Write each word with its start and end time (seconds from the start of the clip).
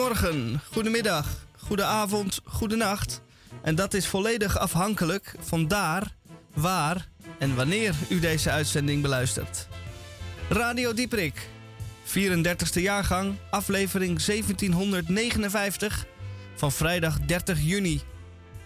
Goedemorgen, 0.00 0.60
goedemiddag, 0.72 1.26
goedenavond, 1.58 2.40
goedenacht. 2.44 3.22
En 3.62 3.74
dat 3.74 3.94
is 3.94 4.06
volledig 4.06 4.58
afhankelijk 4.58 5.34
van 5.40 5.68
daar, 5.68 6.14
waar 6.54 7.08
en 7.38 7.54
wanneer 7.54 7.94
u 8.08 8.20
deze 8.20 8.50
uitzending 8.50 9.02
beluistert. 9.02 9.68
Radio 10.48 10.94
Dieprik, 10.94 11.48
34e 12.04 12.82
jaargang, 12.82 13.34
aflevering 13.50 14.22
1759 14.22 16.06
van 16.54 16.72
vrijdag 16.72 17.20
30 17.20 17.60
juni. 17.62 18.00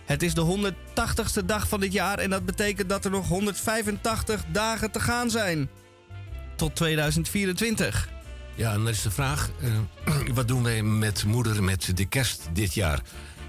Het 0.04 0.22
is 0.22 0.34
de 0.34 0.72
180ste 0.94 1.44
dag 1.44 1.68
van 1.68 1.80
dit 1.80 1.92
jaar 1.92 2.18
en 2.18 2.30
dat 2.30 2.44
betekent 2.44 2.88
dat 2.88 3.04
er 3.04 3.10
nog 3.10 3.28
185 3.28 4.44
dagen 4.52 4.90
te 4.90 5.00
gaan 5.00 5.30
zijn. 5.30 5.70
Tot 6.56 6.76
2024. 6.76 8.13
Ja, 8.54 8.72
en 8.72 8.76
dan 8.76 8.88
is 8.88 9.02
de 9.02 9.10
vraag: 9.10 9.50
uh, 9.60 10.28
wat 10.34 10.48
doen 10.48 10.62
wij 10.62 10.82
met 10.82 11.24
moeder 11.24 11.62
met 11.62 11.96
de 11.96 12.04
kerst 12.04 12.48
dit 12.52 12.74
jaar? 12.74 13.00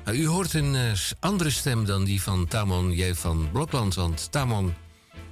Nou, 0.05 0.18
u 0.18 0.28
hoort 0.28 0.54
een 0.54 0.73
uh, 0.73 0.91
andere 1.20 1.50
stem 1.50 1.86
dan 1.86 2.04
die 2.04 2.22
van 2.22 2.48
Tamon 2.48 2.91
J. 2.91 3.14
van 3.14 3.50
Blokland, 3.52 3.95
want 3.95 4.31
Tamon 4.31 4.73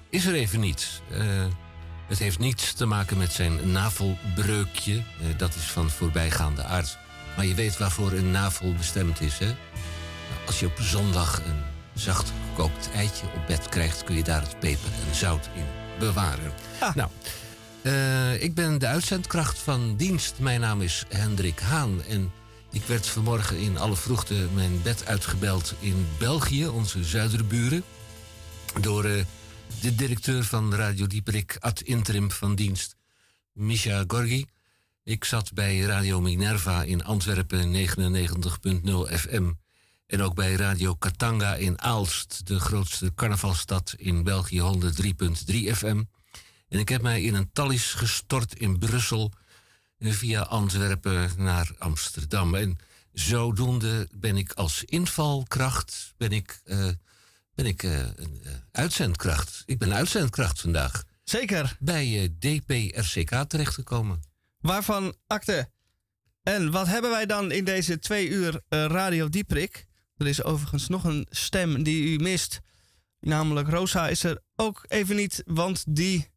is 0.09 0.25
er 0.25 0.33
even 0.33 0.59
niet. 0.59 1.01
Uh, 1.11 1.17
het 2.07 2.19
heeft 2.19 2.39
niets 2.39 2.73
te 2.73 2.85
maken 2.85 3.17
met 3.17 3.31
zijn 3.31 3.71
navelbreukje, 3.71 5.03
dat 5.37 5.55
is 5.55 5.63
van 5.63 5.89
voorbijgaande 5.89 6.63
aard. 6.63 6.97
Maar 7.35 7.45
je 7.45 7.53
weet 7.53 7.77
waarvoor 7.77 8.11
een 8.11 8.31
navel 8.31 8.73
bestemd 8.73 9.21
is, 9.21 9.37
hè? 9.39 9.55
Als 10.45 10.59
je 10.59 10.65
op 10.65 10.79
zondag 10.79 11.37
een 11.37 11.63
zacht 11.93 12.31
gekookt 12.49 12.89
eitje 12.95 13.25
op 13.25 13.47
bed 13.47 13.69
krijgt, 13.69 14.03
kun 14.03 14.15
je 14.15 14.23
daar 14.23 14.41
het 14.41 14.59
peper 14.59 14.91
en 15.07 15.15
zout 15.15 15.49
in 15.55 15.65
bewaren. 15.99 16.53
Ah. 16.79 16.95
Nou. 16.95 17.09
Uh, 17.83 18.43
ik 18.43 18.53
ben 18.53 18.77
de 18.77 18.87
uitzendkracht 18.87 19.59
van 19.59 19.95
dienst. 19.95 20.39
Mijn 20.39 20.59
naam 20.59 20.81
is 20.81 21.05
Hendrik 21.09 21.59
Haan. 21.59 22.03
En 22.03 22.31
ik 22.71 22.83
werd 22.83 23.07
vanmorgen 23.07 23.57
in 23.57 23.77
alle 23.77 23.95
vroegte 23.95 24.47
mijn 24.53 24.81
bed 24.81 25.05
uitgebeld 25.05 25.73
in 25.79 26.07
België, 26.19 26.67
onze 26.67 27.03
zuiderburen. 27.03 27.83
Door 28.81 29.05
uh, 29.05 29.23
de 29.81 29.95
directeur 29.95 30.43
van 30.43 30.75
Radio 30.75 31.07
Dieperik, 31.07 31.57
ad 31.59 31.81
interim 31.81 32.31
van 32.31 32.55
dienst, 32.55 32.95
Misha 33.53 34.03
Gorgi. 34.07 34.45
Ik 35.03 35.23
zat 35.23 35.53
bij 35.53 35.79
Radio 35.79 36.21
Minerva 36.21 36.83
in 36.83 37.03
Antwerpen 37.03 37.73
99.0 37.73 39.13
FM. 39.13 39.51
En 40.07 40.21
ook 40.21 40.35
bij 40.35 40.53
Radio 40.53 40.95
Katanga 40.95 41.55
in 41.55 41.81
Aalst, 41.81 42.47
de 42.47 42.59
grootste 42.59 43.13
carnavalstad 43.15 43.93
in 43.97 44.23
België, 44.23 44.61
103.3 44.61 45.55
FM. 45.71 46.03
En 46.73 46.79
ik 46.79 46.89
heb 46.89 47.01
mij 47.01 47.21
in 47.21 47.33
een 47.33 47.51
tallis 47.51 47.93
gestort 47.93 48.53
in 48.55 48.79
Brussel 48.79 49.31
via 49.99 50.41
Antwerpen 50.41 51.31
naar 51.37 51.71
Amsterdam. 51.77 52.55
En 52.55 52.77
zodoende 53.11 54.07
ben 54.11 54.37
ik 54.37 54.53
als 54.53 54.83
invalkracht, 54.83 56.13
ben 56.17 56.31
ik, 56.31 56.61
uh, 56.65 56.87
ben 57.55 57.65
ik 57.65 57.83
uh, 57.83 57.99
een 57.99 58.41
uh, 58.43 58.51
uitzendkracht. 58.71 59.63
Ik 59.65 59.77
ben 59.77 59.93
uitzendkracht 59.93 60.61
vandaag. 60.61 61.03
Zeker. 61.23 61.77
Bij 61.79 62.35
DPRCK 62.39 63.43
terechtgekomen. 63.47 64.21
Waarvan 64.59 65.15
akte. 65.27 65.69
En 66.43 66.71
wat 66.71 66.87
hebben 66.87 67.11
wij 67.11 67.25
dan 67.25 67.51
in 67.51 67.63
deze 67.63 67.99
twee 67.99 68.29
uur 68.29 68.61
Radio 68.69 69.29
Dieprik? 69.29 69.85
Er 70.17 70.27
is 70.27 70.43
overigens 70.43 70.87
nog 70.87 71.03
een 71.03 71.27
stem 71.29 71.83
die 71.83 72.13
u 72.13 72.23
mist. 72.23 72.59
Namelijk 73.19 73.69
Rosa 73.69 74.07
is 74.07 74.23
er 74.23 74.41
ook 74.55 74.85
even 74.87 75.15
niet, 75.15 75.43
want 75.45 75.83
die 75.87 76.31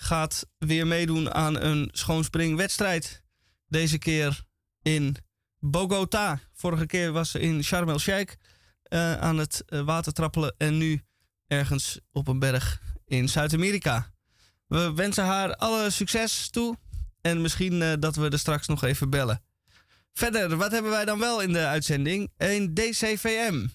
gaat 0.00 0.46
weer 0.58 0.86
meedoen 0.86 1.34
aan 1.34 1.60
een 1.60 1.88
schoonspringwedstrijd. 1.92 3.22
Deze 3.68 3.98
keer 3.98 4.44
in 4.82 5.16
Bogota. 5.58 6.40
Vorige 6.52 6.86
keer 6.86 7.12
was 7.12 7.30
ze 7.30 7.40
in 7.40 7.64
Sharm 7.64 7.88
el-Sheikh 7.88 8.34
uh, 8.88 9.16
aan 9.16 9.38
het 9.38 9.64
uh, 9.68 9.80
water 9.80 10.12
trappelen. 10.12 10.54
En 10.58 10.78
nu 10.78 11.02
ergens 11.46 12.00
op 12.12 12.28
een 12.28 12.38
berg 12.38 12.82
in 13.04 13.28
Zuid-Amerika. 13.28 14.10
We 14.66 14.92
wensen 14.94 15.24
haar 15.24 15.56
alle 15.56 15.90
succes 15.90 16.50
toe. 16.50 16.76
En 17.20 17.40
misschien 17.40 17.80
uh, 17.80 17.92
dat 17.98 18.16
we 18.16 18.28
er 18.28 18.38
straks 18.38 18.66
nog 18.66 18.84
even 18.84 19.10
bellen. 19.10 19.42
Verder, 20.12 20.56
wat 20.56 20.70
hebben 20.70 20.90
wij 20.90 21.04
dan 21.04 21.18
wel 21.18 21.40
in 21.40 21.52
de 21.52 21.66
uitzending? 21.66 22.32
Een 22.36 22.74
DCVM. 22.74 23.66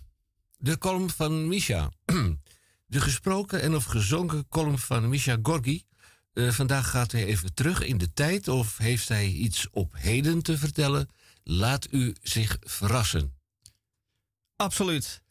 De 0.58 0.78
column 0.78 1.10
van 1.10 1.48
Misha. 1.48 1.92
De 2.86 3.02
gesproken 3.02 3.62
en 3.62 3.76
of 3.76 3.84
gezongen 3.84 4.48
column 4.48 4.78
van 4.78 5.10
Misha 5.10 5.38
Gorgi 5.42 5.86
uh, 6.34 6.52
vandaag 6.52 6.90
gaat 6.90 7.12
hij 7.12 7.26
even 7.26 7.54
terug 7.54 7.82
in 7.82 7.98
de 7.98 8.14
tijd 8.14 8.48
of 8.48 8.78
heeft 8.78 9.08
hij 9.08 9.28
iets 9.28 9.70
op 9.70 9.96
heden 9.98 10.42
te 10.42 10.58
vertellen? 10.58 11.10
Laat 11.44 11.88
u 11.92 12.16
zich 12.22 12.58
verrassen. 12.60 13.34
Absoluut. 14.56 15.22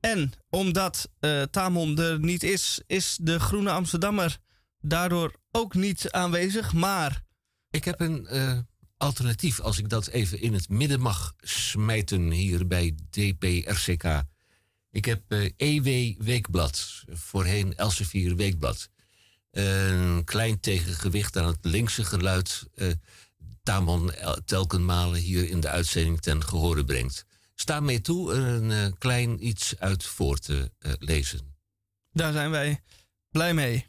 En 0.00 0.32
omdat 0.48 1.10
uh, 1.20 1.42
Tamon 1.42 1.98
er 1.98 2.20
niet 2.20 2.42
is, 2.42 2.80
is 2.86 3.18
de 3.20 3.40
Groene 3.40 3.70
Amsterdammer 3.70 4.38
daardoor 4.80 5.34
ook 5.50 5.74
niet 5.74 6.10
aanwezig. 6.10 6.72
Maar. 6.72 7.24
Ik 7.70 7.84
heb 7.84 8.00
een 8.00 8.26
uh, 8.30 8.58
alternatief, 8.96 9.60
als 9.60 9.78
ik 9.78 9.88
dat 9.88 10.06
even 10.06 10.40
in 10.40 10.52
het 10.52 10.68
midden 10.68 11.00
mag 11.00 11.34
smijten 11.40 12.30
hier 12.30 12.66
bij 12.66 12.94
DPRCK. 13.10 14.22
Ik 14.90 15.04
heb 15.04 15.22
EW 15.56 16.14
Weekblad, 16.18 17.04
voorheen 17.08 17.74
Elsevier 17.74 18.36
Weekblad 18.36 18.88
een 19.50 20.24
klein 20.24 20.60
tegengewicht 20.60 21.36
aan 21.36 21.46
het 21.46 21.58
linkse 21.60 22.04
geluid 22.04 22.64
uh, 22.74 22.92
Tamon 23.62 24.12
telkenmalen 24.44 25.20
hier 25.20 25.48
in 25.48 25.60
de 25.60 25.68
uitzending 25.68 26.20
ten 26.20 26.44
gehore 26.44 26.84
brengt. 26.84 27.24
Sta 27.54 27.80
mee 27.80 28.00
toe 28.00 28.32
een 28.32 28.70
uh, 28.70 28.86
klein 28.98 29.46
iets 29.46 29.78
uit 29.78 30.04
voor 30.04 30.38
te 30.38 30.70
uh, 30.78 30.92
lezen. 30.98 31.56
Daar 32.12 32.32
zijn 32.32 32.50
wij 32.50 32.82
blij 33.30 33.54
mee. 33.54 33.86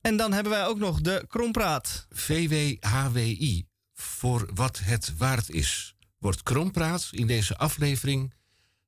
En 0.00 0.16
dan 0.16 0.32
hebben 0.32 0.52
wij 0.52 0.66
ook 0.66 0.78
nog 0.78 1.00
de 1.00 1.24
Krompraat. 1.28 2.06
VWHWI, 2.10 3.66
voor 3.94 4.50
wat 4.54 4.78
het 4.78 5.16
waard 5.16 5.50
is. 5.50 5.94
Wordt 6.18 6.42
Krompraat 6.42 7.08
in 7.10 7.26
deze 7.26 7.56
aflevering 7.56 8.34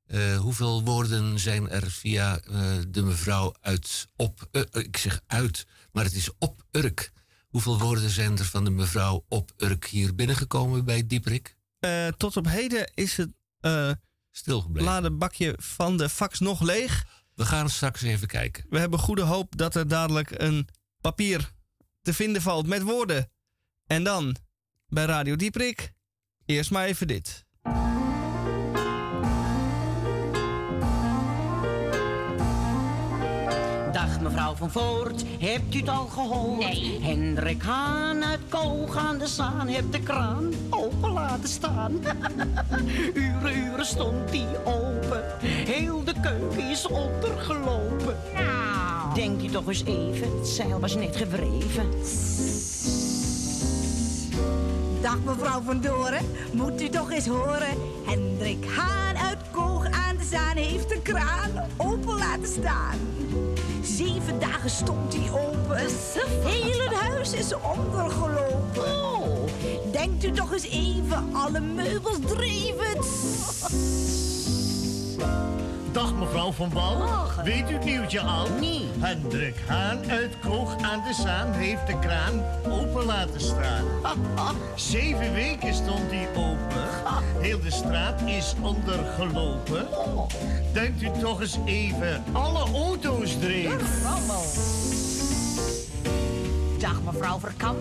uh, 0.07 0.37
hoeveel 0.37 0.83
woorden 0.83 1.39
zijn 1.39 1.69
er 1.69 1.91
via 1.91 2.41
uh, 2.49 2.77
de 2.87 3.01
mevrouw 3.03 3.53
uit 3.61 4.07
op. 4.15 4.47
Uh, 4.51 4.61
ik 4.71 4.97
zeg 4.97 5.21
uit, 5.27 5.65
maar 5.91 6.03
het 6.03 6.13
is 6.13 6.29
op 6.37 6.65
Urk. 6.71 7.11
Hoeveel 7.47 7.79
woorden 7.79 8.09
zijn 8.09 8.37
er 8.37 8.45
van 8.45 8.63
de 8.63 8.69
mevrouw 8.69 9.25
op 9.27 9.51
Urk 9.57 9.85
hier 9.85 10.15
binnengekomen 10.15 10.85
bij 10.85 11.07
Dieprik? 11.07 11.55
tot 12.17 12.37
op 12.37 12.47
heden 12.47 12.91
is 12.93 13.17
het 13.17 13.31
stilgebleven. 14.31 14.89
Ladenbakje 14.89 15.55
van 15.57 15.97
de 15.97 16.09
fax 16.09 16.39
nog 16.39 16.61
leeg. 16.61 17.05
We 17.33 17.45
gaan 17.45 17.69
straks 17.69 18.01
even 18.01 18.27
kijken. 18.27 18.65
We 18.69 18.79
hebben 18.79 18.99
goede 18.99 19.21
hoop 19.21 19.57
dat 19.57 19.75
er 19.75 19.87
dadelijk 19.87 20.31
een 20.31 20.67
papier 21.01 21.51
te 22.01 22.13
vinden 22.13 22.41
valt 22.41 22.67
met 22.67 22.81
woorden. 22.81 23.31
En 23.87 24.03
dan 24.03 24.35
bij 24.87 25.05
Radio 25.05 25.35
Dieprik. 25.35 25.93
Eerst 26.45 26.71
maar 26.71 26.85
even 26.85 27.07
dit. 27.07 27.44
Mevrouw 34.35 34.55
van 34.55 34.71
Voort, 34.71 35.23
hebt 35.39 35.75
u 35.75 35.79
het 35.79 35.89
al 35.89 36.05
gehoord? 36.05 36.59
Nee. 36.59 36.99
Hendrik 37.01 37.61
Haan 37.63 38.23
uit 38.23 38.39
Koog 38.49 38.97
aan 38.97 39.17
de 39.17 39.27
Zaan 39.27 39.67
heeft 39.67 39.91
de 39.91 39.99
kraan 39.99 40.53
open 40.69 41.11
laten 41.11 41.49
staan. 41.49 41.91
uren, 43.13 43.57
uren 43.57 43.85
stond 43.85 44.31
die 44.31 44.47
open, 44.63 45.23
heel 45.41 46.03
de 46.03 46.13
keuken 46.21 46.69
is 46.69 46.87
ondergelopen. 46.87 48.17
Nou. 48.33 49.13
Denkt 49.13 49.43
u 49.43 49.47
toch 49.47 49.67
eens 49.67 49.85
even, 49.85 50.37
het 50.37 50.47
zeil 50.47 50.79
was 50.79 50.95
net 50.95 51.15
gewreven. 51.15 51.89
Dag 55.01 55.23
mevrouw 55.23 55.61
van 55.61 55.81
Doren, 55.81 56.25
moet 56.51 56.81
u 56.81 56.89
toch 56.89 57.11
eens 57.11 57.27
horen. 57.27 57.77
Hendrik 58.05 58.65
Haan 58.65 59.17
uit 59.17 59.37
Koog 59.51 59.85
aan 59.85 60.17
de 60.17 60.23
Zaan 60.23 60.57
heeft 60.57 60.89
de 60.89 61.01
kraan 61.01 61.51
open 61.77 62.17
laten 62.17 62.47
staan. 62.47 62.97
Zeven 63.85 64.39
dagen 64.39 64.69
stond 64.69 65.15
hij 65.15 65.31
open. 65.31 65.77
Het 65.77 66.93
huis 66.93 67.33
is 67.33 67.53
ondergelopen. 67.53 68.83
Oh. 68.83 69.47
Denkt 69.91 70.23
u 70.23 70.31
toch 70.31 70.53
eens 70.53 70.69
even, 70.69 71.29
alle 71.33 71.59
meubels 71.59 72.17
dreven. 72.25 73.03
Dag 75.95 76.13
mevrouw 76.13 76.51
van 76.51 76.69
Wal. 76.73 77.03
Weet 77.43 77.69
u 77.69 77.73
het 77.73 77.85
nieuwtje 77.85 78.19
al? 78.19 78.47
Nee. 78.59 78.85
Hendrik 78.99 79.55
Haan 79.67 80.09
uit 80.09 80.39
Koog 80.39 80.81
aan 80.81 81.03
de 81.07 81.13
Zaan 81.13 81.51
heeft 81.51 81.87
de 81.87 81.99
kraan 81.99 82.43
open 82.69 83.05
laten 83.05 83.41
staan. 83.41 83.85
Zeven 84.75 85.33
weken 85.33 85.73
stond 85.73 86.11
hij 86.11 86.27
open. 86.35 86.87
Heel 87.39 87.59
de 87.59 87.71
straat 87.71 88.21
is 88.21 88.55
ondergelopen. 88.61 89.87
Denkt 90.73 91.01
u 91.01 91.09
toch 91.19 91.41
eens 91.41 91.57
even, 91.65 92.23
alle 92.31 92.73
auto's 92.73 93.37
dreven. 93.39 93.79
Dag 96.79 97.01
mevrouw 97.03 97.39
Verkamp, 97.39 97.79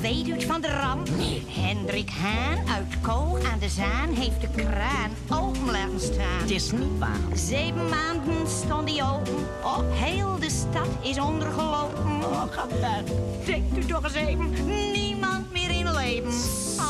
weet 0.00 0.28
u 0.28 0.32
het 0.32 0.44
van 0.44 0.60
de 0.60 0.68
ramp? 0.68 1.08
Hendrik 1.46 2.10
Haan 2.10 2.68
uit 2.68 3.00
Koog 3.00 3.52
aan 3.52 3.58
de 3.58 3.68
Zaan 3.68 4.14
heeft 4.14 4.40
de 4.40 4.48
kraan 4.48 5.10
open 5.28 5.70
laten 5.70 6.00
staan. 6.00 6.40
Het 6.40 6.50
is 6.50 6.70
niet 6.70 6.98
waar. 6.98 7.18
Zeven 7.34 7.88
maanden 7.88 8.48
stond 8.48 8.90
hij 8.90 9.08
open. 9.08 9.34
Oh, 9.62 9.78
heel 9.90 10.38
de 10.38 10.50
stad 10.50 10.88
is 11.02 11.18
ondergelopen. 11.18 12.04
Oh, 12.04 12.42
gaat 12.50 12.82
uit. 12.82 13.12
Denkt 13.44 13.76
u 13.76 13.84
toch 13.84 14.04
eens 14.04 14.14
even, 14.14 14.50
niemand 14.92 15.52
meer 15.52 15.70
in 15.70 15.92
leven. 15.92 16.32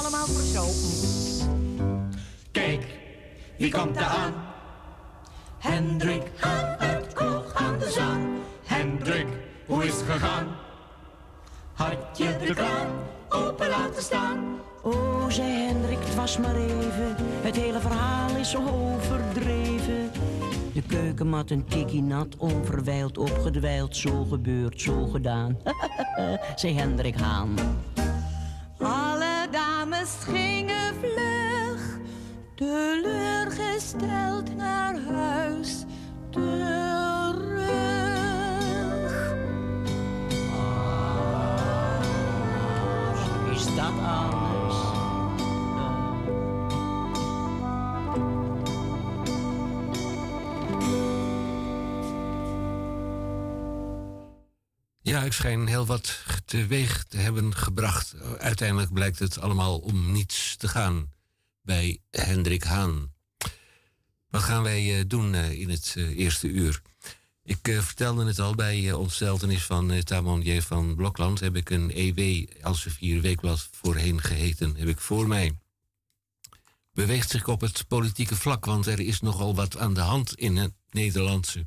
Allemaal 0.01 0.27
verzopen. 0.27 0.91
Kijk, 2.53 2.87
wie 3.59 3.71
komt 3.71 3.97
er 3.97 4.05
aan? 4.05 4.33
Hendrik 5.59 6.23
Haan 6.37 6.77
uit 6.79 7.13
Koog 7.13 7.55
aan 7.55 7.79
de 7.79 7.91
Zaan. 7.91 8.37
Hendrik, 8.65 9.27
hoe 9.67 9.85
is 9.85 9.95
het 9.95 10.11
gegaan? 10.11 10.47
Had 11.77 12.19
je 12.19 12.37
de 12.47 12.55
kraan 12.55 12.87
open 13.29 13.69
laten 13.69 14.03
staan? 14.03 14.59
Oh, 14.83 15.29
zei 15.29 15.51
Hendrik, 15.51 15.99
het 15.99 16.15
was 16.15 16.39
maar 16.39 16.57
even. 16.57 17.15
Het 17.19 17.57
hele 17.57 17.81
verhaal 17.81 18.37
is 18.37 18.51
zo 18.51 18.59
overdreven. 18.59 20.11
De 20.73 20.83
keukenmat 20.83 21.51
een 21.51 21.65
tikkie 21.65 22.03
nat, 22.03 22.37
onverwijld 22.37 23.19
opgedwijld. 23.19 23.97
Zo 23.97 24.25
gebeurd, 24.25 24.81
zo 24.81 25.07
gedaan. 25.07 25.59
zei 26.55 26.75
Hendrik 26.75 27.19
Haan. 27.19 27.55
Alle 28.79 29.47
dames 29.51 30.17
gingen 30.21 30.95
vlug, 30.95 31.99
teleurgesteld 32.55 34.57
naar 34.57 34.97
huis 35.13 35.85
terug. 36.31 37.26
Dat 43.75 43.99
anders? 43.99 44.75
Ja, 55.01 55.23
ik 55.23 55.33
schijn 55.33 55.67
heel 55.67 55.87
wat 55.87 56.19
teweeg 56.45 57.05
te 57.05 57.17
hebben 57.17 57.55
gebracht. 57.55 58.15
Uiteindelijk 58.39 58.93
blijkt 58.93 59.19
het 59.19 59.41
allemaal 59.41 59.79
om 59.79 60.13
niets 60.13 60.57
te 60.57 60.69
gaan 60.69 61.13
bij 61.63 62.01
Hendrik 62.11 62.63
Haan. 62.63 63.15
Wat 64.29 64.43
gaan 64.43 64.63
wij 64.63 64.99
eh, 64.99 65.05
doen 65.07 65.35
eh, 65.35 65.61
in 65.61 65.71
het 65.71 65.95
eh, 65.97 66.19
eerste 66.19 66.49
uur? 66.49 66.83
Ik 67.47 67.69
eh, 67.69 67.79
vertelde 67.79 68.27
het 68.27 68.39
al 68.39 68.55
bij 68.55 68.81
uh, 68.81 68.99
ontsteltenis 68.99 69.65
van 69.65 69.93
uh, 69.93 70.61
van 70.61 70.95
Blokland. 70.95 71.41
Heb 71.41 71.57
ik 71.57 71.71
een 71.71 71.91
EW 71.91 72.47
Elsevier 72.61 73.21
Weekblad 73.21 73.69
voorheen 73.73 74.23
geheten. 74.23 74.77
Heb 74.77 74.89
ik 74.89 75.01
voor 75.01 75.29
mij. 75.29 75.59
Beweegt 76.93 77.31
zich 77.31 77.49
op 77.49 77.61
het 77.61 77.85
politieke 77.89 78.37
vlak, 78.37 78.65
want 78.65 78.87
er 78.87 79.01
is 79.01 79.21
nogal 79.21 79.55
wat 79.55 79.77
aan 79.79 79.95
de 79.95 80.01
hand 80.01 80.35
in 80.35 80.57
het 80.57 80.73
Nederlandse. 80.91 81.67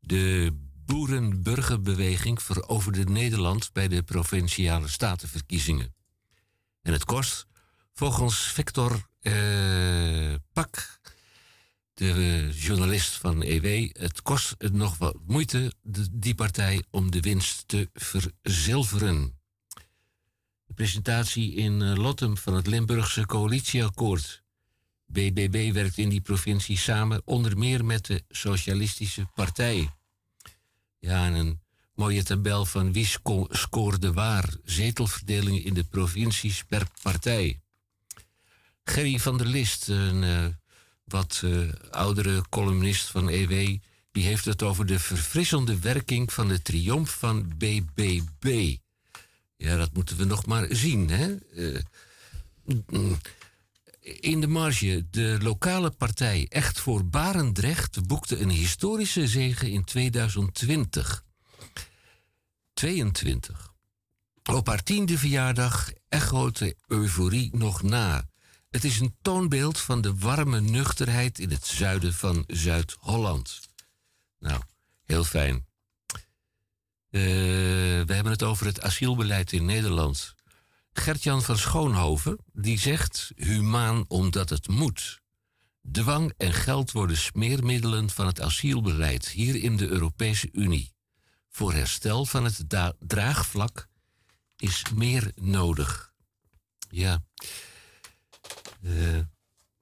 De 0.00 0.56
boerenburgerbeweging 0.84 2.42
veroverde 2.42 3.04
Nederland 3.04 3.72
bij 3.72 3.88
de 3.88 4.02
provinciale 4.02 4.88
statenverkiezingen. 4.88 5.94
En 6.82 6.92
het 6.92 7.04
kost, 7.04 7.46
volgens 7.94 8.36
Victor 8.40 9.08
Pak, 10.52 10.97
de 11.98 12.14
uh, 12.14 12.62
journalist 12.62 13.14
van 13.14 13.42
EW, 13.42 13.90
het 13.92 14.22
kost 14.22 14.54
nog 14.58 14.98
wat 14.98 15.16
moeite, 15.26 15.72
die 16.12 16.34
partij, 16.34 16.82
om 16.90 17.10
de 17.10 17.20
winst 17.20 17.68
te 17.68 17.90
verzilveren. 17.92 19.38
De 20.66 20.74
presentatie 20.74 21.54
in 21.54 21.80
uh, 21.80 21.94
Lottem 21.94 22.36
van 22.36 22.54
het 22.54 22.66
Limburgse 22.66 23.26
coalitieakkoord. 23.26 24.42
BBB 25.06 25.72
werkt 25.72 25.98
in 25.98 26.08
die 26.08 26.20
provincie 26.20 26.78
samen, 26.78 27.22
onder 27.24 27.58
meer 27.58 27.84
met 27.84 28.06
de 28.06 28.24
Socialistische 28.28 29.26
Partij. 29.34 29.90
Ja, 30.98 31.26
en 31.26 31.32
een 31.32 31.60
mooie 31.94 32.22
tabel 32.22 32.64
van 32.64 32.92
wie 32.92 33.06
sco 33.06 33.46
scoorde 33.50 34.12
waar. 34.12 34.54
Zetelverdelingen 34.64 35.64
in 35.64 35.74
de 35.74 35.84
provincies 35.84 36.64
per 36.64 36.86
partij. 37.02 37.60
Gerry 38.84 39.18
van 39.18 39.38
der 39.38 39.46
List, 39.46 39.88
een 39.88 40.22
uh, 40.22 40.46
wat 41.08 41.40
uh, 41.44 41.72
oudere 41.90 42.44
columnist 42.48 43.06
van 43.06 43.28
EW, 43.28 43.78
die 44.12 44.24
heeft 44.24 44.44
het 44.44 44.62
over 44.62 44.86
de 44.86 44.98
verfrissende 44.98 45.78
werking 45.78 46.32
van 46.32 46.48
de 46.48 46.62
triomf 46.62 47.10
van 47.18 47.52
BBB. 47.56 48.76
Ja, 49.56 49.76
dat 49.76 49.92
moeten 49.92 50.16
we 50.16 50.24
nog 50.24 50.46
maar 50.46 50.66
zien, 50.70 51.10
hè? 51.10 51.34
Uh, 51.54 51.78
in 54.02 54.40
de 54.40 54.46
marge, 54.46 55.06
de 55.10 55.38
lokale 55.42 55.90
partij 55.90 56.46
Echt 56.48 56.80
voor 56.80 57.04
Barendrecht 57.04 58.06
boekte 58.06 58.38
een 58.38 58.50
historische 58.50 59.28
zege 59.28 59.70
in 59.70 59.84
2020. 59.84 61.24
22. 62.74 63.72
Op 64.52 64.66
haar 64.66 64.82
tiende 64.82 65.18
verjaardag 65.18 65.92
echoot 66.08 66.58
de 66.58 66.76
euforie 66.86 67.50
nog 67.56 67.82
na. 67.82 68.28
Het 68.70 68.84
is 68.84 69.00
een 69.00 69.16
toonbeeld 69.22 69.78
van 69.78 70.00
de 70.00 70.14
warme 70.14 70.60
nuchterheid 70.60 71.38
in 71.38 71.50
het 71.50 71.66
zuiden 71.66 72.14
van 72.14 72.44
Zuid-Holland. 72.46 73.60
Nou, 74.38 74.62
heel 75.04 75.24
fijn. 75.24 75.66
Uh, 77.10 77.22
we 78.04 78.14
hebben 78.14 78.32
het 78.32 78.42
over 78.42 78.66
het 78.66 78.80
asielbeleid 78.80 79.52
in 79.52 79.64
Nederland. 79.64 80.34
Gertjan 80.92 81.42
van 81.42 81.58
Schoonhoven, 81.58 82.38
die 82.52 82.78
zegt 82.78 83.32
humaan 83.36 84.04
omdat 84.08 84.50
het 84.50 84.68
moet. 84.68 85.20
Dwang 85.92 86.32
en 86.36 86.52
geld 86.52 86.92
worden 86.92 87.16
smeermiddelen 87.16 88.10
van 88.10 88.26
het 88.26 88.40
asielbeleid 88.40 89.28
hier 89.28 89.56
in 89.56 89.76
de 89.76 89.86
Europese 89.86 90.48
Unie. 90.52 90.92
Voor 91.50 91.72
herstel 91.72 92.26
van 92.26 92.44
het 92.44 92.64
draagvlak 92.98 93.88
is 94.56 94.82
meer 94.94 95.32
nodig. 95.34 96.12
Ja. 96.90 97.22
Uh, 98.82 99.18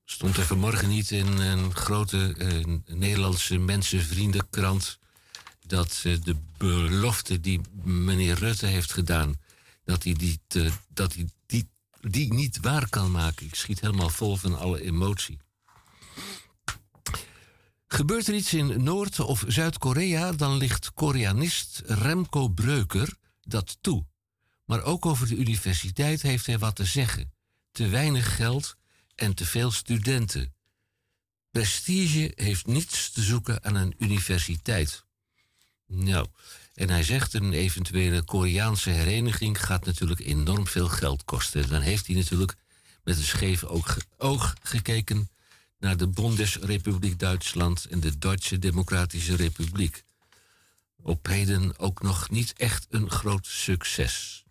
stond 0.05 0.37
er 0.37 0.45
vanmorgen 0.45 0.89
niet 0.89 1.11
in 1.11 1.27
een 1.27 1.75
grote 1.75 2.35
uh, 2.39 2.77
Nederlandse 2.87 3.59
mensenvriendenkrant 3.59 4.99
dat 5.67 6.03
uh, 6.07 6.17
de 6.23 6.37
belofte 6.57 7.41
die 7.41 7.61
meneer 7.83 8.35
Rutte 8.39 8.67
heeft 8.67 8.93
gedaan 8.93 9.35
dat 9.85 10.05
hij 10.05 10.13
die, 10.13 10.41
dat 10.89 11.15
hij 11.15 11.29
die, 11.47 11.69
die 12.01 12.33
niet 12.33 12.61
waar 12.61 12.89
kan 12.89 13.11
maken. 13.11 13.47
Ik 13.47 13.55
schiet 13.55 13.81
helemaal 13.81 14.09
vol 14.09 14.37
van 14.37 14.59
alle 14.59 14.83
emotie. 14.83 15.39
Gebeurt 17.89 18.29
er 18.29 18.35
iets 18.35 18.55
in 18.55 18.83
Noord- 18.83 19.21
of 19.21 19.45
Zuid-Korea, 19.47 20.33
dan 20.33 20.57
ligt 20.57 20.93
Koreanist 20.93 21.83
Remco 21.87 22.49
Breuker 22.49 23.17
dat 23.43 23.79
toe. 23.81 24.07
Maar 24.65 24.83
ook 24.83 25.07
over 25.07 25.29
de 25.29 25.37
universiteit 25.37 26.23
heeft 26.23 26.47
hij 26.47 26.59
wat 26.59 26.77
te 26.77 26.85
zeggen. 26.85 27.33
Te 27.73 27.89
weinig 27.89 28.37
geld 28.37 28.77
en 29.17 29.35
te 29.35 29.47
veel 29.47 29.71
studenten. 29.71 30.55
Prestige 31.51 32.33
heeft 32.35 32.67
niets 32.67 33.11
te 33.11 33.23
zoeken 33.23 33.65
aan 33.65 33.75
een 33.75 33.95
universiteit. 33.99 35.05
Nou, 35.87 36.27
en 36.75 36.91
hij 36.91 37.03
zegt 37.03 37.35
een 37.35 37.53
eventuele 37.53 38.23
Koreaanse 38.23 38.91
hereniging 38.91 39.65
gaat 39.65 39.85
natuurlijk 39.85 40.21
enorm 40.21 40.67
veel 40.67 40.89
geld 40.89 41.25
kosten. 41.25 41.69
Dan 41.69 41.81
heeft 41.81 42.07
hij 42.07 42.17
natuurlijk 42.17 42.55
met 43.05 43.17
een 43.17 43.23
scheef 43.23 43.65
oog, 43.65 43.97
oog 44.17 44.55
gekeken 44.63 45.31
naar 45.79 45.97
de 45.97 46.09
Bundesrepubliek 46.09 47.19
Duitsland 47.19 47.85
en 47.85 48.01
de 48.01 48.19
Duitse 48.19 48.59
Democratische 48.59 49.37
Republiek. 49.37 50.05
Op 50.97 51.27
heden 51.27 51.79
ook 51.79 52.03
nog 52.03 52.31
niet 52.31 52.53
echt 52.57 52.87
een 52.91 53.11
groot 53.11 53.47
succes. 53.47 54.45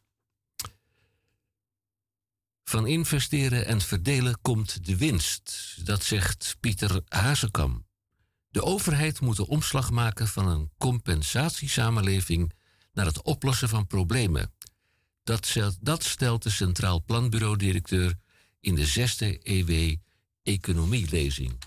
Van 2.67 2.87
investeren 2.87 3.65
en 3.65 3.81
verdelen 3.81 4.41
komt 4.41 4.85
de 4.85 4.97
winst, 4.97 5.77
dat 5.83 6.03
zegt 6.03 6.57
Pieter 6.59 7.01
Hazekam. 7.07 7.85
De 8.49 8.63
overheid 8.63 9.19
moet 9.21 9.35
de 9.35 9.47
omslag 9.47 9.91
maken 9.91 10.27
van 10.27 10.47
een 10.47 10.71
compensatiesamenleving 10.77 12.53
naar 12.93 13.05
het 13.05 13.21
oplossen 13.21 13.69
van 13.69 13.87
problemen. 13.87 14.53
Dat 15.23 15.45
stelt, 15.45 15.77
dat 15.81 16.03
stelt 16.03 16.43
de 16.43 16.49
Centraal 16.49 17.03
Planbureau-directeur 17.03 18.13
in 18.59 18.75
de 18.75 18.85
zesde 18.85 19.39
EW 19.43 19.95
Economielezing. 20.43 21.57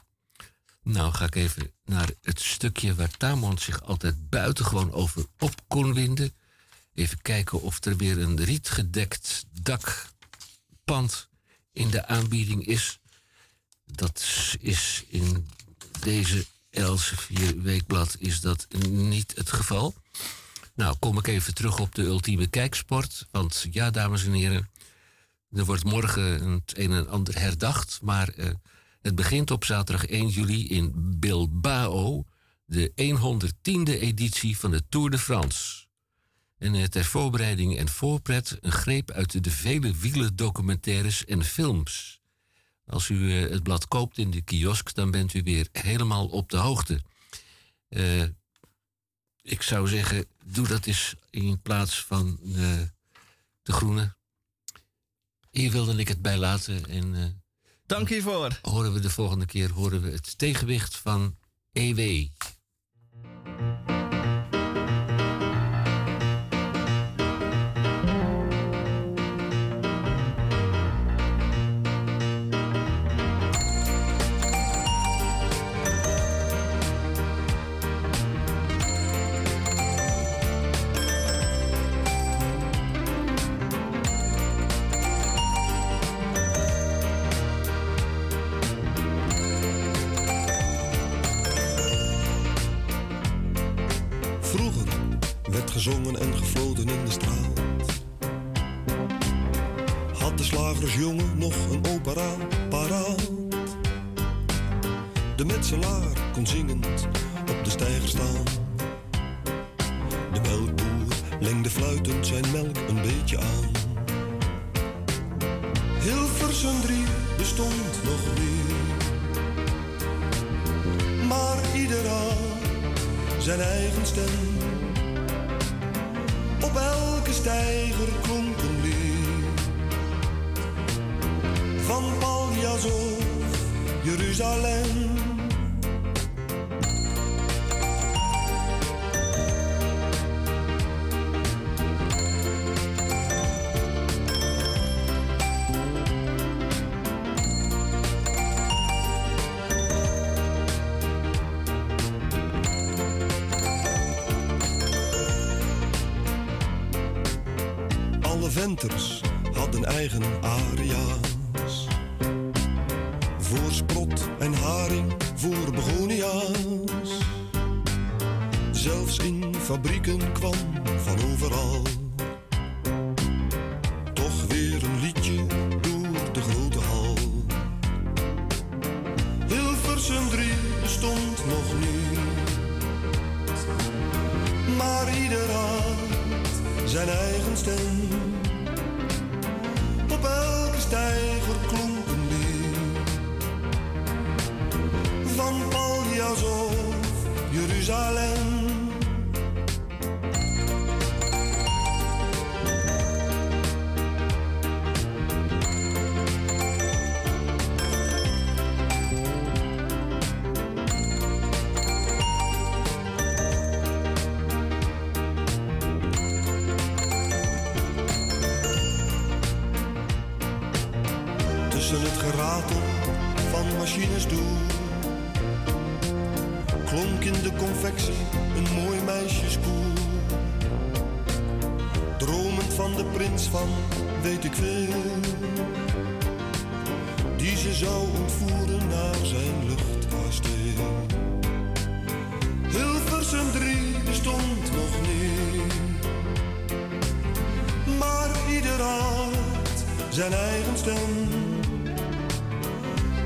Nou 0.82 1.12
ga 1.12 1.24
ik 1.24 1.34
even 1.34 1.72
naar 1.84 2.10
het 2.22 2.40
stukje 2.40 2.94
waar 2.94 3.16
Tamon 3.16 3.58
zich 3.58 3.82
altijd 3.82 4.28
buitengewoon 4.28 4.92
over 4.92 5.26
op 5.38 5.54
kon 5.68 5.94
winden. 5.94 6.32
Even 6.94 7.22
kijken 7.22 7.62
of 7.62 7.84
er 7.84 7.96
weer 7.96 8.18
een 8.18 8.44
rietgedekt 8.44 9.46
dakpand 10.88 11.28
in 11.72 11.90
de 11.90 12.06
aanbieding 12.06 12.66
is. 12.66 12.98
Dat 13.84 14.24
is 14.60 15.04
in 15.08 15.48
deze 16.00 16.46
Elsevier 16.70 17.62
Weekblad 17.62 18.16
is 18.18 18.40
dat 18.40 18.66
niet 18.88 19.32
het 19.36 19.52
geval. 19.52 19.94
Nou, 20.74 20.96
kom 20.98 21.18
ik 21.18 21.26
even 21.26 21.54
terug 21.54 21.78
op 21.78 21.94
de 21.94 22.02
ultieme 22.02 22.46
kijksport. 22.46 23.26
Want 23.30 23.66
ja, 23.70 23.90
dames 23.90 24.24
en 24.24 24.32
heren, 24.32 24.70
er 25.50 25.64
wordt 25.64 25.84
morgen 25.84 26.50
het 26.50 26.78
een 26.78 26.92
en 26.92 27.08
ander 27.08 27.40
herdacht. 27.40 27.98
Maar 28.02 28.34
uh, 28.36 28.50
het 29.00 29.14
begint 29.14 29.50
op 29.50 29.64
zaterdag 29.64 30.06
1 30.06 30.28
juli 30.28 30.68
in 30.68 30.92
Bilbao, 31.18 32.24
de 32.64 32.92
110e 32.96 34.00
editie 34.00 34.58
van 34.58 34.70
de 34.70 34.82
Tour 34.88 35.10
de 35.10 35.18
France. 35.18 35.87
En 36.58 36.74
uh, 36.74 36.84
ter 36.84 37.04
voorbereiding 37.04 37.76
en 37.76 37.88
voorpret 37.88 38.58
een 38.60 38.72
greep 38.72 39.10
uit 39.10 39.44
de 39.44 39.50
vele 39.50 39.96
wielen 39.96 40.36
documentaires 40.36 41.24
en 41.24 41.44
films. 41.44 42.20
Als 42.86 43.08
u 43.08 43.14
uh, 43.14 43.50
het 43.50 43.62
blad 43.62 43.88
koopt 43.88 44.18
in 44.18 44.30
de 44.30 44.42
kiosk, 44.42 44.94
dan 44.94 45.10
bent 45.10 45.34
u 45.34 45.42
weer 45.42 45.68
helemaal 45.72 46.26
op 46.26 46.50
de 46.50 46.56
hoogte. 46.56 47.02
ik 49.42 49.62
zou 49.62 49.88
zeggen, 49.88 50.26
doe 50.44 50.66
dat 50.66 50.86
eens 50.86 51.14
in 51.30 51.62
plaats 51.62 52.04
van 52.04 52.38
de 53.62 53.72
groene. 53.72 54.16
Hier 55.50 55.70
wilde 55.70 55.96
ik 55.96 56.08
het 56.08 56.22
bij 56.22 56.36
laten. 56.36 56.88
En, 56.88 57.14
uh, 57.14 57.24
Dank 57.86 58.08
hiervoor. 58.08 58.58
Horen 58.62 58.92
we 58.92 59.00
de 59.00 59.10
volgende 59.10 59.46
keer 59.46 59.70
horen 59.70 60.02
we 60.02 60.10
het 60.10 60.38
tegenwicht 60.38 60.96
van 60.96 61.36
EW. 61.72 62.26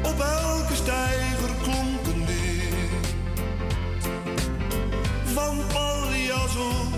Op 0.02 0.20
elke 0.20 0.74
stijger 0.74 1.50
klonken 1.62 2.26
weer. 2.26 3.00
Van 5.24 5.56
Pallias 5.72 6.56
of 6.56 6.88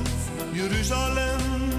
Jeruzalem. 0.52 1.73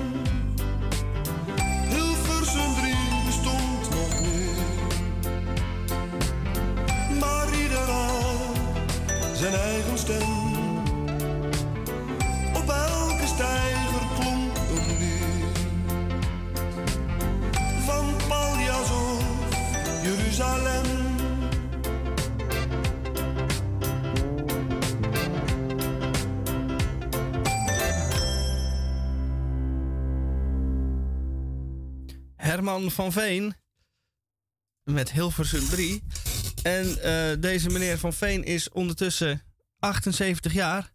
Herman 32.56 32.92
van 32.92 33.12
Veen 33.12 33.56
met 34.84 35.12
Hilversum 35.12 35.70
3. 35.70 36.04
En 36.64 36.88
uh, 36.88 37.42
deze 37.42 37.70
meneer 37.70 37.98
van 37.98 38.14
Veen 38.14 38.44
is 38.44 38.70
ondertussen 38.70 39.42
78 39.80 40.54
jaar. 40.54 40.92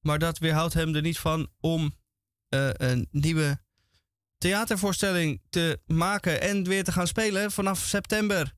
Maar 0.00 0.18
dat 0.18 0.38
weerhoudt 0.38 0.74
hem 0.74 0.94
er 0.94 1.02
niet 1.02 1.18
van 1.18 1.50
om 1.60 1.82
uh, 2.54 2.70
een 2.72 3.08
nieuwe 3.10 3.60
theatervoorstelling 4.38 5.42
te 5.48 5.80
maken 5.86 6.40
en 6.40 6.64
weer 6.64 6.84
te 6.84 6.92
gaan 6.92 7.06
spelen 7.06 7.50
vanaf 7.50 7.78
september 7.78 8.52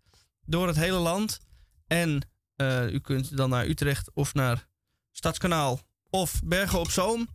door 0.47 0.67
het 0.67 0.77
hele 0.77 0.99
land. 0.99 1.39
En 1.87 2.29
uh, 2.57 2.93
u 2.93 2.99
kunt 3.01 3.37
dan 3.37 3.51
naar 3.51 3.67
Utrecht 3.67 4.11
of 4.13 4.35
naar 4.35 4.69
Stadskanaal 5.11 5.81
of 6.11 6.41
Bergen 6.45 6.79
op 6.79 6.91
Zoom. 6.91 7.29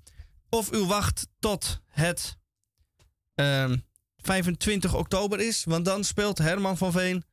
of 0.50 0.74
u 0.74 0.86
wacht 0.86 1.28
tot 1.40 1.82
het 1.88 2.38
ehm, 3.36 3.78
25 4.30 4.96
oktober 4.96 5.40
is. 5.40 5.64
Want 5.64 5.86
dan 5.86 6.04
speelt 6.04 6.38
Herman 6.38 6.78
van 6.78 6.92
Veen 6.92 7.24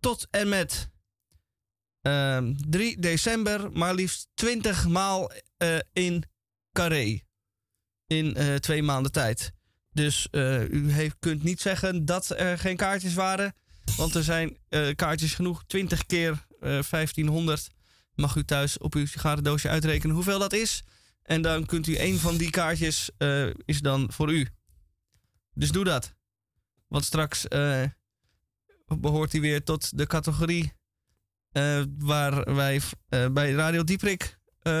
tot 0.00 0.26
en 0.30 0.48
met 0.48 0.90
ehm 2.02 2.54
3 2.56 3.00
december 3.00 3.72
maar 3.72 3.94
liefst 3.94 4.28
20 4.34 4.88
maal 4.88 5.30
eh, 5.56 5.78
in 5.92 6.24
Carré. 6.72 7.20
In 8.06 8.34
eh, 8.34 8.54
twee 8.54 8.82
maanden 8.82 9.12
tijd. 9.12 9.52
Dus 9.92 10.28
eh, 10.30 10.68
u 10.68 10.92
heeft, 10.92 11.16
kunt 11.18 11.42
niet 11.42 11.60
zeggen 11.60 12.04
dat 12.04 12.30
er 12.30 12.58
geen 12.58 12.76
kaartjes 12.76 13.14
waren. 13.14 13.54
Want 13.96 14.14
er 14.14 14.24
zijn 14.24 14.58
kaartjes 14.96 15.34
genoeg. 15.34 15.64
20 15.66 16.06
keer 16.06 16.46
eh, 16.60 16.82
1500 16.90 17.68
mag 18.14 18.36
u 18.36 18.44
thuis 18.44 18.78
op 18.78 18.94
uw 18.94 19.06
sigarendoosje 19.06 19.68
uitrekenen 19.68 20.14
hoeveel 20.14 20.38
dat 20.38 20.52
is. 20.52 20.82
En 21.22 21.42
dan 21.42 21.66
kunt 21.66 21.86
u 21.86 21.98
een 21.98 22.18
van 22.18 22.36
die 22.36 22.50
kaartjes 22.50 23.10
is 23.64 23.80
dan 23.80 24.12
voor 24.12 24.32
u. 24.32 24.48
Dus 25.54 25.70
doe 25.70 25.84
dat. 25.84 26.15
Want 26.88 27.04
straks 27.04 27.48
eh, 27.48 27.84
behoort 28.86 29.32
hij 29.32 29.40
weer 29.40 29.64
tot 29.64 29.98
de 29.98 30.06
categorie 30.06 30.72
eh, 31.52 31.82
waar 31.98 32.54
wij 32.54 32.80
eh, 33.08 33.28
bij 33.28 33.52
Radio 33.52 33.84
Dieprik 33.84 34.38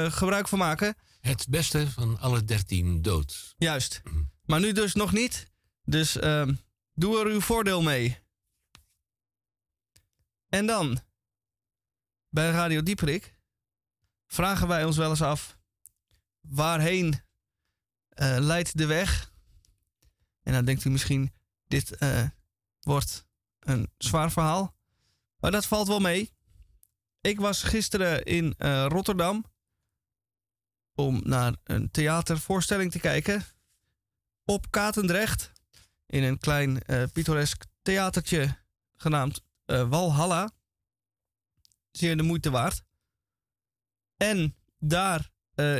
gebruik 0.08 0.48
van 0.48 0.58
maken. 0.58 0.94
Het 1.20 1.46
beste 1.48 1.90
van 1.90 2.18
alle 2.18 2.44
dertien 2.44 3.02
dood. 3.02 3.54
Juist. 3.58 4.02
Maar 4.44 4.60
nu 4.60 4.72
dus 4.72 4.94
nog 4.94 5.12
niet. 5.12 5.50
Dus 5.84 6.18
ehm, 6.18 6.54
doe 6.94 7.20
er 7.20 7.26
uw 7.26 7.40
voordeel 7.40 7.82
mee. 7.82 8.18
En 10.48 10.66
dan, 10.66 11.00
bij 12.28 12.50
Radio 12.50 12.82
Dieprik, 12.82 13.38
vragen 14.26 14.68
wij 14.68 14.84
ons 14.84 14.96
wel 14.96 15.10
eens 15.10 15.22
af: 15.22 15.58
waarheen 16.40 17.20
leidt 18.38 18.78
de 18.78 18.86
weg? 18.86 19.32
En 20.42 20.52
dan 20.52 20.64
denkt 20.64 20.84
u 20.84 20.90
misschien: 20.90 21.32
dit 21.66 21.96
eh, 21.96 22.28
wordt 22.80 23.26
een 23.60 23.90
zwaar 23.98 24.32
verhaal. 24.32 24.74
Maar 25.38 25.50
dat 25.50 25.66
valt 25.66 25.88
wel 25.88 26.00
mee. 26.00 26.34
Ik 27.20 27.40
was 27.40 27.62
gisteren 27.62 28.24
in 28.24 28.54
eh, 28.58 28.86
Rotterdam 28.88 29.44
om 30.94 31.20
naar 31.24 31.56
een 31.64 31.90
theatervoorstelling 31.90 32.90
te 32.90 32.98
kijken 32.98 33.44
op 34.44 34.70
Katendrecht. 34.70 35.52
In 36.06 36.22
een 36.22 36.38
klein 36.38 36.82
eh 36.82 37.02
pittoresk 37.12 37.64
theatertje 37.82 38.58
genaamd 38.96 39.44
Walhalla. 39.64 40.50
Zeer 41.90 42.16
de 42.16 42.22
moeite 42.22 42.50
waard. 42.50 42.82
En 44.16 44.56
daar 44.78 45.30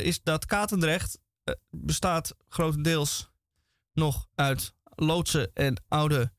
is 0.02 0.22
dat 0.22 0.46
Katendrecht 0.46 1.18
bestaat 1.70 2.34
grotendeels 2.48 3.30
nog 3.92 4.28
uit 4.34 4.75
loodsen 4.96 5.50
en 5.54 5.84
oude 5.88 6.32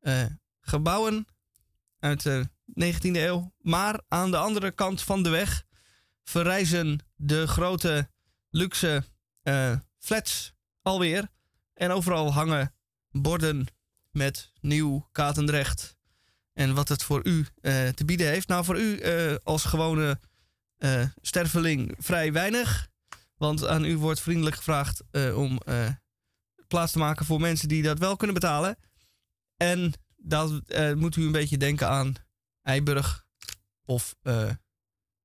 eh, 0.00 0.24
gebouwen 0.60 1.26
uit 1.98 2.22
de 2.22 2.48
19e 2.66 2.98
eeuw. 3.00 3.52
Maar 3.58 4.00
aan 4.08 4.30
de 4.30 4.36
andere 4.36 4.70
kant 4.70 5.02
van 5.02 5.22
de 5.22 5.28
weg 5.28 5.64
verrijzen 6.24 6.98
de 7.14 7.46
grote 7.46 8.10
luxe 8.48 9.04
eh, 9.42 9.76
flats 9.98 10.52
alweer. 10.82 11.28
En 11.74 11.90
overal 11.90 12.32
hangen 12.32 12.74
borden 13.10 13.66
met 14.10 14.52
nieuw 14.60 15.08
Katendrecht. 15.12 15.96
En 16.52 16.74
wat 16.74 16.88
het 16.88 17.02
voor 17.02 17.26
u 17.26 17.46
eh, 17.60 17.88
te 17.88 18.04
bieden 18.04 18.26
heeft. 18.26 18.48
Nou, 18.48 18.64
voor 18.64 18.78
u 18.78 19.02
als 19.42 19.64
gewone 19.64 20.20
sterveling 21.20 21.94
vrij 21.98 22.32
weinig. 22.32 22.88
Want 23.36 23.66
aan 23.66 23.84
u 23.84 23.96
wordt 23.96 24.20
vriendelijk 24.20 24.56
gevraagd 24.56 25.02
om 25.34 25.60
plaats 26.66 26.92
te 26.92 26.98
maken 26.98 27.26
voor 27.26 27.40
mensen 27.40 27.68
die 27.68 27.82
dat 27.82 27.98
wel 27.98 28.16
kunnen 28.16 28.34
betalen. 28.34 28.76
En 29.56 29.92
dat 30.16 30.60
eh, 30.66 30.92
moet 30.92 31.16
u 31.16 31.24
een 31.24 31.32
beetje 31.32 31.56
denken 31.56 31.88
aan 31.88 32.14
Eiburg. 32.62 33.24
Of 33.84 34.14
eh, 34.22 34.50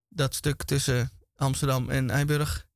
dat 0.10 0.36
stuk 0.36 0.64
tussen 0.64 1.12
Amsterdam 1.36 1.90
en 1.90 2.10
Eiburg. 2.10 2.68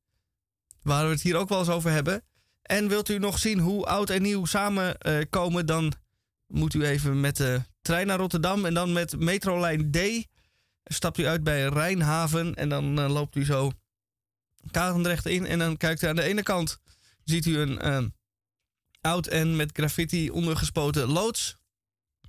Waar 0.82 1.04
we 1.04 1.10
het 1.10 1.22
hier 1.22 1.36
ook 1.36 1.48
wel 1.48 1.58
eens 1.58 1.68
over 1.68 1.90
hebben. 1.90 2.22
En 2.62 2.88
wilt 2.88 3.08
u 3.08 3.18
nog 3.18 3.38
zien 3.38 3.58
hoe 3.58 3.86
oud 3.86 4.10
en 4.10 4.22
nieuw 4.22 4.44
samenkomen, 4.44 5.28
komen, 5.28 5.66
dan 5.66 5.92
moet 6.46 6.74
u 6.74 6.84
even 6.84 7.20
met 7.20 7.36
de 7.36 7.62
trein 7.82 8.06
naar 8.06 8.18
Rotterdam. 8.18 8.64
En 8.64 8.74
dan 8.74 8.92
met 8.92 9.18
metrolijn 9.18 9.90
D 9.90 9.98
stapt 10.84 11.18
u 11.18 11.26
uit 11.26 11.44
bij 11.44 11.66
Rijnhaven. 11.66 12.54
En 12.54 12.68
dan 12.68 12.98
eh, 12.98 13.12
loopt 13.12 13.36
u 13.36 13.44
zo 13.44 13.70
Katendrecht 14.70 15.26
in. 15.26 15.46
En 15.46 15.58
dan 15.58 15.76
kijkt 15.76 16.02
u 16.02 16.06
aan 16.06 16.16
de 16.16 16.22
ene 16.22 16.42
kant. 16.42 16.78
Ziet 17.24 17.46
u 17.46 17.58
een 17.58 18.14
oud 19.04 19.26
en 19.26 19.56
met 19.56 19.70
graffiti 19.72 20.30
ondergespoten 20.30 21.08
loods. 21.08 21.56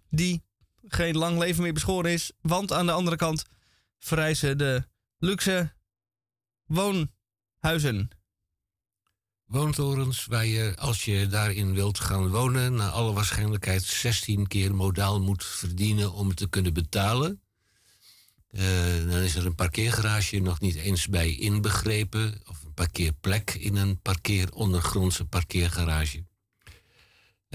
Die 0.10 0.44
geen 0.88 1.18
lang 1.18 1.38
leven 1.38 1.64
meer 1.64 1.74
beschoren 1.74 2.12
is. 2.12 2.32
Want 2.42 2.72
aan 2.72 2.86
de 2.86 2.92
andere 2.92 3.16
kant 3.16 3.44
verrijzen 4.00 4.58
de 4.58 4.88
luxe 5.18 5.74
woonhuizen. 6.66 8.10
Woontorens 9.46 10.26
waar 10.26 10.46
je, 10.46 10.76
als 10.78 11.06
je 11.06 11.28
daarin 11.28 11.74
wilt 11.74 12.00
gaan 12.00 12.30
wonen, 12.30 12.74
naar 12.74 12.90
alle 12.90 13.14
waarschijnlijkheid 13.14 13.84
16 13.84 14.48
keer 14.48 14.76
modaal 14.76 15.22
moet 15.22 15.46
verdienen 15.46 16.14
om 16.14 16.28
het 16.28 16.38
te 16.38 16.50
kunnen 16.50 16.74
betalen. 16.74 17.42
Eh, 18.50 18.64
dan 18.98 19.20
is 19.20 19.36
er 19.36 19.46
een 19.46 19.56
parkeergarage 19.56 20.40
nog 20.40 20.60
niet 20.60 20.76
eens 20.76 21.08
bij 21.08 21.36
inbegrepen, 21.36 22.42
of 22.46 22.64
een 22.64 22.74
parkeerplek 22.74 23.54
in 23.54 23.76
een 23.76 24.02
parkeer, 24.02 24.54
ondergrondse 24.54 25.26
parkeergarage. 25.26 26.26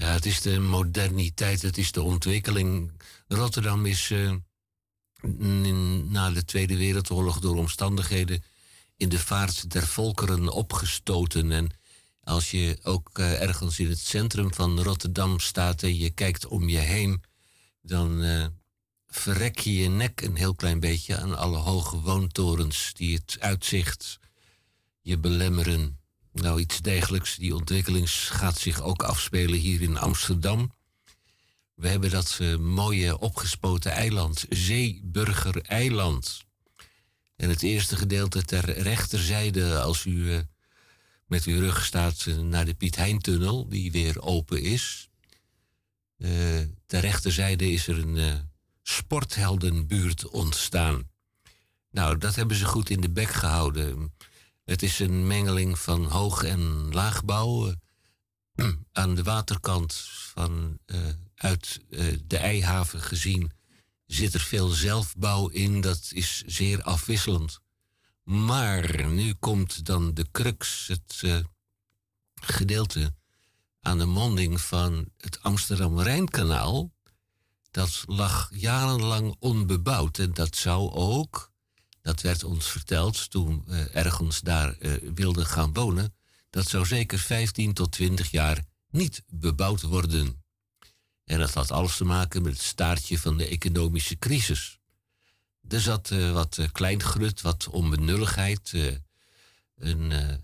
Ja, 0.01 0.07
het 0.07 0.25
is 0.25 0.41
de 0.41 0.59
moderniteit, 0.59 1.61
het 1.61 1.77
is 1.77 1.91
de 1.91 2.01
ontwikkeling. 2.01 2.91
Rotterdam 3.27 3.85
is 3.85 4.11
eh, 4.11 4.35
na 6.09 6.31
de 6.31 6.45
Tweede 6.45 6.77
Wereldoorlog 6.77 7.39
door 7.39 7.57
omstandigheden 7.57 8.43
in 8.97 9.09
de 9.09 9.19
vaart 9.19 9.71
der 9.71 9.87
volkeren 9.87 10.49
opgestoten. 10.49 11.51
En 11.51 11.69
als 12.23 12.51
je 12.51 12.79
ook 12.83 13.09
eh, 13.13 13.41
ergens 13.41 13.79
in 13.79 13.89
het 13.89 13.99
centrum 13.99 14.53
van 14.53 14.81
Rotterdam 14.81 15.39
staat 15.39 15.83
en 15.83 15.97
je 15.97 16.09
kijkt 16.09 16.47
om 16.47 16.69
je 16.69 16.77
heen, 16.77 17.23
dan 17.81 18.23
eh, 18.23 18.45
verrek 19.07 19.59
je 19.59 19.73
je 19.73 19.89
nek 19.89 20.21
een 20.21 20.35
heel 20.35 20.55
klein 20.55 20.79
beetje 20.79 21.17
aan 21.17 21.37
alle 21.37 21.57
hoge 21.57 21.99
woontorens 21.99 22.93
die 22.93 23.15
het 23.15 23.37
uitzicht 23.39 24.19
je 25.01 25.17
belemmeren. 25.17 26.00
Nou, 26.33 26.59
iets 26.59 26.81
dergelijks. 26.81 27.35
Die 27.35 27.55
ontwikkeling 27.55 28.09
gaat 28.09 28.57
zich 28.57 28.81
ook 28.81 29.03
afspelen 29.03 29.59
hier 29.59 29.81
in 29.81 29.97
Amsterdam. 29.97 30.71
We 31.81 31.87
hebben 31.87 32.09
dat 32.09 32.37
eh, 32.41 32.55
mooie 32.55 33.19
opgespoten 33.19 33.91
eiland, 33.91 34.45
Zeeburger 34.49 35.61
Eiland. 35.61 36.45
En 37.35 37.49
het 37.49 37.63
eerste 37.63 37.95
gedeelte 37.95 38.43
ter 38.43 38.71
rechterzijde, 38.71 39.79
als 39.79 40.05
u 40.05 40.33
eh, 40.33 40.39
met 41.25 41.43
uw 41.43 41.59
rug 41.59 41.85
staat 41.85 42.25
eh, 42.27 42.37
naar 42.37 42.65
de 42.65 42.73
Piet 42.73 42.95
Heintunnel, 42.95 43.69
die 43.69 43.91
weer 43.91 44.21
open 44.21 44.61
is. 44.61 45.09
Ter 46.85 46.99
rechterzijde 46.99 47.71
is 47.71 47.87
er 47.87 47.99
een 47.99 48.49
sportheldenbuurt 48.83 50.29
ontstaan. 50.29 51.09
Nou, 51.91 52.17
dat 52.17 52.35
hebben 52.35 52.57
ze 52.57 52.65
goed 52.65 52.89
in 52.89 53.01
de 53.01 53.09
bek 53.09 53.29
gehouden. 53.29 54.13
Het 54.71 54.81
is 54.81 54.99
een 54.99 55.27
mengeling 55.27 55.79
van 55.79 56.05
hoog- 56.05 56.43
en 56.43 56.93
laagbouw. 56.93 57.75
Eh, 58.55 58.69
aan 59.01 59.15
de 59.15 59.23
waterkant 59.23 59.93
van, 60.33 60.79
eh, 60.85 60.97
uit 61.35 61.81
eh, 61.89 62.17
de 62.25 62.37
Eihaven 62.37 63.01
gezien 63.01 63.51
zit 64.05 64.33
er 64.33 64.39
veel 64.39 64.67
zelfbouw 64.67 65.47
in. 65.47 65.81
Dat 65.81 66.11
is 66.13 66.43
zeer 66.45 66.83
afwisselend. 66.83 67.59
Maar 68.23 69.07
nu 69.07 69.33
komt 69.33 69.85
dan 69.85 70.13
de 70.13 70.25
crux, 70.31 70.87
het 70.87 71.43
gedeelte 72.33 73.13
aan 73.81 73.97
de 73.97 74.05
monding 74.05 74.61
van 74.61 75.09
het 75.17 75.41
Amsterdam-Rijnkanaal. 75.41 76.91
Dat 77.71 78.03
lag 78.05 78.49
jarenlang 78.53 79.35
onbebouwd 79.39 80.17
en 80.17 80.33
dat 80.33 80.55
zou 80.55 80.91
ook, 80.91 81.50
dat 82.01 82.21
werd 82.21 82.43
ons 82.43 82.67
verteld 82.67 83.29
toen 83.29 83.63
we 83.65 83.89
ergens 83.89 84.41
daar 84.41 84.77
eh, 84.77 84.93
wilden 85.13 85.45
gaan 85.45 85.73
wonen, 85.73 86.15
dat 86.49 86.67
zou 86.67 86.85
zeker 86.85 87.19
15 87.19 87.73
tot 87.73 87.91
20 87.91 88.31
jaar 88.31 88.63
niet 88.89 89.23
bebouwd 89.27 89.81
worden. 89.81 90.43
En 91.25 91.39
dat 91.39 91.53
had 91.53 91.71
alles 91.71 91.97
te 91.97 92.03
maken 92.03 92.41
met 92.41 92.53
het 92.53 92.61
staartje 92.61 93.19
van 93.19 93.37
de 93.37 93.47
economische 93.47 94.19
crisis. 94.19 94.79
Er 95.67 95.81
zat 95.81 96.11
eh, 96.11 96.31
wat 96.31 96.57
uh, 96.57 96.67
kleingrut, 96.71 97.41
wat 97.41 97.67
onbenulligheid. 97.67 98.71
eh, 98.73 98.95
een 99.77 100.11
eh, 100.11 100.35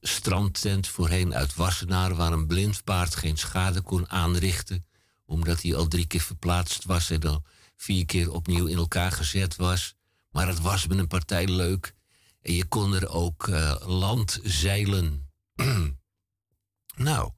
strandtent 0.00 0.88
voorheen 0.88 1.34
uit 1.34 1.54
Wassenaar... 1.54 2.14
waar 2.14 2.32
een 2.32 2.46
blind 2.46 2.84
paard 2.84 3.14
geen 3.14 3.36
schade 3.36 3.80
kon 3.80 4.10
aanrichten... 4.10 4.86
omdat 5.24 5.62
hij 5.62 5.74
al 5.74 5.88
drie 5.88 6.06
keer 6.06 6.20
verplaatst 6.20 6.84
was... 6.84 7.10
en 7.10 7.20
dan 7.20 7.44
vier 7.76 8.06
keer 8.06 8.32
opnieuw 8.32 8.66
in 8.66 8.76
elkaar 8.76 9.12
gezet 9.12 9.56
was. 9.56 9.94
Maar 10.36 10.48
het 10.48 10.60
was 10.60 10.86
met 10.86 10.98
een 10.98 11.06
partij 11.06 11.46
leuk. 11.46 11.94
En 12.40 12.52
je 12.52 12.64
kon 12.64 12.94
er 12.94 13.08
ook 13.08 13.48
eh, 13.48 13.76
land 13.86 14.40
zeilen. 14.42 15.30
nou, 16.96 17.30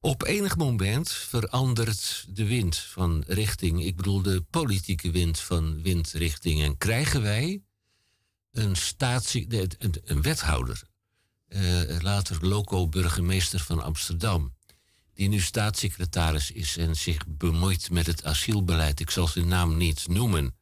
op 0.00 0.24
enig 0.24 0.56
moment 0.56 1.12
verandert 1.12 2.26
de 2.28 2.44
wind 2.44 2.76
van 2.76 3.24
richting. 3.26 3.84
Ik 3.84 3.96
bedoel 3.96 4.22
de 4.22 4.44
politieke 4.50 5.10
wind 5.10 5.40
van 5.40 5.82
windrichting. 5.82 6.62
En 6.62 6.78
krijgen 6.78 7.22
wij 7.22 7.62
een, 8.50 8.76
statie, 8.76 9.46
een, 10.04 10.22
wethouder, 10.22 10.82
uh, 11.48 12.00
later 12.00 12.46
loco-burgemeester 12.46 13.60
van 13.60 13.82
Amsterdam, 13.82 14.56
die 15.14 15.28
nu 15.28 15.40
staatssecretaris 15.40 16.50
is 16.50 16.76
en 16.76 16.96
zich 16.96 17.26
bemoeit 17.26 17.90
met 17.90 18.06
het 18.06 18.24
asielbeleid. 18.24 19.00
Ik 19.00 19.10
zal 19.10 19.26
zijn 19.26 19.48
naam 19.48 19.76
niet 19.76 20.08
noemen, 20.08 20.54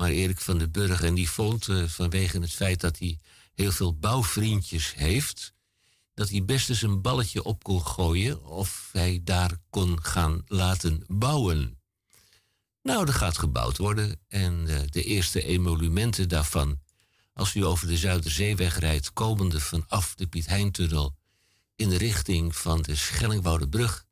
maar 0.00 0.10
Erik 0.10 0.40
van 0.40 0.58
den 0.58 0.70
Burg. 0.70 1.02
En 1.02 1.14
die 1.14 1.30
vond 1.30 1.68
vanwege 1.86 2.40
het 2.40 2.52
feit 2.52 2.80
dat 2.80 2.98
hij 2.98 3.18
heel 3.54 3.72
veel 3.72 3.94
bouwvriendjes 3.98 4.94
heeft, 4.94 5.52
dat 6.14 6.30
hij 6.30 6.44
best 6.44 6.68
eens 6.68 6.82
een 6.82 7.00
balletje 7.00 7.42
op 7.42 7.62
kon 7.62 7.86
gooien 7.86 8.44
of 8.44 8.88
hij 8.92 9.20
daar 9.24 9.56
kon 9.70 10.04
gaan 10.04 10.42
laten 10.46 11.04
bouwen. 11.06 11.78
Nou, 12.82 13.06
er 13.06 13.12
gaat 13.12 13.38
gebouwd 13.38 13.76
worden 13.76 14.20
en 14.28 14.64
uh, 14.66 14.78
de 14.86 15.02
eerste 15.02 15.42
emolumenten 15.42 16.28
daarvan 16.28 16.80
als 17.32 17.54
u 17.54 17.64
over 17.64 17.86
de 17.86 17.96
Zuiderzeeweg 17.96 18.78
rijdt, 18.78 19.12
komende 19.12 19.60
vanaf 19.60 20.14
de 20.14 20.26
Piet 20.26 20.46
Heintunnel 20.46 21.16
in 21.76 21.88
de 21.88 21.98
richting 21.98 22.56
van 22.56 22.82
de 22.82 22.94
Schellingwoudebrug, 22.96 24.06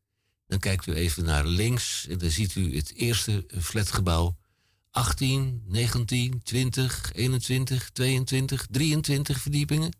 dan 0.46 0.58
kijkt 0.58 0.86
u 0.86 0.92
even 0.92 1.24
naar 1.24 1.46
links 1.46 2.06
en 2.06 2.18
dan 2.18 2.30
ziet 2.30 2.54
u 2.54 2.76
het 2.76 2.94
eerste 2.94 3.46
flatgebouw. 3.60 4.37
18, 4.98 5.62
19, 5.66 6.42
20, 6.42 7.12
21, 7.12 7.90
22, 7.90 8.66
23 8.70 9.40
verdiepingen. 9.40 9.92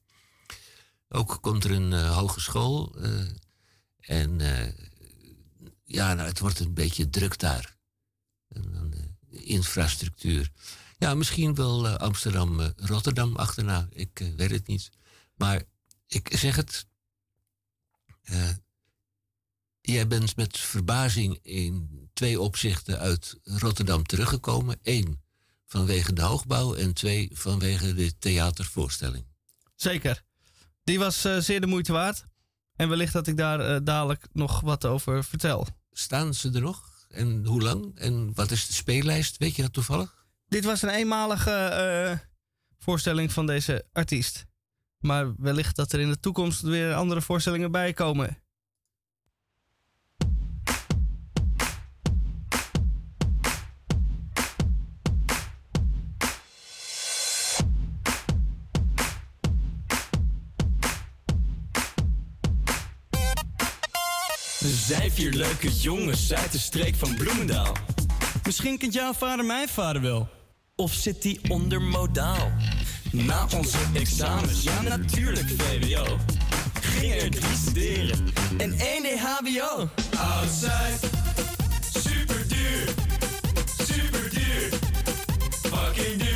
Ook 1.08 1.38
komt 1.40 1.64
er 1.64 1.70
een 1.70 1.92
uh, 1.92 2.16
hogeschool. 2.16 2.94
Uh, 3.04 3.28
en 3.98 4.40
uh, 4.40 4.66
ja, 5.84 6.14
nou, 6.14 6.28
het 6.28 6.38
wordt 6.38 6.58
een 6.60 6.74
beetje 6.74 7.10
druk 7.10 7.38
daar. 7.38 7.76
En, 8.48 8.90
de 9.30 9.42
infrastructuur. 9.42 10.50
Ja, 10.98 11.14
misschien 11.14 11.54
wel 11.54 11.86
uh, 11.86 11.94
Amsterdam, 11.94 12.60
uh, 12.60 12.68
Rotterdam 12.76 13.36
achterna. 13.36 13.88
Ik 13.90 14.32
weet 14.36 14.50
het 14.50 14.66
niet. 14.66 14.90
Maar 15.34 15.62
ik 16.06 16.36
zeg 16.36 16.56
het. 16.56 16.86
jij 19.80 20.06
bent 20.06 20.36
met 20.36 20.58
verbazing 20.58 21.38
in 21.42 22.07
twee 22.18 22.40
opzichten 22.40 22.98
uit 22.98 23.38
Rotterdam 23.44 24.06
teruggekomen. 24.06 24.78
Eén 24.82 25.20
vanwege 25.66 26.12
de 26.12 26.22
hoogbouw 26.22 26.74
en 26.74 26.92
twee 26.94 27.30
vanwege 27.32 27.94
de 27.94 28.18
theatervoorstelling. 28.18 29.24
Zeker. 29.74 30.22
Die 30.84 30.98
was 30.98 31.20
zeer 31.20 31.60
de 31.60 31.66
moeite 31.66 31.92
waard. 31.92 32.24
En 32.76 32.88
wellicht 32.88 33.12
dat 33.12 33.26
ik 33.26 33.36
daar 33.36 33.84
dadelijk 33.84 34.26
nog 34.32 34.60
wat 34.60 34.84
over 34.84 35.24
vertel. 35.24 35.66
Staan 35.92 36.34
ze 36.34 36.50
er 36.52 36.60
nog? 36.60 37.06
En 37.08 37.44
hoe 37.44 37.62
lang? 37.62 37.98
En 37.98 38.34
wat 38.34 38.50
is 38.50 38.66
de 38.66 38.72
speellijst? 38.72 39.36
Weet 39.36 39.56
je 39.56 39.62
dat 39.62 39.72
toevallig? 39.72 40.26
Dit 40.48 40.64
was 40.64 40.82
een 40.82 40.88
eenmalige 40.88 41.50
uh, 41.50 42.18
voorstelling 42.78 43.32
van 43.32 43.46
deze 43.46 43.86
artiest. 43.92 44.46
Maar 44.98 45.34
wellicht 45.36 45.76
dat 45.76 45.92
er 45.92 46.00
in 46.00 46.10
de 46.10 46.20
toekomst 46.20 46.60
weer 46.60 46.94
andere 46.94 47.22
voorstellingen 47.22 47.70
bij 47.70 47.92
komen. 47.92 48.42
Zijn 64.88 65.10
vier 65.10 65.32
leuke 65.32 65.70
jongens 65.72 66.32
uit 66.34 66.52
de 66.52 66.58
streek 66.58 66.94
van 66.94 67.14
Bloemendaal. 67.14 67.72
Misschien 68.44 68.78
kent 68.78 68.92
jouw 68.92 69.12
vader 69.12 69.44
mijn 69.44 69.68
vader 69.68 70.02
wel. 70.02 70.28
Of 70.76 70.92
zit 70.92 71.22
die 71.22 71.40
onder 71.48 71.82
modaal? 71.82 72.52
Na 73.12 73.46
onze 73.56 73.78
examens, 73.94 74.62
ja 74.62 74.82
natuurlijk 74.82 75.48
VWO. 75.48 76.16
Ging 76.80 77.14
er 77.14 77.30
drie 77.30 77.56
studeren 77.56 78.26
en 78.58 78.72
één 78.78 79.02
deed 79.02 79.18
HBO. 79.18 79.88
Outside, 80.16 80.98
super 81.98 82.48
duur, 82.48 82.94
super 83.88 84.30
duur, 84.30 84.78
fucking 85.62 86.22
duur. 86.22 86.27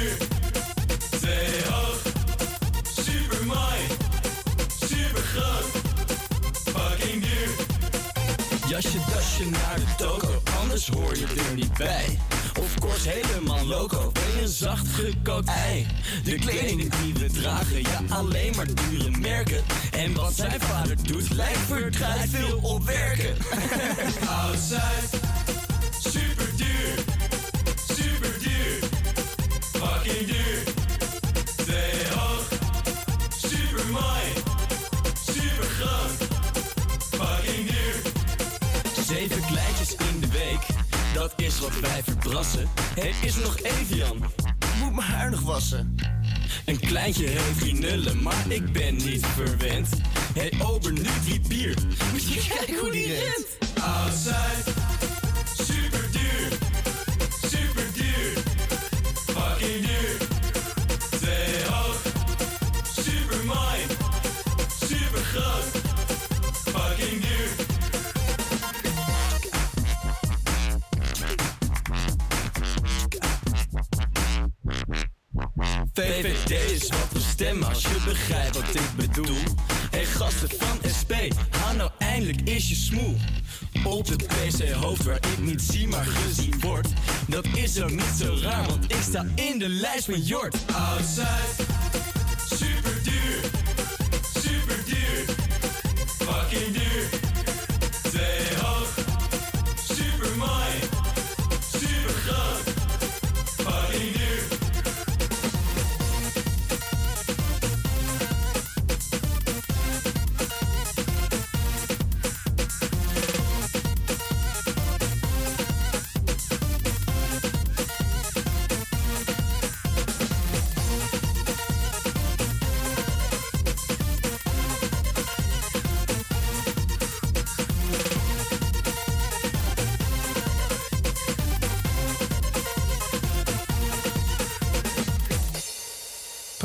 Jasje, 8.83 8.99
dasje 9.15 9.45
naar 9.45 9.77
de 9.77 9.95
toko, 9.97 10.43
anders 10.61 10.89
hoor 10.89 11.17
je 11.17 11.27
er 11.49 11.55
niet 11.55 11.75
bij. 11.75 12.19
Of 12.61 12.79
course 12.79 13.09
helemaal 13.09 13.67
loco, 13.67 14.11
ben 14.13 14.23
je 14.37 14.43
een 14.43 14.49
zacht 14.49 14.89
gekookt 14.89 15.49
ei. 15.49 15.87
De 16.25 16.35
kleding 16.35 16.95
die 16.95 17.15
we 17.15 17.27
dragen, 17.27 17.81
ja 17.81 18.01
alleen 18.09 18.53
maar 18.57 18.67
dure 18.75 19.11
merken. 19.11 19.63
En 19.91 20.15
wat 20.15 20.35
zijn 20.35 20.61
vader 20.61 20.97
doet, 21.03 21.31
lijkt 21.31 21.59
verdraaid 21.59 22.31
veel 22.31 22.59
op 22.63 22.85
werken. 22.85 23.37
Outside, 24.47 25.19
dat 41.15 41.33
is 41.37 41.61
wat 41.61 41.81
wij 41.81 42.03
verbrassen. 42.03 42.69
Het 42.95 43.15
is 43.23 43.37
nog 43.37 43.59
even 43.61 43.97
Jan, 43.97 44.17
moet 44.81 44.95
mijn 44.95 45.07
haar 45.07 45.31
nog 45.31 45.41
wassen. 45.41 45.95
Een 46.65 46.81
kleintje 46.81 47.27
heeft 47.27 47.81
nullen, 47.81 48.23
maar 48.23 48.45
ik 48.49 48.73
ben 48.73 48.95
niet 48.95 49.27
verwend. 49.27 49.89
Hey 50.35 50.53
ober, 50.63 50.93
nu 50.93 51.09
die 51.25 51.41
bier, 51.49 51.77
moet 52.13 52.33
je 52.33 52.47
kijken 52.49 52.79
hoe 52.79 52.91
die 52.91 53.07
rent. 53.07 53.47
Outside, 53.81 54.73
VVD 76.13 76.71
is 76.71 76.89
wat 76.89 77.09
we 77.13 77.19
stemmen 77.19 77.69
als 77.69 77.83
je 77.83 78.03
begrijpt 78.05 78.57
wat 78.57 78.75
ik 78.75 78.97
bedoel. 78.97 79.37
Hey 79.91 80.05
gasten 80.05 80.49
van 80.59 80.91
SP, 80.99 81.13
haal 81.51 81.75
nou 81.75 81.91
eindelijk 81.99 82.41
is 82.45 82.69
je 82.69 82.75
smoel. 82.75 83.17
Op 83.85 84.09
het 84.09 84.27
PC-hoofd 84.27 85.05
waar 85.05 85.17
ik 85.17 85.39
niet 85.39 85.63
zie 85.63 85.89
maar 85.89 86.05
gezien 86.05 86.61
word. 86.61 86.89
Dat 87.29 87.47
is 87.55 87.81
ook 87.81 87.91
niet 87.91 88.15
zo 88.19 88.37
raar, 88.43 88.67
want 88.67 88.85
ik 88.85 89.03
sta 89.03 89.27
in 89.35 89.59
de 89.59 89.69
lijst 89.69 90.05
van 90.05 90.21
Jort. 90.21 90.57
Outside, 90.73 91.65
super 92.55 93.03
duur, 93.03 93.41
super 94.43 94.85
duur, 94.85 95.35
fucking 96.19 96.73
duur. 96.73 96.82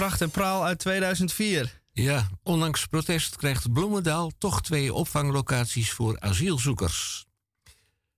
Pracht 0.08 0.22
en 0.22 0.32
praal 0.32 0.66
uit 0.66 0.80
2004. 0.80 1.82
Ja, 1.92 2.28
ondanks 2.44 2.86
protest 2.86 3.36
krijgt 3.36 3.74
Bloemendaal 3.74 4.32
toch 4.38 4.62
twee 4.62 4.94
opvanglocaties 4.94 5.92
voor 5.92 6.20
asielzoekers. 6.20 7.26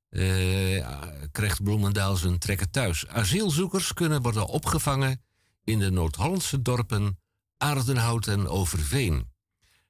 Eh, 0.09 0.87
krijgt 1.31 1.63
Bloemendaal 1.63 2.15
zijn 2.15 2.39
trekken 2.39 2.71
thuis. 2.71 3.07
Asielzoekers 3.07 3.93
kunnen 3.93 4.21
worden 4.21 4.47
opgevangen 4.47 5.21
in 5.63 5.79
de 5.79 5.91
Noord-Hollandse 5.91 6.61
dorpen 6.61 7.19
Aardenhout 7.57 8.27
en 8.27 8.47
Overveen. 8.47 9.27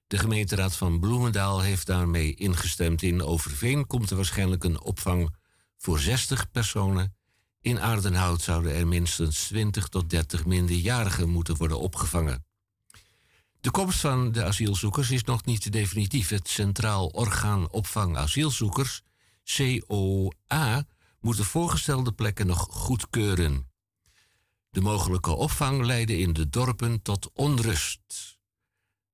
De 0.08 0.18
gemeenteraad 0.18 0.76
van 0.76 1.00
Bloemendaal 1.00 1.62
heeft 1.62 1.88
daarmee 1.88 2.36
ingestemd. 2.36 3.02
In 3.02 3.24
Overveen 3.24 3.88
komt 3.88 4.10
er 4.10 4.16
waarschijnlijk 4.16 4.64
een 4.64 4.82
opvang 4.82 5.36
voor 5.78 6.00
60 6.00 6.52
personen. 6.52 7.16
In 7.62 7.80
Aardenhout 7.80 8.42
zouden 8.42 8.74
er 8.76 8.88
minstens 8.88 9.48
20 9.48 9.88
tot 9.88 10.10
30 10.10 10.46
minderjarigen 10.46 11.30
moeten 11.30 11.58
worden 11.58 11.80
opgevangen. 11.80 12.46
De 13.62 13.72
komst 13.72 14.00
van 14.00 14.32
de 14.32 14.44
asielzoekers 14.44 15.12
is 15.12 15.24
nog 15.24 15.46
niet 15.46 15.72
definitief. 15.72 16.30
Het 16.30 16.48
Centraal 16.48 17.08
Orgaan 17.08 17.70
Opvang 17.72 18.18
Asielzoekers, 18.18 19.02
COA, 19.44 20.86
moet 21.20 21.38
de 21.38 21.44
voorgestelde 21.44 22.12
plekken 22.12 22.48
nog 22.48 22.68
goedkeuren. 22.70 23.72
De 24.70 24.82
mogelijke 24.82 25.32
opvang 25.32 25.86
leidde 25.86 26.18
in 26.18 26.34
de 26.34 26.50
dorpen 26.50 27.02
tot 27.02 27.30
onrust. 27.34 28.38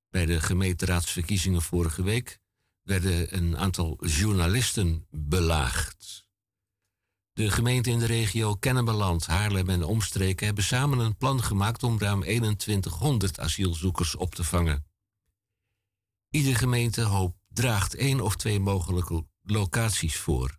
Bij 0.10 0.26
de 0.26 0.42
gemeenteraadsverkiezingen 0.42 1.62
vorige 1.62 2.04
week 2.04 2.40
werden 2.82 3.36
een 3.36 3.58
aantal 3.58 4.06
journalisten 4.06 5.06
belaagd. 5.10 6.25
De 7.36 7.52
gemeenten 7.52 7.92
in 7.92 8.00
de 8.00 8.06
regio 8.06 8.56
Kennemerland, 8.56 9.26
Haarlem 9.26 9.70
en 9.70 9.84
omstreken 9.84 10.46
hebben 10.46 10.64
samen 10.64 11.00
een 11.00 11.18
plan 11.18 11.44
gemaakt 11.44 11.84
om 11.84 12.00
ruim 12.00 12.22
2100 12.58 13.40
asielzoekers 13.40 14.16
op 14.16 14.36
te 14.36 14.44
vangen. 14.44 14.86
Iedere 16.30 16.56
gemeente 16.56 17.02
hoopt, 17.02 17.38
draagt 17.48 17.96
één 17.96 18.22
of 18.22 18.36
twee 18.36 18.60
mogelijke 18.60 19.26
locaties 19.42 20.18
voor. 20.18 20.58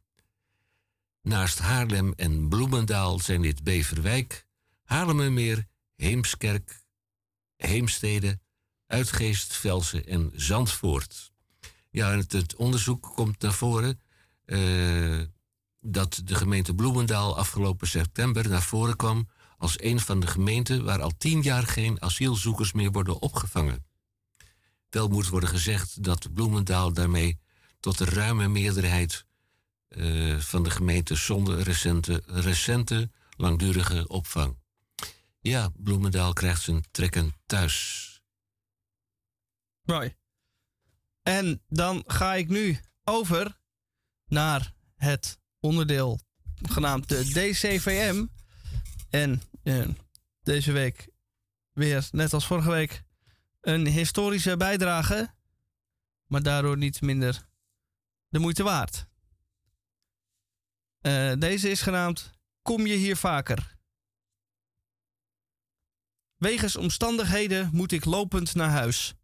Naast 1.22 1.58
Haarlem 1.58 2.12
en 2.16 2.48
Bloemendaal 2.48 3.18
zijn 3.18 3.42
dit 3.42 3.62
Beverwijk, 3.64 4.46
Haarlemmermeer, 4.82 5.66
Heemskerk, 5.94 6.84
Heemstede, 7.56 8.40
Uitgeest, 8.86 9.56
Velsen 9.56 10.06
en 10.06 10.32
Zandvoort. 10.34 11.32
Ja, 11.90 12.16
het, 12.16 12.56
onderzoek 12.56 13.12
komt 13.14 13.40
naar 13.40 13.52
voren 13.52 14.00
uh, 14.46 15.22
dat 15.86 16.20
de 16.24 16.34
gemeente 16.34 16.74
Bloemendaal 16.74 17.36
afgelopen 17.36 17.88
september 17.88 18.48
naar 18.48 18.62
voren 18.62 18.96
kwam 18.96 19.28
als 19.58 19.82
een 19.82 20.00
van 20.00 20.20
de 20.20 20.26
gemeenten 20.26 20.84
waar 20.84 21.02
al 21.02 21.16
tien 21.18 21.42
jaar 21.42 21.66
geen 21.66 22.02
asielzoekers 22.02 22.72
meer 22.72 22.92
worden 22.92 23.20
opgevangen. 23.20 23.84
Wel 24.90 25.08
moet 25.08 25.28
worden 25.28 25.48
gezegd 25.48 26.02
dat 26.02 26.34
Bloemendaal 26.34 26.92
daarmee 26.92 27.38
tot 27.80 27.98
de 27.98 28.04
ruime 28.04 28.48
meerderheid 28.48 29.26
uh, 29.88 30.38
van 30.38 30.62
de 30.62 30.70
gemeenten 30.70 31.16
zonder 31.16 31.60
recente, 31.60 32.22
recente 32.26 33.10
langdurige 33.36 34.08
opvang. 34.08 34.58
Ja, 35.40 35.70
Bloemendaal 35.76 36.32
krijgt 36.32 36.62
zijn 36.62 36.84
trekken 36.90 37.34
thuis. 37.46 38.04
Mooi. 39.82 40.14
En 41.22 41.62
dan 41.68 42.04
ga 42.06 42.34
ik 42.34 42.48
nu 42.48 42.80
over 43.04 43.60
naar 44.26 44.74
het 44.96 45.38
onderdeel 45.66 46.20
genaamd 46.62 47.08
de 47.08 47.24
DCVM. 47.24 48.26
En 49.10 49.42
uh, 49.62 49.88
deze 50.42 50.72
week 50.72 51.08
weer, 51.72 52.08
net 52.12 52.32
als 52.32 52.46
vorige 52.46 52.70
week, 52.70 53.02
een 53.60 53.86
historische 53.86 54.56
bijdrage. 54.56 55.34
Maar 56.26 56.42
daardoor 56.42 56.76
niet 56.76 57.00
minder 57.00 57.46
de 58.28 58.38
moeite 58.38 58.62
waard. 58.62 59.06
Uh, 61.02 61.32
deze 61.38 61.70
is 61.70 61.80
genaamd 61.80 62.34
Kom 62.66 62.86
je 62.86 62.94
hier 62.94 63.16
vaker? 63.16 63.78
Wegens 66.36 66.76
omstandigheden 66.76 67.70
moet 67.72 67.92
ik 67.92 68.04
lopend 68.04 68.54
naar 68.54 68.70
huis. 68.70 69.14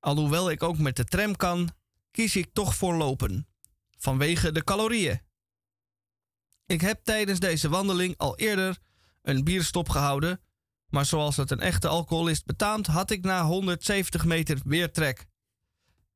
Alhoewel 0.00 0.50
ik 0.50 0.62
ook 0.62 0.78
met 0.78 0.96
de 0.96 1.04
tram 1.04 1.36
kan, 1.36 1.70
kies 2.10 2.36
ik 2.36 2.52
toch 2.52 2.76
voor 2.76 2.94
lopen. 2.94 3.48
Vanwege 3.98 4.52
de 4.52 4.64
calorieën. 4.64 5.20
Ik 6.66 6.80
heb 6.80 7.04
tijdens 7.04 7.38
deze 7.38 7.68
wandeling 7.68 8.14
al 8.16 8.36
eerder 8.36 8.78
een 9.22 9.44
bierstop 9.44 9.88
gehouden, 9.88 10.40
maar 10.88 11.04
zoals 11.04 11.36
het 11.36 11.50
een 11.50 11.60
echte 11.60 11.88
alcoholist 11.88 12.44
betaamt, 12.44 12.86
had 12.86 13.10
ik 13.10 13.24
na 13.24 13.44
170 13.44 14.24
meter 14.24 14.60
weer 14.64 14.92
trek. 14.92 15.26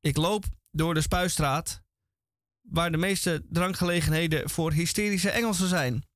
Ik 0.01 0.17
loop 0.17 0.45
door 0.71 0.93
de 0.93 1.01
Spuistraat, 1.01 1.81
waar 2.61 2.91
de 2.91 2.97
meeste 2.97 3.45
drankgelegenheden 3.49 4.49
voor 4.49 4.71
hysterische 4.71 5.29
Engelsen 5.29 5.67
zijn. 5.67 6.07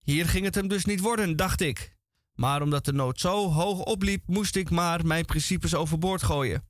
Hier 0.00 0.28
ging 0.28 0.44
het 0.44 0.54
hem 0.54 0.68
dus 0.68 0.84
niet 0.84 1.00
worden, 1.00 1.36
dacht 1.36 1.60
ik. 1.60 1.96
Maar 2.34 2.62
omdat 2.62 2.84
de 2.84 2.92
nood 2.92 3.20
zo 3.20 3.50
hoog 3.50 3.84
opliep, 3.84 4.26
moest 4.26 4.56
ik 4.56 4.70
maar 4.70 5.06
mijn 5.06 5.24
principes 5.24 5.74
overboord 5.74 6.22
gooien. 6.22 6.68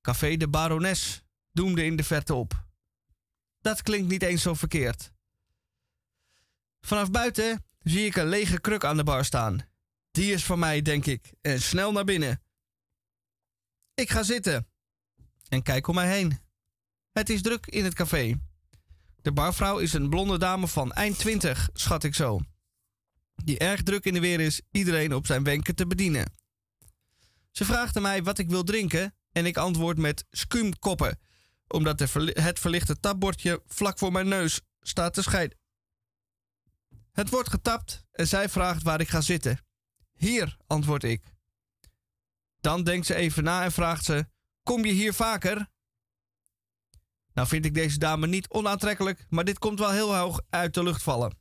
Café 0.00 0.36
de 0.36 0.48
Barones 0.48 1.24
doemde 1.52 1.84
in 1.84 1.96
de 1.96 2.04
verte 2.04 2.34
op. 2.34 2.64
Dat 3.60 3.82
klinkt 3.82 4.08
niet 4.08 4.22
eens 4.22 4.42
zo 4.42 4.54
verkeerd. 4.54 5.11
Vanaf 6.86 7.10
buiten 7.10 7.64
zie 7.82 8.06
ik 8.06 8.16
een 8.16 8.28
lege 8.28 8.60
kruk 8.60 8.84
aan 8.84 8.96
de 8.96 9.04
bar 9.04 9.24
staan. 9.24 9.60
Die 10.10 10.32
is 10.32 10.44
van 10.44 10.58
mij, 10.58 10.82
denk 10.82 11.06
ik, 11.06 11.32
en 11.40 11.60
snel 11.62 11.92
naar 11.92 12.04
binnen. 12.04 12.42
Ik 13.94 14.10
ga 14.10 14.22
zitten 14.22 14.68
en 15.48 15.62
kijk 15.62 15.86
om 15.86 15.94
mij 15.94 16.08
heen. 16.08 16.38
Het 17.12 17.30
is 17.30 17.42
druk 17.42 17.66
in 17.66 17.84
het 17.84 17.94
café. 17.94 18.40
De 19.22 19.32
barvrouw 19.32 19.78
is 19.78 19.92
een 19.92 20.08
blonde 20.08 20.38
dame 20.38 20.68
van 20.68 20.92
eind 20.92 21.18
twintig, 21.18 21.68
schat 21.72 22.04
ik 22.04 22.14
zo. 22.14 22.40
Die 23.44 23.58
erg 23.58 23.82
druk 23.82 24.04
in 24.04 24.14
de 24.14 24.20
weer 24.20 24.40
is 24.40 24.60
iedereen 24.70 25.14
op 25.14 25.26
zijn 25.26 25.44
wenken 25.44 25.74
te 25.74 25.86
bedienen. 25.86 26.32
Ze 27.50 27.64
vraagt 27.64 27.96
aan 27.96 28.02
mij 28.02 28.22
wat 28.22 28.38
ik 28.38 28.48
wil 28.48 28.64
drinken 28.64 29.14
en 29.32 29.46
ik 29.46 29.56
antwoord 29.56 29.98
met 29.98 30.24
skumkoppen, 30.30 31.18
omdat 31.68 31.98
het 32.34 32.58
verlichte 32.58 33.00
tapbordje 33.00 33.62
vlak 33.66 33.98
voor 33.98 34.12
mijn 34.12 34.28
neus 34.28 34.60
staat 34.80 35.14
te 35.14 35.22
scheiden. 35.22 35.61
Het 37.12 37.30
wordt 37.30 37.50
getapt 37.50 38.04
en 38.12 38.26
zij 38.26 38.48
vraagt 38.48 38.82
waar 38.82 39.00
ik 39.00 39.08
ga 39.08 39.20
zitten. 39.20 39.60
Hier, 40.12 40.56
antwoord 40.66 41.04
ik. 41.04 41.22
Dan 42.60 42.84
denkt 42.84 43.06
ze 43.06 43.14
even 43.14 43.44
na 43.44 43.64
en 43.64 43.72
vraagt 43.72 44.04
ze: 44.04 44.26
Kom 44.62 44.84
je 44.84 44.92
hier 44.92 45.14
vaker? 45.14 45.70
Nou 47.32 47.48
vind 47.48 47.64
ik 47.64 47.74
deze 47.74 47.98
dame 47.98 48.26
niet 48.26 48.48
onaantrekkelijk, 48.48 49.26
maar 49.28 49.44
dit 49.44 49.58
komt 49.58 49.78
wel 49.78 49.90
heel 49.90 50.16
hoog 50.16 50.40
uit 50.50 50.74
de 50.74 50.82
lucht 50.82 51.02
vallen. 51.02 51.40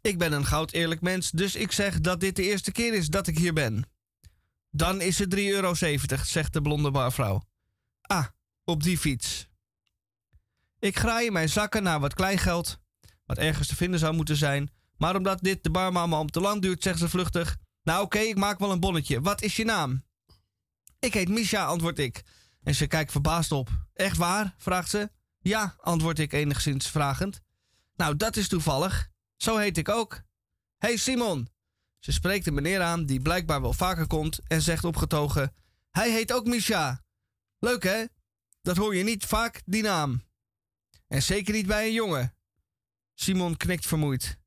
Ik 0.00 0.18
ben 0.18 0.32
een 0.32 0.44
goud 0.44 0.72
eerlijk 0.72 1.00
mens, 1.00 1.30
dus 1.30 1.54
ik 1.54 1.72
zeg 1.72 2.00
dat 2.00 2.20
dit 2.20 2.36
de 2.36 2.42
eerste 2.42 2.72
keer 2.72 2.94
is 2.94 3.08
dat 3.08 3.26
ik 3.26 3.38
hier 3.38 3.52
ben. 3.52 3.90
Dan 4.70 5.00
is 5.00 5.18
het 5.18 5.34
3,70 5.34 5.40
euro, 5.40 5.74
zegt 5.74 6.52
de 6.52 6.60
blonde 6.62 6.90
barvrouw. 6.90 7.42
Ah, 8.00 8.26
op 8.64 8.82
die 8.82 8.98
fiets. 8.98 9.48
Ik 10.78 10.98
graai 10.98 11.26
in 11.26 11.32
mijn 11.32 11.48
zakken 11.48 11.82
naar 11.82 12.00
wat 12.00 12.14
kleingeld, 12.14 12.78
wat 13.26 13.38
ergens 13.38 13.68
te 13.68 13.76
vinden 13.76 14.00
zou 14.00 14.14
moeten 14.14 14.36
zijn. 14.36 14.70
Maar 14.96 15.16
omdat 15.16 15.42
dit 15.42 15.62
de 15.62 15.70
barmama 15.70 16.20
om 16.20 16.30
te 16.30 16.40
lang 16.40 16.62
duurt, 16.62 16.82
zegt 16.82 16.98
ze 16.98 17.08
vluchtig: 17.08 17.56
Nou, 17.82 18.04
oké, 18.04 18.18
ik 18.18 18.36
maak 18.36 18.58
wel 18.58 18.70
een 18.70 18.80
bonnetje. 18.80 19.20
Wat 19.20 19.42
is 19.42 19.56
je 19.56 19.64
naam? 19.64 20.04
Ik 20.98 21.14
heet 21.14 21.28
Misha, 21.28 21.64
antwoord 21.64 21.98
ik. 21.98 22.22
En 22.62 22.74
ze 22.74 22.86
kijkt 22.86 23.12
verbaasd 23.12 23.52
op. 23.52 23.68
Echt 23.94 24.16
waar? 24.16 24.54
vraagt 24.58 24.90
ze. 24.90 25.10
Ja, 25.38 25.74
antwoord 25.78 26.18
ik 26.18 26.32
enigszins 26.32 26.88
vragend. 26.88 27.40
Nou, 27.94 28.16
dat 28.16 28.36
is 28.36 28.48
toevallig. 28.48 29.08
Zo 29.36 29.56
heet 29.56 29.78
ik 29.78 29.88
ook. 29.88 30.22
hey 30.76 30.96
Simon, 30.96 31.48
ze 31.98 32.12
spreekt 32.12 32.46
een 32.46 32.54
meneer 32.54 32.80
aan 32.82 33.06
die 33.06 33.20
blijkbaar 33.20 33.60
wel 33.60 33.72
vaker 33.72 34.06
komt 34.06 34.40
en 34.46 34.62
zegt 34.62 34.84
opgetogen: 34.84 35.54
Hij 35.90 36.10
heet 36.10 36.32
ook 36.32 36.46
Misha. 36.46 37.04
Leuk 37.58 37.82
hè? 37.82 38.04
Dat 38.62 38.76
hoor 38.76 38.96
je 38.96 39.04
niet 39.04 39.24
vaak, 39.24 39.62
die 39.64 39.82
naam. 39.82 40.22
En 41.08 41.22
zeker 41.22 41.54
niet 41.54 41.66
bij 41.66 41.86
een 41.86 41.92
jongen. 41.92 42.35
Simon 43.18 43.56
knikt 43.56 43.86
vermoeid. 43.86 44.38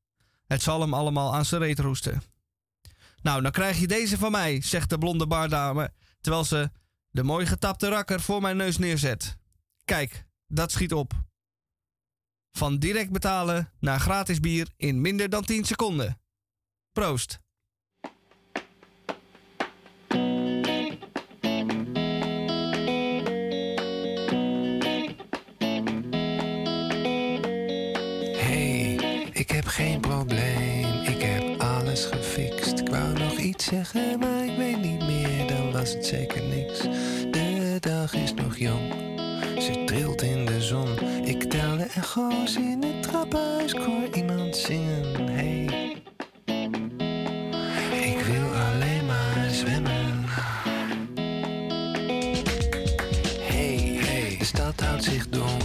Het 0.46 0.62
zal 0.62 0.80
hem 0.80 0.94
allemaal 0.94 1.34
aan 1.34 1.44
zijn 1.44 1.60
reet 1.60 1.78
roesten. 1.78 2.22
Nou, 3.22 3.42
dan 3.42 3.50
krijg 3.52 3.78
je 3.78 3.86
deze 3.86 4.18
van 4.18 4.30
mij, 4.30 4.60
zegt 4.62 4.90
de 4.90 4.98
blonde 4.98 5.26
baardame, 5.26 5.92
terwijl 6.20 6.44
ze 6.44 6.70
de 7.10 7.22
mooi 7.22 7.46
getapte 7.46 7.88
rakker 7.88 8.20
voor 8.20 8.40
mijn 8.40 8.56
neus 8.56 8.78
neerzet. 8.78 9.36
Kijk, 9.84 10.26
dat 10.46 10.72
schiet 10.72 10.92
op. 10.92 11.12
Van 12.52 12.78
direct 12.78 13.10
betalen 13.10 13.72
naar 13.80 14.00
gratis 14.00 14.40
bier 14.40 14.68
in 14.76 15.00
minder 15.00 15.28
dan 15.28 15.44
10 15.44 15.64
seconden. 15.64 16.20
Proost. 16.92 17.40
Ik 29.50 29.56
heb 29.56 29.66
geen 29.66 30.00
probleem, 30.00 31.02
ik 31.02 31.22
heb 31.22 31.60
alles 31.60 32.04
gefixt. 32.04 32.80
Ik 32.80 32.88
wou 32.88 33.12
nog 33.18 33.32
iets 33.32 33.64
zeggen, 33.64 34.18
maar 34.18 34.44
ik 34.44 34.56
weet 34.56 34.80
niet 34.80 35.02
meer, 35.06 35.46
dan 35.46 35.72
was 35.72 35.92
het 35.92 36.06
zeker 36.06 36.42
niks. 36.42 36.80
De 37.30 37.76
dag 37.80 38.14
is 38.14 38.34
nog 38.34 38.58
jong, 38.58 38.92
ze 39.58 39.82
trilt 39.84 40.22
in 40.22 40.46
de 40.46 40.60
zon. 40.60 40.98
Ik 41.24 41.42
tel 41.42 41.76
de 41.76 41.86
echo's 41.94 42.56
in 42.56 42.82
het 42.82 43.02
trappenhuis, 43.02 43.72
ik 43.72 43.80
hoor 43.80 44.08
iemand 44.14 44.56
zingen. 44.56 45.28
Hey, 45.28 45.64
ik 47.90 48.18
wil 48.18 48.54
alleen 48.54 49.06
maar 49.06 49.48
zwemmen. 49.50 50.08
De 54.38 54.46
stad 54.46 54.80
houdt 54.80 55.04
zich 55.04 55.28
dom, 55.28 55.58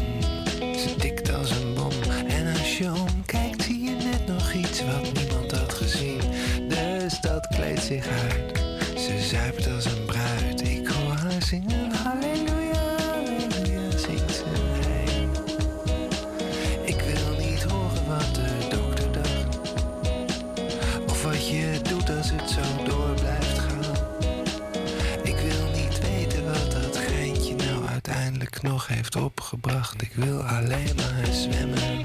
nog 28.65 28.87
heeft 28.87 29.15
opgebracht. 29.15 30.01
Ik 30.01 30.11
wil 30.13 30.41
alleen 30.41 30.95
maar 30.95 31.25
zwemmen. 31.31 32.01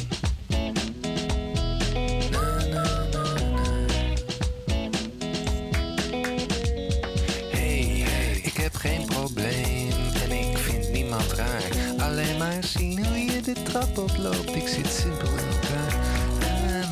Hey, 7.51 8.03
hey, 8.05 8.41
ik 8.43 8.57
heb 8.57 8.75
geen 8.75 9.07
probleem 9.07 9.91
en 10.23 10.31
ik 10.31 10.59
vind 10.59 10.93
niemand 10.93 11.33
raar. 11.33 11.63
Alleen 11.99 12.37
maar 12.37 12.65
zien 12.65 13.07
hoe 13.07 13.19
je 13.19 13.41
de 13.41 13.63
trap 13.63 13.99
oploopt. 13.99 14.55
Ik 14.55 14.69
zit 14.69 14.87
simpel 14.87 15.29
in 15.29 15.49
elkaar. 15.61 15.99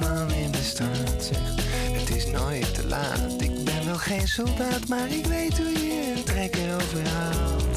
Man 0.01 0.33
in 0.33 0.51
de 0.51 0.63
straat 0.63 1.25
zegt: 1.25 1.63
Het 2.01 2.17
is 2.17 2.27
nooit 2.27 2.75
te 2.75 2.87
laat. 2.87 3.43
Ik 3.43 3.65
ben 3.65 3.85
wel 3.85 3.99
geen 3.99 4.29
soldaat, 4.29 4.89
maar 4.89 5.11
ik 5.11 5.27
weet 5.27 5.59
hoe 5.59 5.87
je 5.87 6.15
een 6.17 6.25
trekker 6.25 6.75
overhaalt. 6.75 7.68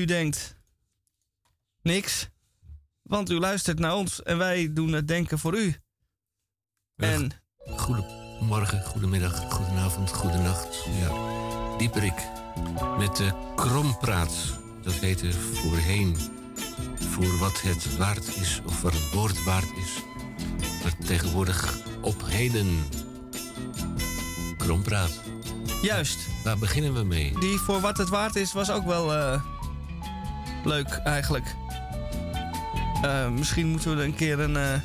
U 0.00 0.04
denkt 0.04 0.56
niks, 1.82 2.28
want 3.02 3.30
u 3.30 3.38
luistert 3.38 3.78
naar 3.78 3.94
ons 3.94 4.22
en 4.22 4.38
wij 4.38 4.72
doen 4.72 4.92
het 4.92 5.08
denken 5.08 5.38
voor 5.38 5.58
u. 5.58 5.76
En 6.96 7.30
Goedemorgen, 7.76 8.84
goedemiddag, 8.84 9.52
goedenavond, 9.52 10.12
goedenacht. 10.12 10.84
Ja, 11.00 11.10
Dieperik 11.78 12.28
met 12.98 13.16
de 13.16 13.52
krompraat. 13.56 14.58
Dat 14.82 14.94
heette 14.94 15.32
voorheen 15.32 16.16
voor 16.94 17.38
wat 17.38 17.60
het 17.60 17.96
waard 17.96 18.36
is 18.36 18.60
of 18.66 18.82
wat 18.82 18.92
het 18.92 19.12
woord 19.12 19.44
waard 19.44 19.76
is. 19.76 20.02
Maar 20.82 20.96
tegenwoordig 21.06 21.78
op 22.00 22.22
heden. 22.24 22.78
Krompraat. 24.58 25.20
Juist. 25.82 26.18
Waar 26.44 26.58
beginnen 26.58 26.94
we 26.94 27.04
mee? 27.04 27.38
die 27.38 27.58
voor 27.58 27.80
wat 27.80 27.96
het 27.96 28.08
waard 28.08 28.36
is 28.36 28.52
was 28.52 28.70
ook 28.70 28.84
wel 28.84 29.14
eh, 29.14 29.42
leuk 30.64 31.00
eigenlijk. 31.04 31.54
Eh, 33.02 33.28
misschien 33.28 33.68
moeten 33.68 33.96
we 33.96 34.02
een 34.02 34.14
keer 34.14 34.40
een, 34.40 34.56
eh, 34.56 34.80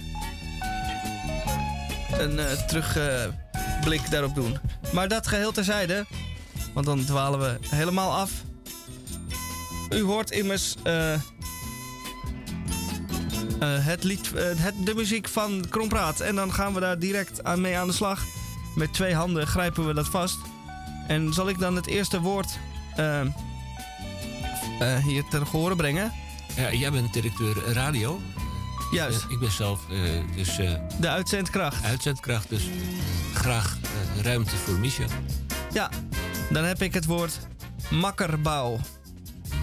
een 2.19 2.39
eh, 2.39 2.51
terugblik 2.51 4.09
daarop 4.09 4.35
doen. 4.35 4.57
Maar 4.93 5.07
dat 5.07 5.27
geheel 5.27 5.51
terzijde, 5.51 6.05
want 6.73 6.85
dan 6.85 7.05
dwalen 7.05 7.39
we 7.39 7.57
helemaal 7.75 8.13
af. 8.13 8.31
U 9.89 10.01
hoort 10.01 10.31
immers 10.31 10.75
het 13.59 14.03
lied, 14.03 14.31
het, 14.35 14.73
de 14.85 14.95
muziek 14.95 15.27
van 15.27 15.65
Krompraat. 15.69 16.19
En 16.19 16.35
dan 16.35 16.53
gaan 16.53 16.73
we 16.73 16.79
daar 16.79 16.99
direct 16.99 17.43
aan 17.43 17.61
mee 17.61 17.77
aan 17.77 17.87
de 17.87 17.93
slag. 17.93 18.23
Met 18.75 18.93
twee 18.93 19.15
handen 19.15 19.47
grijpen 19.47 19.87
we 19.87 19.93
dat 19.93 20.07
vast. 20.07 20.37
En 21.07 21.33
zal 21.33 21.49
ik 21.49 21.59
dan 21.59 21.75
het 21.75 21.87
eerste 21.87 22.19
woord 22.19 22.57
eh, 24.79 24.97
hier 25.03 25.23
ter 25.29 25.45
gehore 25.45 25.75
brengen? 25.75 26.11
Ja, 26.55 26.73
jij 26.73 26.91
bent 26.91 27.13
directeur 27.13 27.55
radio. 27.73 28.21
Juist. 28.91 29.25
Ik 29.29 29.39
ben 29.39 29.51
zelf 29.51 29.79
eh, 29.89 29.97
dus... 30.35 30.57
eh, 30.57 30.73
De 30.99 31.09
uitzendkracht. 31.09 31.83
Uitzendkracht, 31.83 32.49
dus 32.49 32.63
graag 33.33 33.77
ruimte 34.21 34.55
voor 34.55 34.73
Michel. 34.79 35.07
Ja, 35.73 35.89
dan 36.49 36.63
heb 36.63 36.81
ik 36.81 36.93
het 36.93 37.05
woord 37.05 37.39
makkerbouw. 37.89 38.79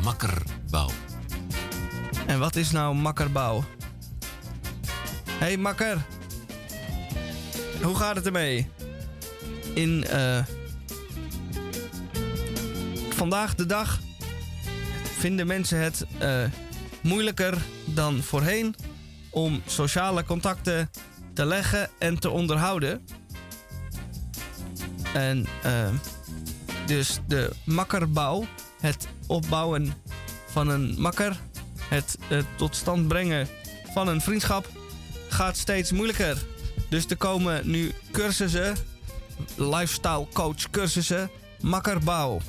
Makkerbouw. 0.04 0.90
En 2.26 2.38
wat 2.38 2.56
is 2.56 2.70
nou 2.70 2.94
makkerbouw? 2.94 3.64
hey, 5.38 5.56
makker. 5.56 5.96
Hoe 7.82 7.96
gaat 7.96 8.16
het 8.16 8.26
ermee? 8.26 8.68
In 9.74 10.04
eh, 10.06 10.38
vandaag 13.10 13.54
de 13.54 13.66
dag 13.66 14.00
vinden 15.22 15.46
mensen 15.46 15.78
het 15.78 16.06
eh, 16.18 16.44
moeilijker 17.00 17.58
dan 17.84 18.22
voorheen 18.22 18.74
om 19.30 19.62
sociale 19.66 20.24
contacten 20.24 20.90
te 21.32 21.46
leggen 21.46 21.90
en 21.98 22.18
te 22.18 22.30
onderhouden. 22.30 23.06
En 25.14 25.46
eh, 25.62 25.88
dus 26.86 27.20
de 27.26 27.50
makkerbouw, 27.64 28.44
het 28.80 29.08
opbouwen 29.26 29.94
van 30.46 30.68
een 30.68 30.94
makker, 30.98 31.36
het 31.88 32.18
eh, 32.28 32.38
tot 32.56 32.76
stand 32.76 33.08
brengen 33.08 33.48
van 33.92 34.08
een 34.08 34.20
vriendschap, 34.20 34.68
gaat 35.28 35.56
steeds 35.56 35.92
moeilijker. 35.92 36.36
Dus 36.88 37.06
er 37.06 37.16
komen 37.16 37.70
nu 37.70 37.92
cursussen, 38.12 38.76
lifestyle 39.56 40.26
coach 40.32 40.70
cursussen, 40.70 41.30
makkerbouw. 41.60 42.40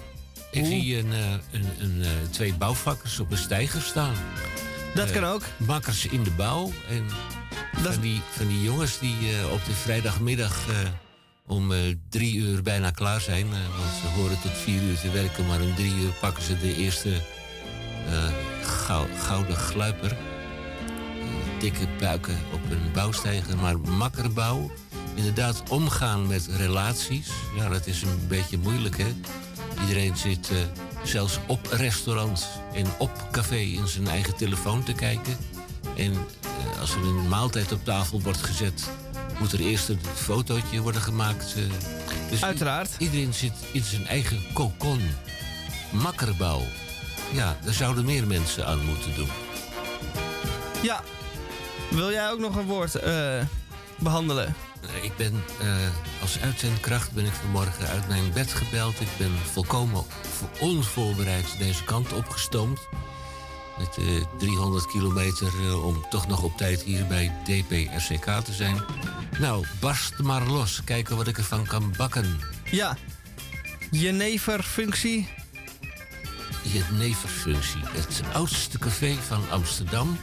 Ik 0.53 0.65
zie 0.65 0.97
een, 0.97 1.13
eh, 1.13 1.31
een, 1.51 1.65
een, 1.79 2.01
eh, 2.01 2.09
twee 2.29 2.53
bouwvakkers 2.53 3.19
op 3.19 3.31
een 3.31 3.37
steiger 3.37 3.81
staan. 3.81 4.13
Dat 4.93 5.07
Eh, 5.07 5.13
kan 5.13 5.23
ook. 5.23 5.41
Makkers 5.57 6.05
in 6.05 6.23
de 6.23 6.31
bouw. 6.31 6.71
En 6.89 7.05
van, 7.91 8.01
die, 8.01 8.21
van 8.31 8.47
die 8.47 8.61
jongens 8.63 8.99
die 8.99 9.15
op 9.51 9.65
de 9.65 9.71
vrijdagmiddag 9.73 10.65
om 11.47 11.71
drie 12.09 12.35
uur 12.35 12.61
bijna 12.61 12.91
klaar 12.91 13.21
zijn. 13.21 13.49
want 13.49 13.91
ze 14.01 14.07
horen 14.15 14.41
tot 14.41 14.51
vier 14.51 14.81
uur 14.81 14.99
te 14.99 15.11
werken, 15.11 15.45
maar 15.47 15.61
om 15.61 15.75
drie 15.75 15.93
uur 15.95 16.11
pakken 16.21 16.43
ze 16.43 16.57
de 16.59 16.75
eerste 16.75 17.21
gou- 18.63 19.07
gouden 19.19 19.55
gluiper. 19.55 20.17
Dikke 21.59 21.87
buiken 21.99 22.37
op 22.53 22.71
een 22.71 22.91
bouwsteiger, 22.93 23.57
maar 23.57 23.79
makkerbouw. 23.79 24.71
Inderdaad, 25.15 25.63
omgaan 25.69 26.27
met 26.27 26.47
relaties. 26.57 27.27
Ja, 27.55 27.69
dat 27.69 27.87
is 27.87 28.01
een 28.01 28.27
beetje 28.27 28.57
moeilijk, 28.57 28.97
hè? 28.97 29.13
Iedereen 29.81 30.17
zit 30.17 30.49
eh, 30.49 30.57
zelfs 31.03 31.39
op 31.47 31.67
restaurant 31.71 32.47
en 32.73 32.85
op 32.97 33.11
café 33.31 33.55
in 33.55 33.87
zijn 33.87 34.07
eigen 34.07 34.35
telefoon 34.35 34.83
te 34.83 34.93
kijken. 34.93 35.37
En 35.97 36.13
eh, 36.13 36.79
als 36.79 36.91
er 36.95 37.03
een 37.03 37.27
maaltijd 37.27 37.71
op 37.71 37.85
tafel 37.85 38.21
wordt 38.21 38.43
gezet, 38.43 38.89
moet 39.39 39.51
er 39.51 39.59
eerst 39.59 39.89
een 39.89 39.99
fotootje 40.15 40.81
worden 40.81 41.01
gemaakt. 41.01 41.53
eh. 41.55 41.61
dus 42.29 42.43
Uiteraard. 42.43 42.89
Iedereen 42.97 43.33
zit 43.33 43.53
in 43.71 43.83
zijn 43.83 44.07
eigen 44.07 44.39
kokon. 44.53 45.01
Makkerbouw. 45.91 46.61
Ja, 47.33 47.57
daar 47.63 47.73
zouden 47.73 48.05
meer 48.05 48.27
mensen 48.27 48.65
aan 48.67 48.85
moeten 48.85 49.15
doen. 49.15 49.29
Ja. 50.81 51.03
Wil 51.89 52.11
jij 52.11 52.31
ook 52.31 52.39
nog 52.39 52.55
een 52.55 52.65
woord 52.65 52.95
eh, 52.95 53.41
behandelen? 53.99 54.55
Eh, 54.87 55.03
Ik 55.03 55.15
ben 55.17 55.43
eh, 55.61 55.67
als 56.21 56.39
uitzendkracht 56.39 57.11
ben 57.11 57.25
ik 57.25 57.31
vanmorgen 57.41 57.87
uit 57.87 58.07
mijn 58.07 58.33
bed 58.33 58.53
gebeld. 58.53 58.99
Ik 59.01 59.07
ben 59.17 59.31
volkomen 59.51 60.03
vo- 60.21 60.49
onvoorbereid 60.59 61.45
deze 61.57 61.83
kant 61.83 62.13
opgestoomd. 62.13 62.79
Met 63.77 63.97
eh, 63.97 64.05
300 64.37 64.87
kilometer 64.87 65.81
om 65.83 66.05
toch 66.09 66.27
nog 66.27 66.43
op 66.43 66.57
tijd 66.57 66.81
hier 66.81 67.05
bij 67.07 67.31
DPRCK 67.43 68.25
te 68.43 68.53
zijn. 68.53 68.83
Nou, 69.39 69.65
barst 69.79 70.17
maar 70.19 70.45
los. 70.47 70.81
Kijken 70.83 71.15
wat 71.15 71.27
ik 71.27 71.37
ervan 71.37 71.65
kan 71.65 71.93
bakken. 71.97 72.39
Ja. 72.71 72.97
Jeneverfunctie. 73.91 75.27
Jeneverfunctie. 76.61 77.81
Het 77.83 78.21
oudste 78.33 78.79
café 78.79 79.13
van 79.27 79.41
Amsterdam 79.49 80.17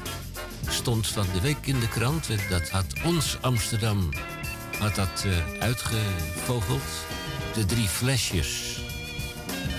stond 0.68 1.06
van 1.06 1.26
de 1.32 1.40
week 1.40 1.56
in 1.66 1.80
de 1.80 1.88
krant. 1.88 2.28
Dat 2.48 2.68
had 2.68 2.84
ons 3.04 3.36
Amsterdam 3.40 4.08
had 4.81 4.95
dat 4.95 5.24
eh, 5.26 5.62
uitgevogeld. 5.62 6.83
De 7.55 7.66
drie 7.66 7.89
flesjes 7.89 8.81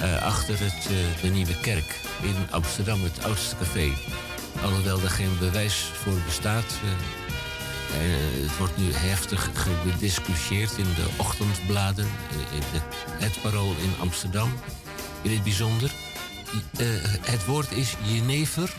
eh, 0.02 0.22
achter 0.22 0.60
het, 0.60 0.88
eh, 0.88 1.22
de 1.22 1.28
Nieuwe 1.28 1.60
Kerk 1.62 2.00
in 2.22 2.36
Amsterdam, 2.50 3.04
het 3.04 3.24
oudste 3.24 3.56
café. 3.56 3.92
Alhoewel 4.64 5.02
er 5.02 5.10
geen 5.10 5.38
bewijs 5.40 5.74
voor 5.74 6.14
bestaat. 6.26 6.74
het 7.92 8.58
wordt 8.58 8.78
nu 8.78 8.94
heftig 8.94 9.50
gediscussieerd 9.54 10.78
in 10.78 10.84
de 10.84 11.08
ochtendbladen. 11.18 12.08
in 12.54 12.82
het 13.20 13.42
Parool 13.42 13.76
in 13.82 13.94
Amsterdam 14.00 14.52
in 15.22 15.32
het 15.32 15.44
bijzonder. 15.44 15.92
Het 17.22 17.46
woord 17.46 17.72
is 17.72 17.96
jenever. 18.02 18.74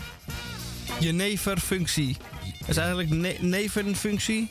Jeneverfunctie. 1.01 2.17
Dat 2.59 2.69
is 2.69 2.77
eigenlijk 2.77 3.11
ne 3.11 3.37
nevenfunctie. 3.41 4.51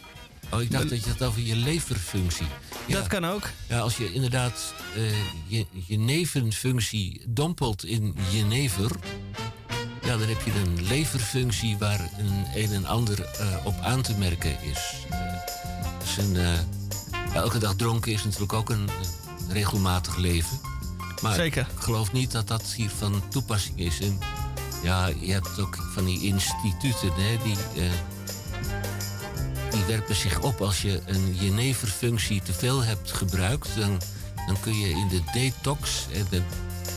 Oh, 0.52 0.62
ik 0.62 0.72
dacht 0.72 0.90
dat 0.90 1.04
je 1.04 1.10
het 1.10 1.24
over 1.24 1.42
je 1.42 1.56
leverfunctie. 1.56 2.48
Ja. 2.88 2.98
Dat 2.98 3.08
kan 3.08 3.26
ook. 3.26 3.50
Ja, 3.68 3.80
als 3.80 3.98
je 3.98 4.14
inderdaad 4.14 4.74
eh, 4.96 5.04
je, 5.48 5.66
je 5.88 5.98
nevenfunctie 5.98 7.22
dompelt 7.28 7.86
in 7.86 8.16
jenever... 8.32 8.92
Ja, 10.04 10.18
dan 10.18 10.28
heb 10.28 10.42
je 10.42 10.52
een 10.52 10.88
leverfunctie 10.88 11.78
waar 11.78 12.10
een 12.18 12.46
een 12.56 12.72
en 12.72 12.86
ander 12.86 13.22
eh, 13.22 13.66
op 13.66 13.80
aan 13.82 14.02
te 14.02 14.14
merken 14.18 14.62
is. 14.62 15.06
Eh, 15.10 15.20
dus 16.00 16.18
een, 16.18 16.38
elke 17.34 17.58
dag 17.58 17.76
dronken 17.76 18.12
is 18.12 18.24
natuurlijk 18.24 18.54
ook 18.54 18.70
een 18.70 18.90
regelmatig 19.50 20.18
leven. 20.18 20.60
Maar 21.22 21.36
Zeker. 21.36 21.68
ik 21.76 21.84
geloof 21.84 22.12
niet 22.12 22.32
dat 22.32 22.48
dat 22.48 22.74
hier 22.76 22.90
van 22.90 23.24
toepassing 23.30 23.80
is. 23.80 24.00
En 24.00 24.20
ja, 24.84 25.08
je 25.08 25.32
hebt 25.32 25.60
ook 25.60 25.76
van 25.94 26.06
die 26.06 26.22
instituten 26.22 27.14
hè, 27.14 27.38
die... 27.44 27.58
die 29.72 29.84
werpen 29.84 30.16
zich 30.16 30.40
op 30.40 30.62
als 30.62 30.82
je 30.82 31.02
een 31.06 31.36
jeneverfunctie 31.36 32.42
te 32.42 32.54
veel 32.54 32.84
hebt 32.84 33.12
gebruikt. 33.12 33.70
Dan, 33.76 34.02
dan 34.48 34.60
kun 34.60 34.80
je 34.80 34.90
in 34.90 35.08
de 35.08 35.22
detox 35.34 36.06
eh, 36.14 36.22
de 36.30 36.42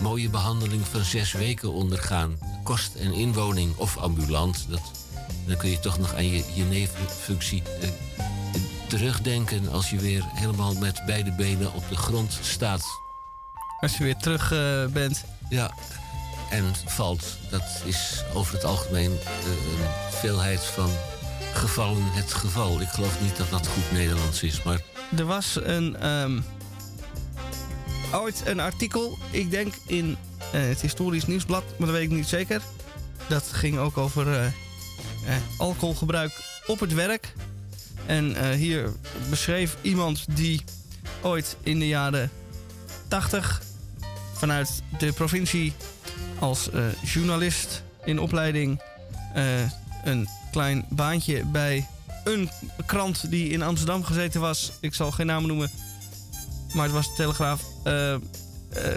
mooie 0.01 0.29
behandeling 0.29 0.87
van 0.87 1.05
zes 1.05 1.33
weken 1.33 1.73
ondergaan. 1.73 2.39
Kost 2.63 2.95
en 2.95 3.13
inwoning 3.13 3.77
of 3.77 3.97
ambulant. 3.97 4.67
Dat, 4.69 4.91
dan 5.47 5.57
kun 5.57 5.71
je 5.71 5.81
toch 5.81 5.99
nog 5.99 6.15
aan 6.15 6.31
je 6.31 6.45
jeneverfunctie 6.55 7.63
eh, 7.81 7.89
terugdenken 8.89 9.69
als 9.69 9.91
je 9.91 9.97
weer 9.97 10.25
helemaal 10.35 10.75
met 10.75 11.03
beide 11.07 11.33
benen 11.33 11.75
op 11.75 11.89
de 11.89 11.97
grond 11.97 12.39
staat. 12.43 12.85
Als 13.81 13.97
je 13.97 14.05
weer 14.05 14.17
terug 14.17 14.53
eh, 14.53 14.87
bent. 14.93 15.25
Ja, 15.49 15.75
en 16.51 16.65
valt. 16.87 17.25
Dat 17.51 17.83
is 17.85 18.23
over 18.35 18.55
het 18.55 18.65
algemeen 18.65 19.19
eh, 19.25 19.29
een 19.47 19.89
veelheid 20.11 20.61
van 20.61 20.91
gevallen 21.55 22.03
het 22.03 22.33
geval. 22.33 22.81
Ik 22.81 22.89
geloof 22.89 23.21
niet 23.21 23.37
dat 23.37 23.51
dat 23.51 23.67
goed 23.67 23.93
Nederlands 23.93 24.43
is, 24.43 24.63
maar 24.63 24.81
Er 25.17 25.25
was 25.25 25.59
een, 25.63 25.97
ehm, 25.97 26.41
ooit 28.13 28.43
een 28.45 28.61
artikel, 28.61 29.19
ik 29.31 29.51
denk 29.51 29.75
in 29.87 30.17
eh, 30.53 30.61
het 30.61 30.81
Historisch 30.81 31.27
Nieuwsblad, 31.27 31.65
maar 31.77 31.87
dat 31.87 31.97
weet 31.97 32.11
ik 32.11 32.17
niet 32.17 32.29
zeker. 32.29 32.63
Dat 33.29 33.45
ging 33.53 33.79
ook 33.79 33.99
over 33.99 34.33
eh, 34.33 34.47
eh, 34.47 34.53
alcoholgebruik 35.59 36.33
op 36.67 36.81
het 36.81 36.95
werk. 36.95 37.33
En 38.07 38.55
hier 38.55 38.93
beschreef 39.31 39.77
iemand 39.83 40.37
die 40.37 40.65
ooit 41.23 41.57
in 41.63 41.79
de 41.79 41.89
jaren 41.89 42.31
80 43.09 43.63
vanuit 44.33 44.83
de 44.99 45.13
provincie 45.13 45.73
als 46.39 46.69
journalist 47.03 47.83
in 48.05 48.19
opleiding 48.19 48.83
een 50.05 50.29
klein 50.55 50.85
baantje 50.89 51.45
bij 51.45 51.87
een 52.25 52.51
krant 52.87 53.31
die 53.31 53.49
in 53.49 53.63
Amsterdam 53.63 54.05
gezeten 54.05 54.41
was. 54.41 54.73
Ik 54.81 54.95
zal 54.95 55.11
geen 55.11 55.27
namen 55.27 55.49
noemen, 55.49 55.71
maar 56.75 56.85
het 56.85 56.93
was 56.93 57.09
de 57.09 57.15
Telegraaf. 57.15 57.63
eh, 57.85 58.15
eh, 58.15 58.21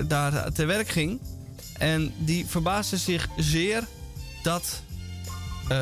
daar 0.07 0.51
te 0.51 0.65
werk 0.65 0.87
ging. 0.87 1.19
En 1.77 2.13
die 2.17 2.45
verbaasde 2.45 2.97
zich 2.97 3.27
zeer 3.37 3.87
dat 4.43 4.81
eh, 5.67 5.77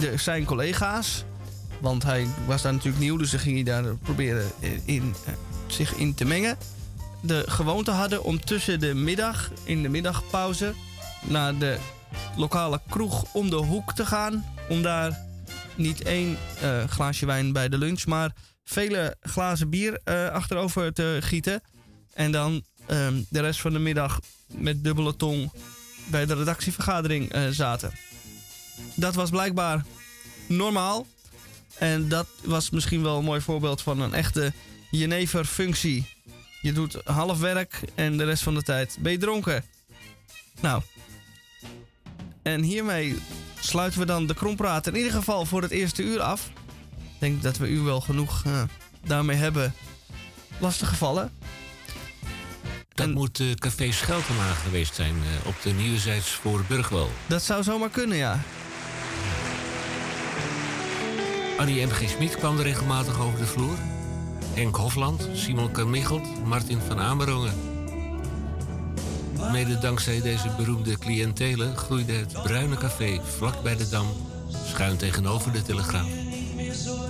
de, 0.00 0.12
zijn 0.16 0.44
collega's, 0.44 1.24
want 1.80 2.02
hij 2.02 2.26
was 2.46 2.62
daar 2.62 2.72
natuurlijk 2.72 3.02
nieuw, 3.02 3.16
dus 3.16 3.30
dan 3.30 3.40
ging 3.40 3.54
hij 3.54 3.64
daar 3.64 3.96
proberen 3.96 4.50
in, 4.84 5.14
zich 5.66 5.94
in 5.94 6.14
te 6.14 6.24
mengen. 6.24 6.56
De 7.20 7.44
gewoonte 7.46 7.90
hadden 7.90 8.24
om 8.24 8.44
tussen 8.44 8.80
de 8.80 8.94
middag, 8.94 9.50
in 9.64 9.82
de 9.82 9.88
middagpauze, 9.88 10.74
naar 11.22 11.58
de 11.58 11.78
lokale 12.38 12.80
kroeg 12.88 13.24
om 13.32 13.50
de 13.50 13.56
hoek 13.56 13.92
te 13.92 14.06
gaan. 14.06 14.44
Om 14.68 14.82
daar 14.82 15.26
niet 15.76 16.02
één 16.02 16.38
eh, 16.60 16.84
glaasje 16.84 17.26
wijn 17.26 17.52
bij 17.52 17.68
de 17.68 17.78
lunch, 17.78 18.06
maar 18.06 18.32
vele 18.64 19.16
glazen 19.20 19.70
bier 19.70 20.00
eh, 20.04 20.28
achterover 20.28 20.92
te 20.92 21.18
gieten. 21.20 21.62
En 22.12 22.32
dan 22.32 22.64
ehm, 22.86 23.22
de 23.28 23.40
rest 23.40 23.60
van 23.60 23.72
de 23.72 23.78
middag 23.78 24.20
met 24.46 24.84
dubbele 24.84 25.16
tong 25.16 25.52
bij 26.06 26.26
de 26.26 26.34
redactievergadering 26.34 27.32
eh, 27.32 27.48
zaten. 27.48 27.92
Dat 28.94 29.14
was 29.14 29.30
blijkbaar 29.30 29.84
normaal. 30.46 31.06
En 31.78 32.08
dat 32.08 32.26
was 32.44 32.70
misschien 32.70 33.02
wel 33.02 33.18
een 33.18 33.24
mooi 33.24 33.40
voorbeeld 33.40 33.82
van 33.82 34.00
een 34.00 34.14
echte 34.14 34.52
jeneverfunctie. 34.90 36.06
Je 36.60 36.72
doet 36.72 36.98
half 37.04 37.38
werk 37.38 37.80
en 37.94 38.16
de 38.16 38.24
rest 38.24 38.42
van 38.42 38.54
de 38.54 38.62
tijd 38.62 38.96
ben 39.00 39.12
je 39.12 39.18
dronken. 39.18 39.64
Nou. 40.60 40.82
En 42.52 42.62
hiermee 42.62 43.18
sluiten 43.60 44.00
we 44.00 44.06
dan 44.06 44.26
de 44.26 44.34
krompraat 44.34 44.86
in 44.86 44.96
ieder 44.96 45.12
geval 45.12 45.44
voor 45.44 45.62
het 45.62 45.70
eerste 45.70 46.02
uur 46.02 46.20
af. 46.20 46.50
Ik 46.96 47.18
denk 47.18 47.42
dat 47.42 47.56
we 47.56 47.68
u 47.68 47.80
wel 47.80 48.00
genoeg 48.00 48.42
eh, 48.44 48.62
daarmee 49.06 49.36
hebben 49.36 49.74
lastig 50.58 50.88
gevallen. 50.88 51.32
dat 52.88 53.08
moet 53.08 53.40
eh, 53.40 53.54
Café 53.54 53.92
Scheltema 53.92 54.52
geweest 54.52 54.94
zijn 54.94 55.14
eh, 55.14 55.46
op 55.48 55.54
de 55.62 55.70
Nieuwezijds 55.70 56.28
voor 56.28 56.64
Burgwal. 56.68 57.10
Dat 57.26 57.42
zou 57.42 57.62
zomaar 57.62 57.90
kunnen, 57.90 58.16
ja. 58.16 58.40
Annie 61.58 61.86
M.G. 61.86 62.08
Smit 62.08 62.36
kwam 62.36 62.58
er 62.58 62.64
regelmatig 62.64 63.20
over 63.20 63.38
de 63.38 63.46
vloer. 63.46 63.76
Henk 64.54 64.76
Hofland, 64.76 65.28
Simon 65.32 65.72
Carmichelt, 65.72 66.44
Martin 66.46 66.80
van 66.80 66.98
Amerongen. 66.98 67.67
Mede 69.38 69.78
dankzij 69.78 70.20
deze 70.20 70.50
beroemde 70.56 70.98
cliëntelen 70.98 71.76
groeide 71.76 72.12
het 72.12 72.32
Bruine 72.32 72.76
Café 72.76 73.20
vlak 73.22 73.62
bij 73.62 73.76
de 73.76 73.88
Dam 73.88 74.06
schuin 74.64 74.96
tegenover 74.96 75.52
de 75.52 75.62
Telegraaf. 75.62 76.08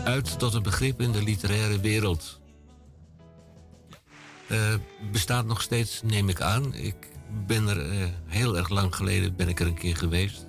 Uit 0.05 0.39
tot 0.39 0.55
een 0.55 0.63
begrip 0.63 1.01
in 1.01 1.13
de 1.13 1.23
literaire 1.23 1.81
wereld. 1.81 2.41
Eh, 4.49 4.75
bestaat 5.13 5.47
nog 5.47 5.63
steeds, 5.63 6.03
neem 6.05 6.29
ik 6.29 6.41
aan. 6.41 6.75
Ik 6.75 6.95
ben 7.47 7.69
er 7.69 7.91
eh, 7.91 8.07
heel 8.27 8.57
erg 8.57 8.69
lang 8.69 8.95
geleden 8.95 9.37
ben 9.37 9.49
ik 9.49 9.61
er 9.61 9.67
een 9.67 9.75
keer 9.75 9.97
geweest. 9.97 10.47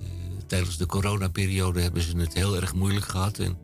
Eh, 0.00 0.06
tijdens 0.46 0.76
de 0.76 0.86
coronaperiode 0.86 1.80
hebben 1.80 2.02
ze 2.02 2.16
het 2.16 2.34
heel 2.34 2.56
erg 2.56 2.74
moeilijk 2.74 3.06
gehad. 3.06 3.38
En 3.38 3.58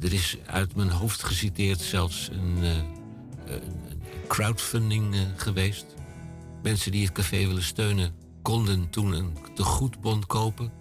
er 0.00 0.12
is 0.12 0.36
uit 0.46 0.76
mijn 0.76 0.90
hoofd 0.90 1.22
geciteerd 1.22 1.80
zelfs 1.80 2.30
een 2.32 2.64
crowdfunding 4.26 5.14
eh, 5.14 5.20
geweest. 5.36 5.86
Mensen 6.62 6.92
die 6.92 7.04
het 7.04 7.12
café 7.12 7.46
willen 7.46 7.62
steunen 7.62 8.14
konden 8.42 8.90
toen 8.90 9.12
een 9.12 9.36
tegoedbon 9.54 10.26
kopen 10.26 10.72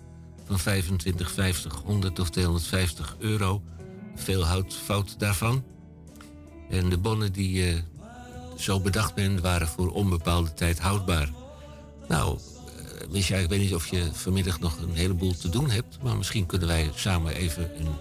van 0.45 0.59
25, 0.59 1.31
50, 1.31 1.81
100 1.85 2.19
of 2.19 2.29
250 2.29 3.15
euro. 3.19 3.61
Veel 4.15 4.45
houdt 4.45 4.73
fout 4.73 5.19
daarvan. 5.19 5.63
En 6.69 6.89
de 6.89 6.97
bonnen 6.97 7.31
die 7.31 7.67
eh, 7.67 7.81
zo 8.57 8.79
bedacht 8.79 9.13
ben, 9.13 9.41
waren 9.41 9.67
voor 9.67 9.91
onbepaalde 9.91 10.53
tijd 10.53 10.79
houdbaar. 10.79 11.29
Nou, 12.07 12.39
eh, 12.39 13.07
Misha, 13.09 13.35
ik 13.37 13.49
weet 13.49 13.59
niet 13.59 13.75
of 13.75 13.87
je 13.87 14.09
vanmiddag 14.13 14.59
nog 14.59 14.77
een 14.77 14.95
heleboel 14.95 15.33
te 15.33 15.49
doen 15.49 15.69
hebt, 15.69 15.97
maar 16.03 16.17
misschien 16.17 16.45
kunnen 16.45 16.67
wij 16.67 16.91
samen 16.95 17.35
even 17.35 17.79
een 17.79 17.93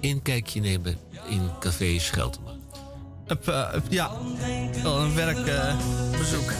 inkijkje 0.00 0.60
nemen 0.60 0.98
in 1.28 1.50
Café 1.60 1.98
Scheltema. 1.98 2.57
Up, 3.30 3.48
eh, 3.48 3.74
up, 3.74 3.82
ja, 3.88 4.10
een 4.84 5.14
werkbezoek. 5.14 6.52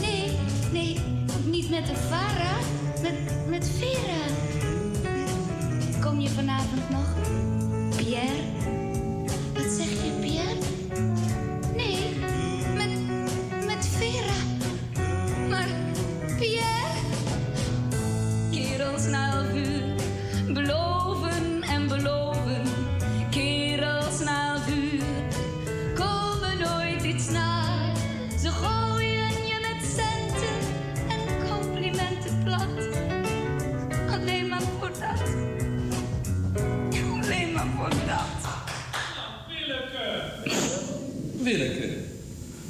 Nee, 0.00 0.38
nee, 0.72 1.00
niet 1.44 1.70
met 1.70 1.86
de 1.86 1.96
Vara, 1.96 2.56
met, 3.02 3.48
met 3.48 3.70
Vera. 3.78 4.24
Kom 6.00 6.20
je 6.20 6.28
vanavond 6.28 6.90
nog? 6.90 7.06
Pierre? 7.96 8.55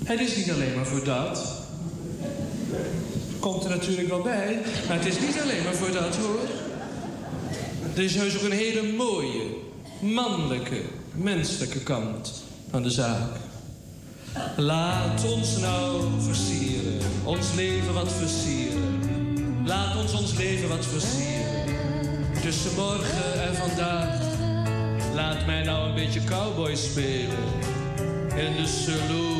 Het 0.07 0.21
is 0.21 0.37
niet 0.37 0.51
alleen 0.51 0.75
maar 0.75 0.87
voor 0.87 1.05
dat. 1.05 1.55
Komt 3.41 3.65
er 3.65 3.71
natuurlijk 3.71 4.09
wel 4.09 4.23
bij, 4.23 4.59
maar 4.89 4.97
het 4.97 5.07
is 5.07 5.21
niet 5.21 5.41
alleen 5.43 5.63
maar 5.65 5.75
voor 5.75 5.93
dat 5.93 6.17
hoor. 6.17 6.41
Er 7.95 8.03
is 8.03 8.15
heus 8.15 8.37
ook 8.37 8.43
een 8.43 8.51
hele 8.51 8.93
mooie, 8.93 9.43
mannelijke, 10.01 10.81
menselijke 11.15 11.81
kant 11.81 12.43
van 12.71 12.83
de 12.83 12.91
zaak. 12.91 13.31
Laat 14.57 15.25
ons 15.25 15.57
nou 15.57 16.03
versieren, 16.19 16.99
ons 17.25 17.53
leven 17.55 17.95
wat 17.95 18.13
versieren. 18.13 19.01
Laat 19.65 19.97
ons 19.97 20.13
ons 20.13 20.37
leven 20.37 20.69
wat 20.69 20.87
versieren. 20.87 21.65
Tussen 22.43 22.75
morgen 22.75 23.43
en 23.49 23.55
vandaag. 23.55 24.21
Laat 25.15 25.47
mij 25.47 25.63
nou 25.63 25.89
een 25.89 25.95
beetje 25.95 26.25
cowboy 26.25 26.77
spelen. 26.77 27.45
In 28.37 28.57
de 28.57 28.67
saloon. 28.67 29.36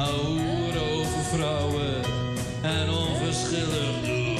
Ouwe 0.00 0.80
over 0.80 1.22
vrouwen 1.32 2.02
en 2.62 2.90
onverschillig 2.90 4.00
doen. 4.04 4.38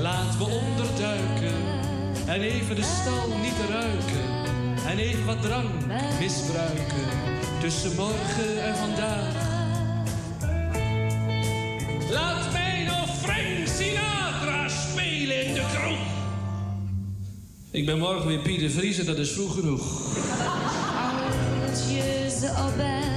Laat 0.00 0.36
we 0.38 0.44
onderduiken 0.44 1.54
en 2.26 2.40
even 2.40 2.76
de 2.76 2.82
stal 2.82 3.28
niet 3.42 3.70
ruiken. 3.70 4.44
En 4.86 4.98
even 4.98 5.26
wat 5.26 5.42
drank 5.42 5.86
misbruiken 6.20 7.08
tussen 7.60 7.94
morgen 7.94 8.64
en 8.64 8.76
vandaag. 8.76 9.34
Laat 12.10 12.52
mij 12.52 12.84
nog 12.84 13.16
Frank 13.16 13.66
Sinatra 13.66 14.68
spelen 14.68 15.46
in 15.46 15.54
de 15.54 15.64
kroeg. 15.74 16.06
Ik 17.70 17.86
ben 17.86 17.98
morgen 17.98 18.26
weer 18.26 18.38
Pieter 18.38 18.70
Vries 18.70 18.98
en 18.98 19.06
dat 19.06 19.18
is 19.18 19.30
vroeg 19.30 19.54
genoeg. 19.54 19.84
Ze 22.40 22.48
opbelt, 22.66 23.15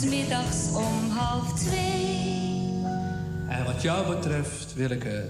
smiddags 0.00 0.74
om 0.74 1.10
half 1.10 1.52
twee. 1.52 2.84
En 3.48 3.64
wat 3.64 3.82
jou 3.82 4.14
betreft, 4.14 4.74
Willeke, 4.74 5.24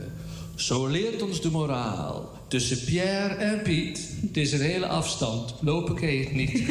zo 0.55 0.87
leert 0.87 1.23
ons 1.23 1.41
de 1.41 1.51
moraal. 1.51 2.31
Tussen 2.49 2.85
Pierre 2.85 3.35
en 3.35 3.63
Piet, 3.63 4.11
het 4.21 4.37
is 4.37 4.53
een 4.53 4.61
hele 4.61 4.87
afstand. 4.87 5.55
Lopen 5.61 5.95
kan 5.95 6.09
je 6.09 6.25
het 6.25 6.35
niet. 6.35 6.53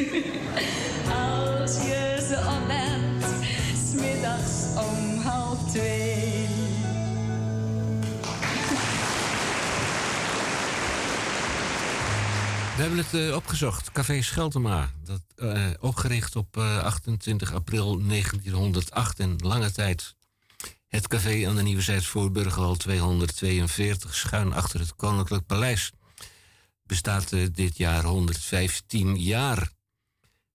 Als 1.61 1.75
je 1.75 2.25
ze 2.27 2.59
opbelt, 2.59 3.31
smiddags 3.91 4.63
om 4.77 5.21
half 5.21 5.71
twee. 5.71 6.04
We 12.75 12.81
hebben 12.81 12.97
het 12.97 13.13
eh, 13.13 13.35
opgezocht. 13.35 13.91
Café 13.91 14.21
Scheltema. 14.21 14.91
Dat, 15.03 15.21
eh, 15.35 15.69
opgericht 15.79 16.35
op 16.35 16.57
eh, 16.57 16.83
28 16.83 17.53
april 17.53 18.01
1908 18.07 19.19
en 19.19 19.35
lange 19.37 19.71
tijd. 19.71 20.15
Het 20.87 21.07
café 21.07 21.47
aan 21.47 21.55
de 21.55 21.61
Nieuwezijds 21.61 22.07
voor 22.07 22.31
Burgerhal 22.31 22.75
242, 22.75 24.15
schuin 24.15 24.53
achter 24.53 24.79
het 24.79 24.95
Koninklijk 24.95 25.45
Paleis. 25.45 25.91
Bestaat 26.83 27.31
eh, 27.31 27.47
dit 27.51 27.77
jaar 27.77 28.03
115 28.03 29.21
jaar. 29.21 29.71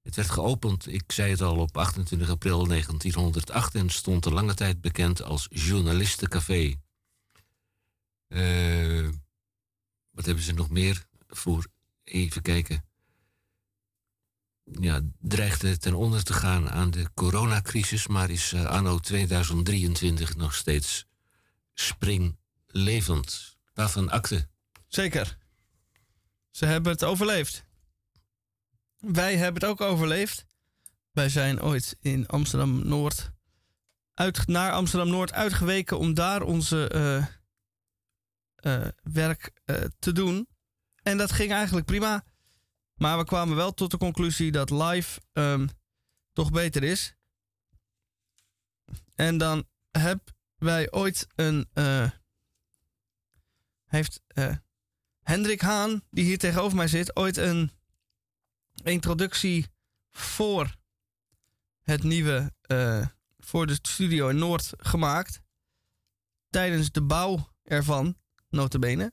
Het 0.02 0.16
werd 0.16 0.30
geopend, 0.30 0.86
ik 0.86 1.12
zei 1.12 1.30
het 1.30 1.40
al, 1.40 1.56
op 1.56 1.76
28 1.76 2.30
april 2.30 2.66
1908 2.66 3.74
en 3.74 3.90
stond 3.90 4.24
er 4.24 4.32
lange 4.32 4.54
tijd 4.54 4.80
bekend 4.80 5.22
als 5.22 5.46
Journalistencafé. 5.50 6.74
Eh, 8.28 9.08
wat 10.10 10.24
hebben 10.26 10.44
ze 10.44 10.52
nog 10.52 10.70
meer 10.70 11.06
voor? 11.28 11.66
Even 12.10 12.42
kijken. 12.42 12.84
Ja, 14.64 15.00
dreigde 15.20 15.78
ten 15.78 15.94
onder 15.94 16.24
te 16.24 16.32
gaan 16.32 16.70
aan 16.70 16.90
de 16.90 17.10
coronacrisis, 17.14 18.06
maar 18.06 18.30
is 18.30 18.52
eh, 18.52 18.64
anno 18.64 18.98
2023 18.98 20.36
nog 20.36 20.54
steeds 20.54 21.06
springlevend. 21.74 23.56
Waarvan 23.74 24.10
akte? 24.10 24.48
Zeker. 24.88 25.38
Ze 26.50 26.66
hebben 26.66 26.92
het 26.92 27.04
overleefd. 27.04 27.64
wij 28.98 29.36
hebben 29.36 29.62
het 29.62 29.70
ook 29.70 29.80
overleefd. 29.80 30.46
Wij 31.10 31.28
zijn 31.28 31.62
ooit 31.62 31.96
in 32.00 32.26
Amsterdam 32.26 32.88
Noord 32.88 33.30
uit, 34.14 34.46
naar 34.46 34.72
Amsterdam 34.72 35.08
Noord 35.08 35.32
uitgeweken 35.32 35.98
om 35.98 36.14
daar 36.14 36.42
onze 36.42 36.88
eh, 36.88 37.26
eh, 38.54 38.88
werk 39.02 39.52
te 39.98 40.12
doen. 40.12 40.49
En 41.10 41.16
dat 41.16 41.32
ging 41.32 41.52
eigenlijk 41.52 41.86
prima. 41.86 42.24
Maar 42.94 43.18
we 43.18 43.24
kwamen 43.24 43.56
wel 43.56 43.74
tot 43.74 43.90
de 43.90 43.96
conclusie 43.96 44.50
dat 44.50 44.70
live 44.70 45.20
ehm, 45.32 45.68
toch 46.32 46.50
beter 46.50 46.82
is. 46.82 47.14
En 49.14 49.38
dan 49.38 49.68
hebben 49.90 50.34
wij 50.56 50.92
ooit 50.92 51.26
een. 51.34 51.68
heeft 53.86 54.22
Hendrik 55.20 55.60
Haan, 55.60 56.02
die 56.10 56.24
hier 56.24 56.38
tegenover 56.38 56.76
mij 56.76 56.88
zit, 56.88 57.16
ooit 57.16 57.36
een 57.36 57.70
introductie 58.82 59.66
voor 60.10 60.76
het 61.82 62.02
nieuwe, 62.02 62.52
uh, 62.66 63.06
voor 63.38 63.66
de 63.66 63.78
studio 63.82 64.28
in 64.28 64.38
Noord 64.38 64.72
gemaakt. 64.76 65.42
Tijdens 66.50 66.90
de 66.90 67.02
bouw 67.02 67.52
ervan, 67.62 68.16
notabene. 68.48 69.12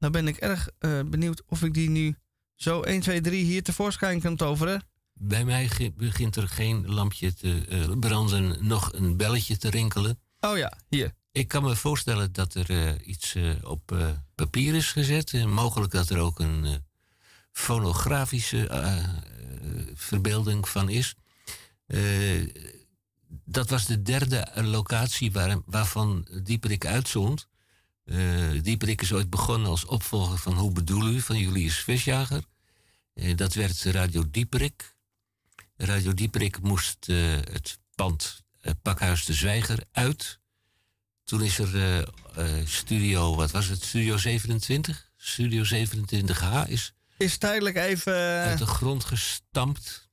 Nou 0.00 0.12
ben 0.12 0.28
ik 0.28 0.36
erg 0.36 0.68
uh, 0.80 1.00
benieuwd 1.06 1.42
of 1.46 1.62
ik 1.62 1.74
die 1.74 1.90
nu 1.90 2.16
zo 2.54 2.82
1, 2.82 3.00
2, 3.00 3.20
3 3.20 3.44
hier 3.44 3.62
tevoorschijn 3.62 4.20
kan 4.20 4.36
toveren. 4.36 4.82
Bij 5.12 5.44
mij 5.44 5.92
begint 5.96 6.36
er 6.36 6.48
geen 6.48 6.88
lampje 6.88 7.34
te 7.34 7.66
uh, 7.68 7.98
branden, 7.98 8.66
nog 8.66 8.92
een 8.92 9.16
belletje 9.16 9.56
te 9.56 9.70
rinkelen. 9.70 10.18
Oh 10.40 10.56
ja, 10.56 10.72
hier. 10.88 11.12
Ik 11.32 11.48
kan 11.48 11.62
me 11.62 11.76
voorstellen 11.76 12.32
dat 12.32 12.54
er 12.54 12.70
uh, 12.70 12.92
iets 13.04 13.36
op 13.62 13.96
papier 14.34 14.74
is 14.74 14.92
gezet. 14.92 15.32
En 15.32 15.50
mogelijk 15.50 15.92
dat 15.92 16.10
er 16.10 16.18
ook 16.18 16.38
een 16.38 16.84
fonografische 17.52 18.68
verbeelding 19.94 20.68
van 20.68 20.88
is. 20.88 21.14
dat 23.44 23.70
was 23.70 23.86
de 23.86 24.02
derde 24.02 24.52
locatie 24.54 25.32
waar, 25.32 25.58
waarvan 25.66 26.26
Dieperik 26.42 26.86
uitzond. 26.86 27.49
Dieperik 28.62 29.02
is 29.02 29.12
ooit 29.12 29.30
begonnen 29.30 29.70
als 29.70 29.84
opvolger 29.84 30.38
van 30.38 30.54
Hoe 30.54 30.72
bedoel 30.72 31.08
u? 31.08 31.20
van 31.20 31.38
Julius 31.38 31.78
Visjager. 31.78 32.42
dat 33.34 33.54
werd 33.54 33.82
Radio 33.82 34.24
Dieperik. 34.30 34.94
Radio 35.76 36.14
Dieperik 36.14 36.60
moest 36.60 37.06
het 37.06 37.78
pand 37.94 38.42
Pakhuis 38.82 39.24
de 39.24 39.34
Zwijger 39.34 39.84
uit 39.92 40.40
toen 41.30 41.42
is 41.42 41.58
er 41.58 41.74
uh, 41.74 41.98
uh, 41.98 42.66
studio, 42.66 43.34
wat 43.34 43.50
was 43.50 43.66
het? 43.66 43.82
Studio 43.82 44.16
27? 44.16 45.10
Studio 45.16 45.64
27H 45.64 46.68
is... 46.68 46.94
Is 47.18 47.38
tijdelijk 47.38 47.76
even... 47.76 48.14
Uit 48.42 48.58
de 48.58 48.66
grond 48.66 49.04
gestampt. 49.04 50.08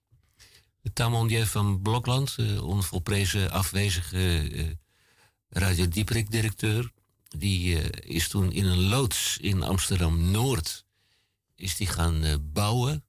Tamondier 0.94 1.46
van 1.46 1.82
Blokland, 1.82 2.36
uh, 2.40 2.64
onvolprezen 2.64 3.52
afwezige 3.52 4.78
Radio 5.50 5.88
Dieprik-directeur... 5.88 6.92
die 7.38 7.76
is 7.92 8.28
toen 8.28 8.52
in 8.52 8.66
een 8.66 8.88
loods 8.88 9.38
in 9.42 9.64
Amsterdam-Noord... 9.64 10.86
is 11.56 11.76
die 11.76 11.88
gaan 11.88 12.50
bouwen... 12.54 13.04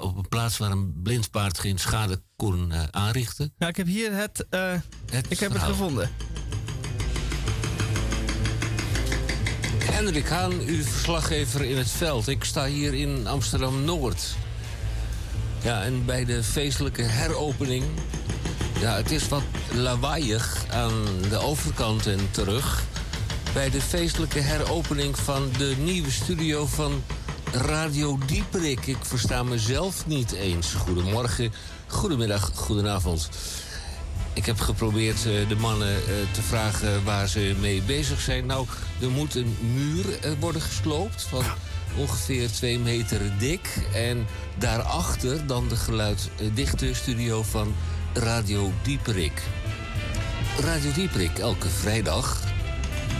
op 0.00 0.16
een 0.16 0.28
plaats 0.28 0.58
waar 0.58 0.70
een 0.70 1.02
blind 1.02 1.30
paard 1.30 1.58
geen 1.58 1.78
schade 1.78 2.22
kon 2.36 2.72
aanrichten. 2.90 3.54
Ja, 3.58 3.68
ik 3.68 3.76
heb 3.76 3.86
hier 3.86 4.12
het, 4.12 4.46
het 5.10 5.26
ik 5.28 5.38
heb 5.38 5.52
het 5.52 5.62
gevonden. 5.62 6.10
Hendrik 9.84 10.28
Haan, 10.28 10.52
uw 10.52 10.82
verslaggever 10.82 11.64
in 11.64 11.76
het 11.76 11.90
veld. 11.90 12.28
Ik 12.28 12.44
sta 12.44 12.66
hier 12.66 12.94
in 12.94 13.26
Amsterdam-Noord. 13.26 14.34
Ja, 15.62 15.82
en 15.82 16.04
bij 16.04 16.24
de 16.24 16.42
feestelijke 16.42 17.02
heropening... 17.02 17.84
Ja, 18.80 18.96
het 18.96 19.10
is 19.10 19.28
wat 19.28 19.42
lawaaiig 19.74 20.64
aan 20.70 21.04
de 21.28 21.38
overkant 21.38 22.06
en 22.06 22.30
terug. 22.30 22.82
Bij 23.54 23.70
de 23.70 23.80
feestelijke 23.80 24.40
heropening 24.40 25.18
van 25.18 25.48
de 25.58 25.74
nieuwe 25.78 26.10
studio 26.10 26.66
van 26.66 27.02
Radio 27.52 28.18
Dieperik. 28.26 28.86
Ik 28.86 28.96
versta 29.00 29.42
mezelf 29.42 30.06
niet 30.06 30.32
eens. 30.32 30.72
Goedemorgen, 30.72 31.52
goedemiddag, 31.86 32.50
goedenavond. 32.54 33.28
Ik 34.32 34.46
heb 34.46 34.60
geprobeerd 34.60 35.24
uh, 35.24 35.48
de 35.48 35.56
mannen 35.56 35.96
uh, 35.96 36.04
te 36.32 36.42
vragen 36.42 37.04
waar 37.04 37.28
ze 37.28 37.54
mee 37.60 37.82
bezig 37.82 38.20
zijn. 38.20 38.46
Nou, 38.46 38.66
er 39.00 39.10
moet 39.10 39.34
een 39.34 39.56
muur 39.74 40.04
uh, 40.04 40.30
worden 40.40 40.60
gesloopt 40.60 41.22
van 41.22 41.44
ongeveer 41.96 42.50
twee 42.50 42.78
meter 42.78 43.20
dik. 43.38 43.86
En 43.94 44.26
daarachter 44.58 45.46
dan 45.46 45.68
de 45.68 45.76
geluiddichte 45.76 46.94
studio 46.94 47.42
van 47.42 47.74
Radio 48.16 48.72
Dieperik. 48.82 49.42
Radio 50.60 50.92
Dieperik, 50.92 51.38
elke 51.38 51.68
vrijdag. 51.68 52.42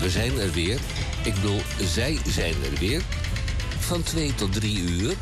We 0.01 0.11
zijn 0.11 0.39
er 0.39 0.51
weer. 0.51 0.79
Ik 1.25 1.35
bedoel, 1.35 1.61
zij 1.83 2.19
zijn 2.27 2.55
er 2.65 2.79
weer. 2.79 3.03
Van 3.79 4.03
2 4.03 4.35
tot 4.35 4.53
3 4.53 4.79
uur. 4.79 5.15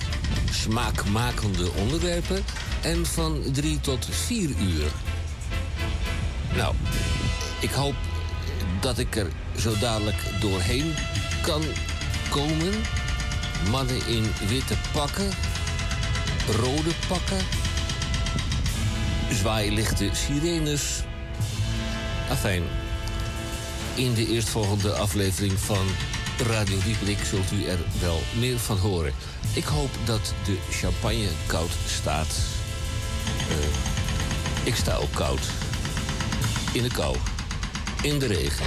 Smaakmakende 0.50 1.72
onderwerpen. 1.72 2.44
En 2.82 3.06
van 3.06 3.42
3 3.52 3.80
tot 3.80 4.06
4 4.10 4.48
uur. 4.48 4.90
Nou, 6.56 6.74
ik 7.60 7.70
hoop 7.70 7.94
dat 8.80 8.98
ik 8.98 9.16
er 9.16 9.30
zo 9.58 9.78
dadelijk 9.78 10.40
doorheen 10.40 10.94
kan 11.42 11.62
komen. 12.30 12.72
Mannen 13.70 14.06
in 14.06 14.24
witte 14.48 14.74
pakken, 14.92 15.30
rode 16.60 16.90
pakken, 17.08 17.63
zwaailichte 19.34 20.08
sirenes. 20.12 21.02
Afijn, 22.30 22.62
in 23.94 24.14
de 24.14 24.26
eerstvolgende 24.26 24.92
aflevering 24.92 25.52
van 25.52 25.86
Radio 26.46 26.78
Dieperik 26.84 27.18
zult 27.24 27.52
u 27.52 27.64
er 27.64 27.78
wel 28.00 28.20
meer 28.38 28.58
van 28.58 28.78
horen. 28.78 29.12
Ik 29.54 29.64
hoop 29.64 29.90
dat 30.04 30.34
de 30.44 30.58
champagne 30.70 31.28
koud 31.46 31.70
staat. 31.86 32.36
Uh, 33.50 34.66
ik 34.66 34.74
sta 34.74 34.94
ook 34.94 35.12
koud. 35.12 35.42
In 36.72 36.82
de 36.82 36.90
kou. 36.90 37.16
In 38.02 38.18
de 38.18 38.26
regen. 38.26 38.66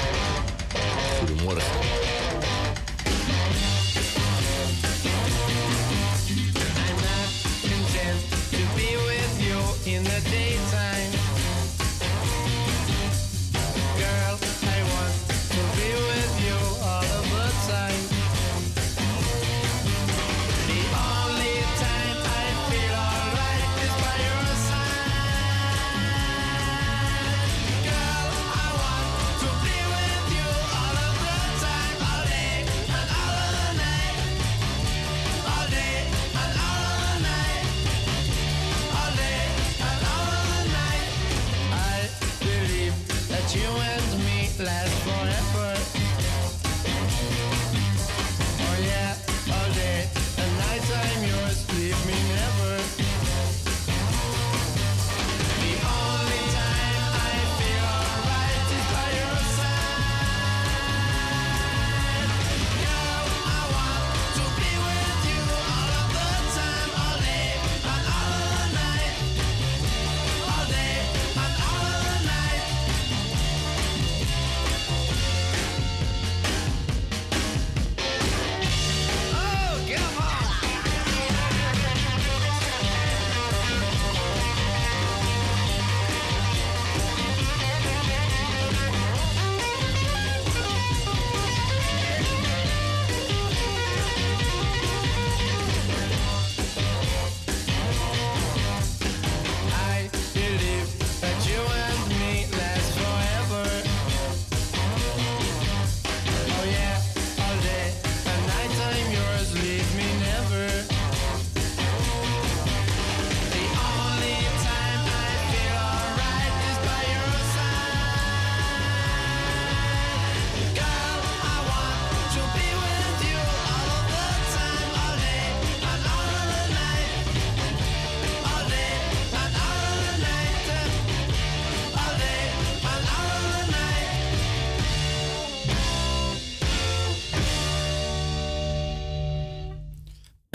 Goedemorgen. 1.20 2.27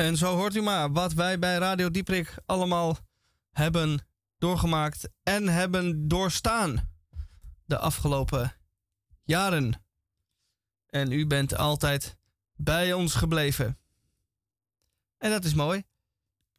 En 0.03 0.17
zo 0.17 0.37
hoort 0.37 0.55
u 0.55 0.63
maar 0.63 0.93
wat 0.93 1.13
wij 1.13 1.39
bij 1.39 1.57
Radio 1.57 1.91
Dieprik 1.91 2.35
allemaal 2.47 2.99
hebben 3.51 4.07
doorgemaakt 4.39 5.09
en 5.23 5.49
hebben 5.49 6.09
doorstaan 6.09 6.89
de 7.65 7.79
afgelopen 7.79 8.55
jaren. 9.23 9.85
En 10.87 11.13
u 11.13 11.27
bent 11.27 11.57
altijd 11.57 12.17
bij 12.57 12.93
ons 12.93 13.15
gebleven. 13.15 13.79
En 15.19 15.31
dat 15.31 15.45
is 15.45 15.55
mooi. 15.55 15.83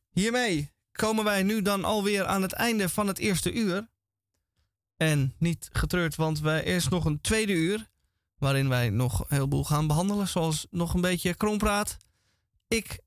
Hiermee 0.10 0.72
komen 0.92 1.24
wij 1.24 1.44
nu 1.44 1.62
dan 1.62 1.84
alweer 1.84 2.26
aan 2.26 2.42
het 2.42 2.54
einde 2.54 2.90
van 2.90 3.08
het 3.08 3.18
eerste 3.18 3.54
uur. 3.54 3.90
En 4.98 5.34
niet 5.38 5.70
getreurd, 5.72 6.16
want 6.16 6.40
wij 6.40 6.64
eerst 6.64 6.90
nog 6.90 7.06
een 7.06 7.22
tweede 7.22 7.54
uur. 7.54 7.90
Waarin 8.38 8.70
wij 8.70 8.90
nog 8.90 9.20
een 9.20 9.26
heleboel 9.30 9.64
gaan 9.64 9.88
behandelen. 9.88 10.28
Zoals 10.28 10.68
nog 10.70 10.94
een 10.94 11.02
beetje 11.02 11.36
krompraat. 11.36 11.98
Ik 12.68 13.03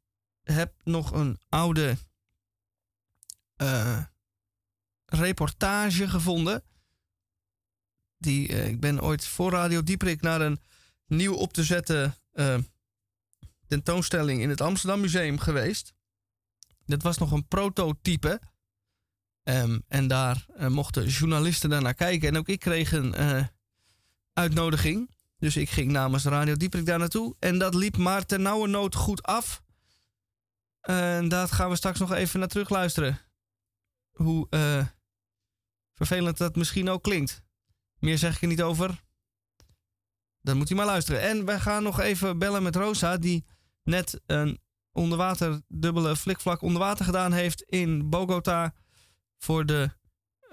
heb 0.52 0.74
nog 0.84 1.12
een 1.12 1.38
oude 1.48 1.96
eh, 3.56 4.02
reportage 5.06 6.08
gevonden. 6.08 6.62
Die, 8.18 8.48
eh, 8.48 8.68
ik 8.68 8.80
ben 8.80 9.02
ooit 9.02 9.26
voor 9.26 9.50
Radio 9.52 9.82
Dieprik 9.82 10.20
naar 10.20 10.40
een 10.40 10.60
nieuw 11.06 11.34
op 11.34 11.52
te 11.52 11.64
zetten 11.64 12.14
eh, 12.32 12.58
tentoonstelling 13.66 14.42
in 14.42 14.48
het 14.48 14.60
Amsterdam 14.60 15.00
Museum 15.00 15.38
geweest. 15.38 15.94
Dit 16.84 17.02
was 17.02 17.18
nog 17.18 17.30
een 17.30 17.46
prototype. 17.46 18.40
Ehm, 19.42 19.78
en 19.88 20.06
daar 20.06 20.46
mochten 20.68 21.06
journalisten 21.06 21.70
naar 21.70 21.94
kijken. 21.94 22.28
En 22.28 22.36
ook 22.36 22.48
ik 22.48 22.60
kreeg 22.60 22.92
een 22.92 23.14
uitnodiging. 24.32 25.10
Dus 25.38 25.56
ik 25.56 25.70
ging 25.70 25.90
namens 25.90 26.24
Radio 26.24 26.56
Dieprik 26.56 26.86
daar 26.86 26.98
naartoe. 26.98 27.36
En 27.38 27.58
dat 27.58 27.74
liep 27.74 27.96
maar 27.96 28.26
ten 28.26 28.42
nauwe 28.42 28.68
nood 28.68 28.94
goed 28.94 29.22
af. 29.22 29.62
En 30.86 31.28
daar 31.28 31.48
gaan 31.48 31.68
we 31.68 31.76
straks 31.76 31.98
nog 31.98 32.12
even 32.12 32.38
naar 32.38 32.48
terug 32.48 32.68
luisteren. 32.68 33.18
Hoe 34.10 34.46
uh, 34.50 34.86
vervelend 35.94 36.38
dat 36.38 36.56
misschien 36.56 36.88
ook 36.88 37.02
klinkt. 37.02 37.42
Meer 37.98 38.18
zeg 38.18 38.34
ik 38.36 38.42
er 38.42 38.48
niet 38.48 38.62
over. 38.62 39.04
Dan 40.40 40.56
moet 40.56 40.70
u 40.70 40.74
maar 40.74 40.86
luisteren. 40.86 41.20
En 41.20 41.44
wij 41.44 41.60
gaan 41.60 41.82
nog 41.82 42.00
even 42.00 42.38
bellen 42.38 42.62
met 42.62 42.76
Rosa, 42.76 43.16
die 43.16 43.46
net 43.82 44.20
een 44.26 44.60
onderwater, 44.92 45.62
dubbele 45.68 46.16
flikvlak 46.16 46.62
onderwater 46.62 47.04
gedaan 47.04 47.32
heeft 47.32 47.62
in 47.62 48.08
Bogota 48.08 48.74
voor 49.38 49.66
de 49.66 49.90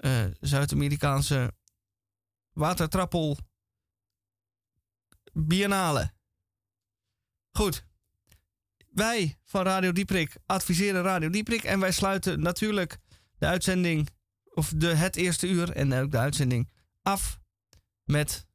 uh, 0.00 0.24
Zuid-Amerikaanse 0.40 1.52
watertrappel 2.52 3.38
Biennale. 5.32 6.12
Goed. 7.50 7.86
Wij 8.94 9.38
van 9.44 9.62
Radio 9.62 9.92
Dieprik 9.92 10.36
adviseren 10.46 11.02
Radio 11.02 11.30
Dieprik. 11.30 11.62
En 11.62 11.80
wij 11.80 11.92
sluiten 11.92 12.40
natuurlijk 12.40 12.98
de 13.38 13.46
uitzending, 13.46 14.08
of 14.44 14.72
de, 14.76 14.86
het 14.86 15.16
eerste 15.16 15.48
uur 15.48 15.70
en 15.70 15.92
ook 15.92 16.10
de 16.10 16.18
uitzending 16.18 16.70
af 17.02 17.38
met 18.04 18.46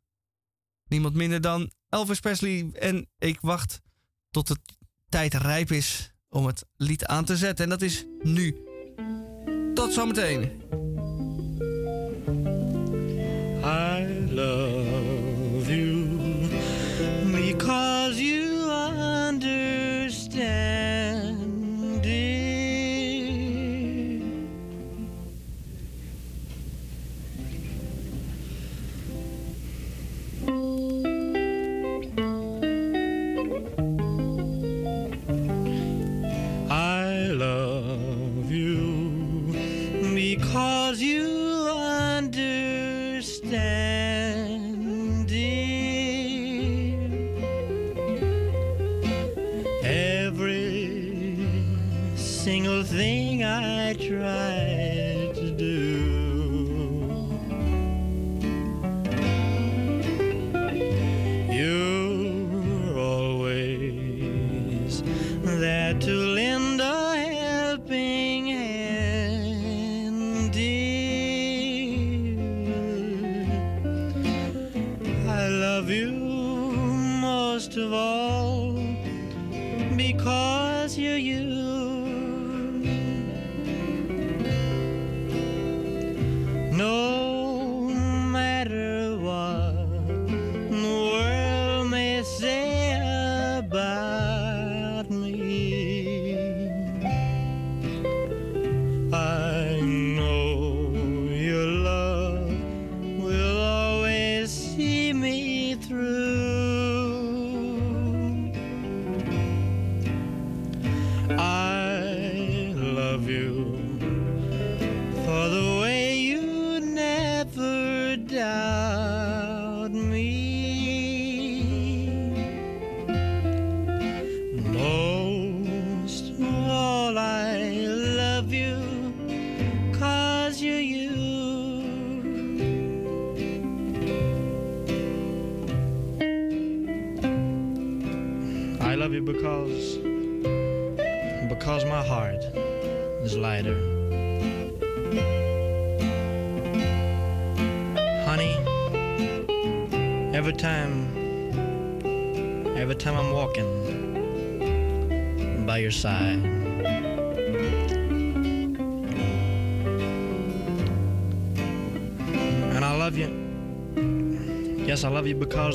niemand 0.87 1.15
minder 1.15 1.41
dan 1.41 1.71
Elvis 1.89 2.19
Presley. 2.19 2.69
En 2.73 3.09
ik 3.17 3.37
wacht 3.41 3.81
tot 4.29 4.47
de 4.47 4.57
tijd 5.09 5.33
rijp 5.33 5.71
is 5.71 6.13
om 6.29 6.45
het 6.45 6.65
lied 6.75 7.05
aan 7.05 7.25
te 7.25 7.37
zetten. 7.37 7.63
En 7.63 7.69
dat 7.69 7.81
is 7.81 8.05
nu. 8.21 8.63
Tot 9.73 9.93
zometeen. 9.93 10.61
I 13.63 14.31
love 14.31 14.78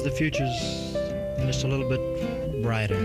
the 0.03 0.11
future's 0.11 0.95
just 1.47 1.65
a 1.65 1.69
little 1.69 1.89
bit 1.89 2.63
brighter. 2.63 2.97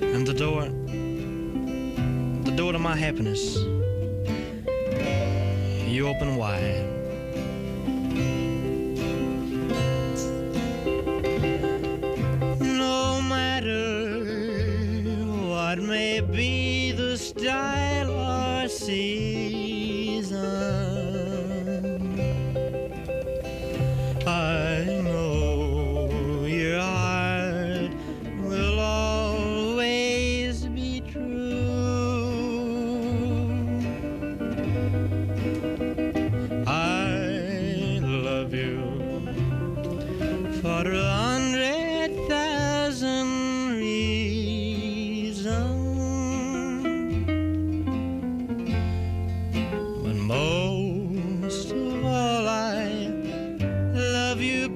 And 0.00 0.26
the 0.26 0.34
door, 0.34 0.62
the 2.44 2.56
door 2.56 2.72
to 2.72 2.78
my 2.78 2.96
happiness. 2.96 3.67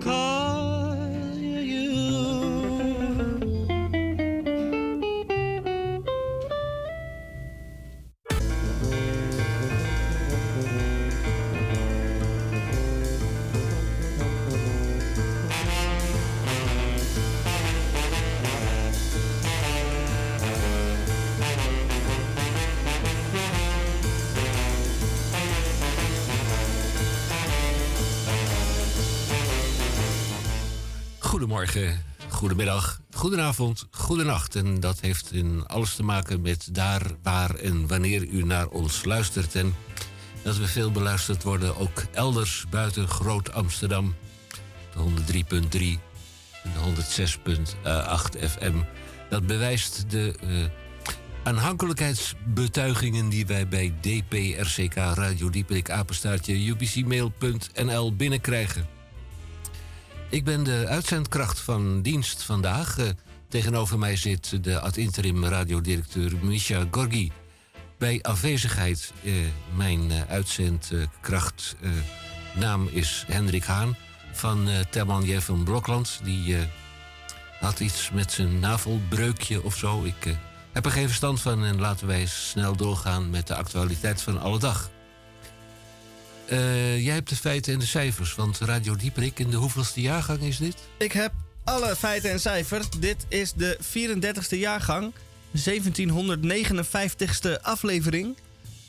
Call. 0.01 0.32
Goedemorgen, 31.53 32.05
goedemiddag, 32.28 33.00
goedenavond, 33.11 33.86
goedenacht. 33.90 34.55
En 34.55 34.80
dat 34.80 35.00
heeft 35.00 35.32
in 35.32 35.66
alles 35.66 35.94
te 35.94 36.03
maken 36.03 36.40
met 36.40 36.68
daar, 36.70 37.03
waar 37.22 37.55
en 37.55 37.86
wanneer 37.86 38.22
u 38.22 38.44
naar 38.44 38.66
ons 38.66 39.05
luistert. 39.05 39.55
En 39.55 39.74
dat 40.42 40.57
we 40.57 40.66
veel 40.66 40.90
beluisterd 40.90 41.42
worden, 41.42 41.76
ook 41.76 42.05
elders 42.12 42.64
buiten 42.70 43.09
Groot 43.09 43.53
Amsterdam. 43.53 44.14
De 44.92 44.98
103.3 44.98 45.78
en 46.62 46.72
de 46.72 47.03
106.8 48.36 48.50
FM. 48.50 48.76
Dat 49.28 49.46
bewijst 49.46 50.11
de 50.11 50.34
uh, 50.44 50.64
aanhankelijkheidsbetuigingen 51.42 53.28
die 53.28 53.46
wij 53.46 53.68
bij 53.68 53.94
DPRCK 54.00 54.94
Radio 54.94 55.50
Dieperik 55.50 55.90
Apenstaartje 55.90 56.68
ubcmail.nl 56.68 58.16
binnenkrijgen. 58.16 59.01
Ik 60.33 60.45
ben 60.45 60.62
de 60.62 60.87
uitzendkracht 60.89 61.61
van 61.61 62.03
dienst 62.03 62.43
vandaag. 62.43 62.99
Uh, 62.99 63.07
tegenover 63.49 63.99
mij 63.99 64.16
zit 64.16 64.64
de 64.64 64.80
ad 64.80 64.97
interim 64.97 65.45
radiodirecteur 65.45 66.33
Misha 66.41 66.87
Gorgi. 66.91 67.33
Bij 67.99 68.22
afwezigheid, 68.22 69.12
uh, 69.22 69.35
mijn 69.74 70.11
uh, 70.11 70.20
uitzendkracht 70.28 71.76
naam 72.55 72.89
is 72.93 73.24
Hendrik 73.26 73.64
Haan 73.64 73.97
van 74.33 74.68
uh, 74.68 74.74
Terman 74.91 75.26
van 75.41 75.64
Blokland. 75.64 76.20
Die 76.24 76.57
had 77.61 77.80
iets 77.80 78.11
met 78.11 78.33
zijn 78.33 78.59
navelbreukje 78.59 79.62
of 79.62 79.76
zo. 79.76 80.05
Ik 80.05 80.37
heb 80.72 80.85
er 80.85 80.93
geen 80.93 81.07
verstand 81.07 81.41
van 81.41 81.64
en 81.64 81.80
laten 81.80 82.07
wij 82.07 82.26
snel 82.26 82.76
doorgaan 82.76 83.30
met 83.30 83.47
de 83.47 83.55
actualiteit 83.55 84.22
van 84.22 84.41
alle 84.41 84.59
dag. 84.59 84.91
Uh, 86.51 87.05
jij 87.05 87.14
hebt 87.14 87.28
de 87.28 87.36
feiten 87.36 87.72
en 87.72 87.78
de 87.78 87.86
cijfers, 87.86 88.34
want 88.34 88.59
Radio 88.59 88.97
Dieperik, 88.97 89.38
in 89.38 89.51
de 89.51 89.57
hoeveelste 89.57 90.01
jaargang 90.01 90.40
is 90.40 90.57
dit? 90.57 90.76
Ik 90.99 91.12
heb 91.12 91.32
alle 91.64 91.97
feiten 91.97 92.30
en 92.30 92.40
cijfers. 92.40 92.90
Dit 92.90 93.26
is 93.28 93.53
de 93.53 93.78
34ste 93.82 94.59
jaargang, 94.59 95.12
1759ste 95.57 97.61
aflevering. 97.62 98.36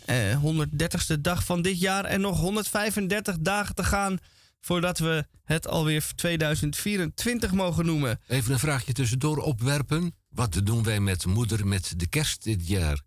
Uh, 0.09 0.43
130ste 0.43 1.21
dag 1.21 1.45
van 1.45 1.61
dit 1.61 1.79
jaar 1.79 2.05
en 2.05 2.21
nog 2.21 2.39
135 2.39 3.37
dagen 3.39 3.75
te 3.75 3.83
gaan 3.83 4.17
voordat 4.61 4.99
we 4.99 5.25
het 5.43 5.67
alweer 5.67 6.05
2024 6.15 7.51
mogen 7.51 7.85
noemen. 7.85 8.19
Even 8.27 8.53
een 8.53 8.59
vraagje 8.59 8.93
tussendoor 8.93 9.37
opwerpen. 9.37 10.15
Wat 10.29 10.61
doen 10.63 10.83
wij 10.83 10.99
met 10.99 11.25
moeder 11.25 11.67
met 11.67 11.93
de 11.97 12.07
kerst 12.07 12.43
dit 12.43 12.67
jaar? 12.67 13.01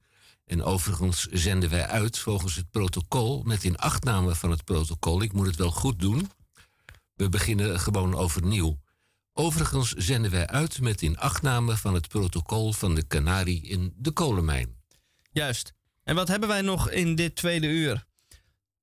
En 0.47 0.62
overigens 0.62 1.26
zenden 1.26 1.70
wij 1.70 1.86
uit 1.86 2.18
volgens 2.18 2.55
het 2.55 2.70
protocol, 2.70 3.42
met 3.42 3.64
inachtname 3.64 4.34
van 4.34 4.51
het 4.51 4.64
protocol. 4.64 5.22
Ik 5.22 5.32
moet 5.32 5.47
het 5.47 5.57
wel 5.57 5.70
goed 5.70 6.01
doen. 6.01 6.30
We 7.14 7.28
beginnen 7.28 7.80
gewoon 7.80 8.14
overnieuw. 8.14 8.78
Overigens 9.32 9.92
zenden 9.92 10.30
wij 10.30 10.47
uit 10.47 10.80
met 10.80 11.03
inachtname 11.03 11.76
van 11.76 11.94
het 11.94 12.09
protocol 12.09 12.72
van 12.72 12.94
de 12.94 13.07
Canarie 13.07 13.62
in 13.62 13.94
de 13.97 14.11
kolenmijn. 14.11 14.76
Juist. 15.32 15.72
En 16.03 16.14
wat 16.14 16.28
hebben 16.28 16.49
wij 16.49 16.61
nog 16.61 16.90
in 16.90 17.14
dit 17.14 17.36
tweede 17.36 17.66
uur? 17.66 18.07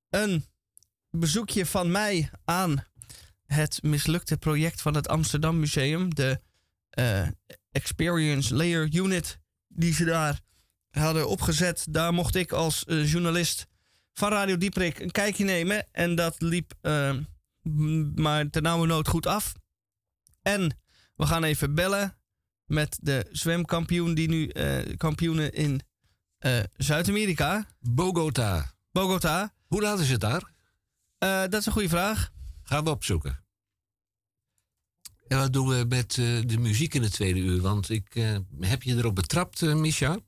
Een 0.09 0.45
bezoekje 1.09 1.66
van 1.66 1.91
mij 1.91 2.30
aan 2.45 2.86
het 3.45 3.84
mislukte 3.84 4.38
project 4.38 4.82
van 4.82 4.95
het 4.95 5.07
Amsterdam 5.07 5.59
Museum. 5.59 6.16
De 6.16 6.39
uh, 6.99 7.28
Experience 7.72 8.55
Layer 8.55 8.93
Unit 8.93 9.39
die 9.68 9.93
ze 9.93 10.05
daar 10.05 10.41
hadden 10.99 11.27
opgezet. 11.27 11.85
Daar 11.89 12.13
mocht 12.13 12.35
ik 12.35 12.51
als 12.51 12.83
uh, 12.87 13.11
journalist 13.11 13.67
van 14.13 14.31
Radio 14.31 14.57
Dieprik 14.57 14.99
een 14.99 15.11
kijkje 15.11 15.43
nemen. 15.43 15.87
En 15.91 16.15
dat 16.15 16.41
liep 16.41 16.73
uh, 16.81 17.15
maar 18.15 18.49
ten 18.49 18.63
nauwe 18.63 18.87
nood 18.87 19.07
goed 19.07 19.25
af. 19.25 19.53
En 20.41 20.77
we 21.15 21.25
gaan 21.25 21.43
even 21.43 21.75
bellen 21.75 22.17
met 22.65 22.97
de 23.01 23.27
zwemkampioen 23.31 24.13
die 24.13 24.29
nu 24.29 24.51
uh, 24.53 24.97
kampioenen 24.97 25.53
in 25.53 25.81
Zuid-Amerika. 26.75 27.67
Bogota. 27.79 28.73
Bogota. 28.91 29.53
Hoe 29.67 29.81
laat 29.81 29.99
is 29.99 30.09
het 30.09 30.21
daar? 30.21 30.51
dat 31.17 31.53
is 31.53 31.65
een 31.65 31.71
goede 31.71 31.89
vraag. 31.89 32.31
Gaan 32.63 32.83
we 32.83 32.89
opzoeken. 32.89 33.43
En 35.27 35.37
wat 35.37 35.53
doen 35.53 35.67
we 35.67 35.85
met 35.89 36.13
de 36.45 36.57
muziek 36.59 36.93
in 36.93 37.01
het 37.01 37.13
tweede 37.13 37.39
uur? 37.39 37.61
Want 37.61 37.89
ik 37.89 38.37
heb 38.59 38.83
je 38.83 38.95
erop 38.95 39.15
betrapt, 39.15 39.61
Misha 39.61 40.19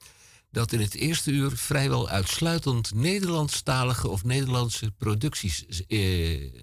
dat 0.55 0.71
in 0.71 0.79
het 0.79 0.95
eerste 0.95 1.31
uur 1.31 1.51
vrijwel 1.51 2.09
uitsluitend 2.09 2.93
Nederlandstalige 2.93 4.07
of 4.07 4.23
Nederlandse 4.23 4.91
producties. 4.91 5.65
Eh, 5.87 6.53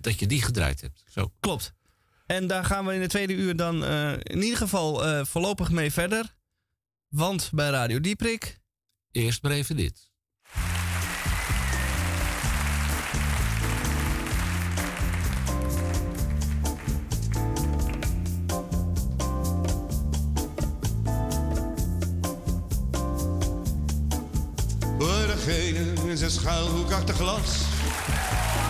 dat 0.00 0.18
je 0.18 0.26
die 0.26 0.42
gedraaid 0.42 0.80
hebt. 0.80 1.04
Zo. 1.08 1.32
Klopt. 1.40 1.72
En 2.26 2.46
daar 2.46 2.64
gaan 2.64 2.86
we 2.86 2.94
in 2.94 3.00
het 3.00 3.10
tweede 3.10 3.32
uur 3.32 3.56
dan 3.56 3.82
uh, 3.82 4.12
in 4.12 4.42
ieder 4.42 4.56
geval 4.56 5.06
uh, 5.08 5.24
voorlopig 5.24 5.70
mee 5.70 5.92
verder. 5.92 6.34
Want 7.08 7.50
bij 7.52 7.70
Radio 7.70 8.00
Dieprik. 8.00 8.60
Eerst 9.10 9.42
maar 9.42 9.52
even 9.52 9.76
dit. 9.76 10.07
Degene 25.48 26.10
in 26.10 26.16
zijn 26.16 26.30
schuilhoek 26.30 26.92
achter 26.92 27.14
glas. 27.14 27.56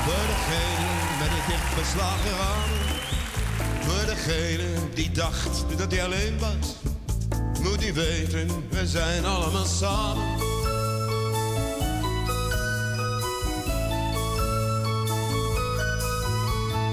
Voor 0.05 0.27
degene 0.27 0.89
met 1.19 1.29
het 1.31 1.47
dicht 1.47 1.77
beslagen 1.77 2.31
raam. 2.31 2.71
Voor 3.81 4.07
degene 4.07 4.65
die 4.95 5.11
dacht 5.11 5.65
dat 5.77 5.91
hij 5.91 6.05
alleen 6.05 6.39
was. 6.39 6.75
Moet 7.63 7.83
hij 7.83 7.95
weten, 7.95 8.49
we 8.71 8.87
zijn 8.87 9.25
allemaal 9.25 9.65
samen. 9.65 10.39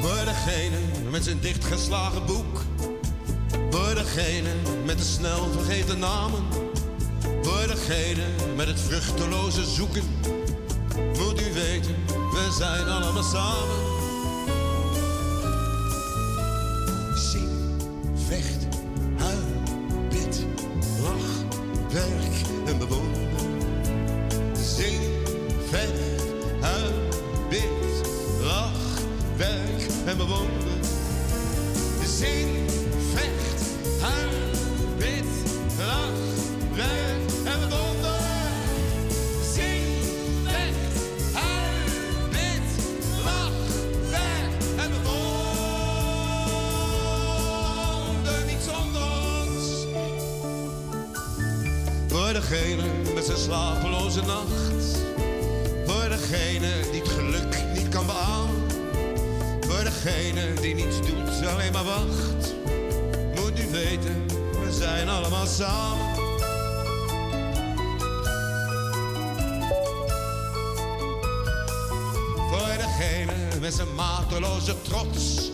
Voor 0.01 0.25
degene 0.25 0.77
met 1.09 1.23
zijn 1.23 1.39
dichtgeslagen 1.39 2.25
boek. 2.25 2.61
Voor 3.69 3.95
degene 3.95 4.49
met 4.86 4.97
de 4.97 5.03
snel 5.03 5.51
vergeten 5.51 5.99
namen 5.99 6.43
met 8.55 8.67
het 8.67 8.79
vruchteloze 8.79 9.65
zoeken. 9.65 10.03
Moet 10.95 11.41
u 11.41 11.53
weten, 11.53 11.95
we 12.07 12.55
zijn 12.57 12.88
allemaal 12.88 13.23
samen. 13.23 13.94
Met 73.66 73.74
zijn 73.74 73.95
mateloze 73.95 74.82
trots. 74.82 75.51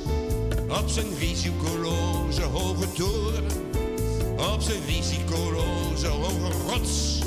Op 0.69 0.89
zijn 0.89 1.17
risicoloze 1.17 2.41
hoge 2.41 2.91
toren 2.91 3.45
op 4.53 4.61
zijn 4.61 4.85
risicoloze 4.85 6.07
hoge 6.07 6.51
rots. 6.67 7.19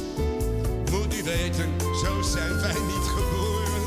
Moet 0.90 1.14
u 1.14 1.22
weten, 1.22 1.68
zo 2.04 2.22
zijn 2.22 2.60
wij 2.60 2.72
niet 2.72 3.06
geboren. 3.14 3.82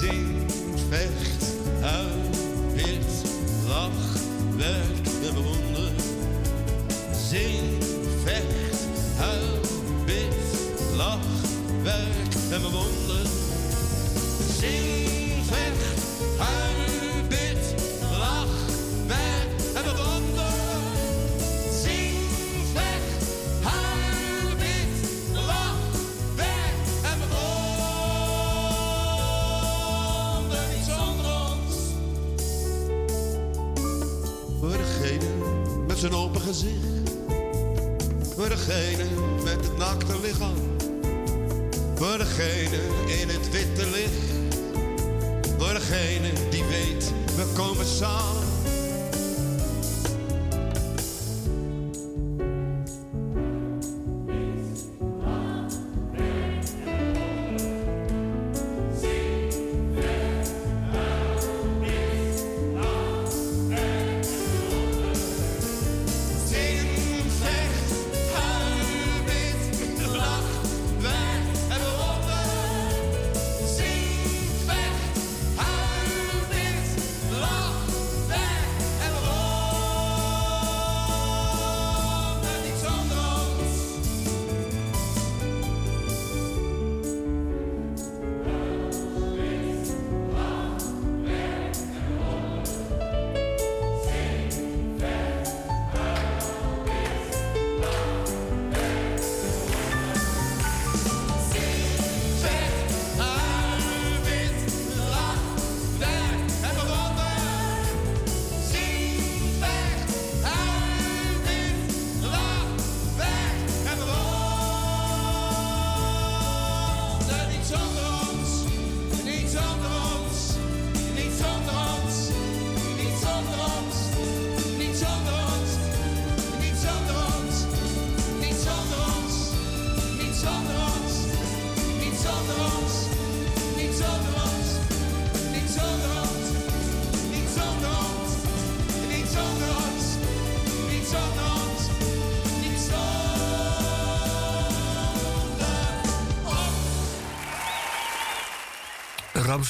Zing, 0.00 0.52
vecht, 0.88 1.35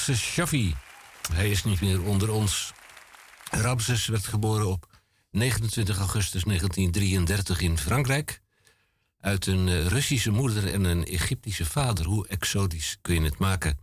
Ramses 0.07 0.31
Shaffi. 0.31 0.75
Hij 1.33 1.49
is 1.49 1.63
niet 1.63 1.81
meer 1.81 2.03
onder 2.03 2.31
ons. 2.31 2.73
Ramses 3.51 4.07
werd 4.07 4.27
geboren 4.27 4.67
op 4.67 4.99
29 5.31 5.97
augustus 5.97 6.43
1933 6.43 7.61
in 7.61 7.77
Frankrijk. 7.77 8.41
Uit 9.19 9.45
een 9.45 9.67
eh, 9.67 9.85
Russische 9.85 10.31
moeder 10.31 10.73
en 10.73 10.83
een 10.83 11.05
Egyptische 11.05 11.65
vader. 11.65 12.05
Hoe 12.05 12.27
exotisch 12.27 12.97
kun 13.01 13.15
je 13.15 13.21
het 13.21 13.37
maken? 13.37 13.77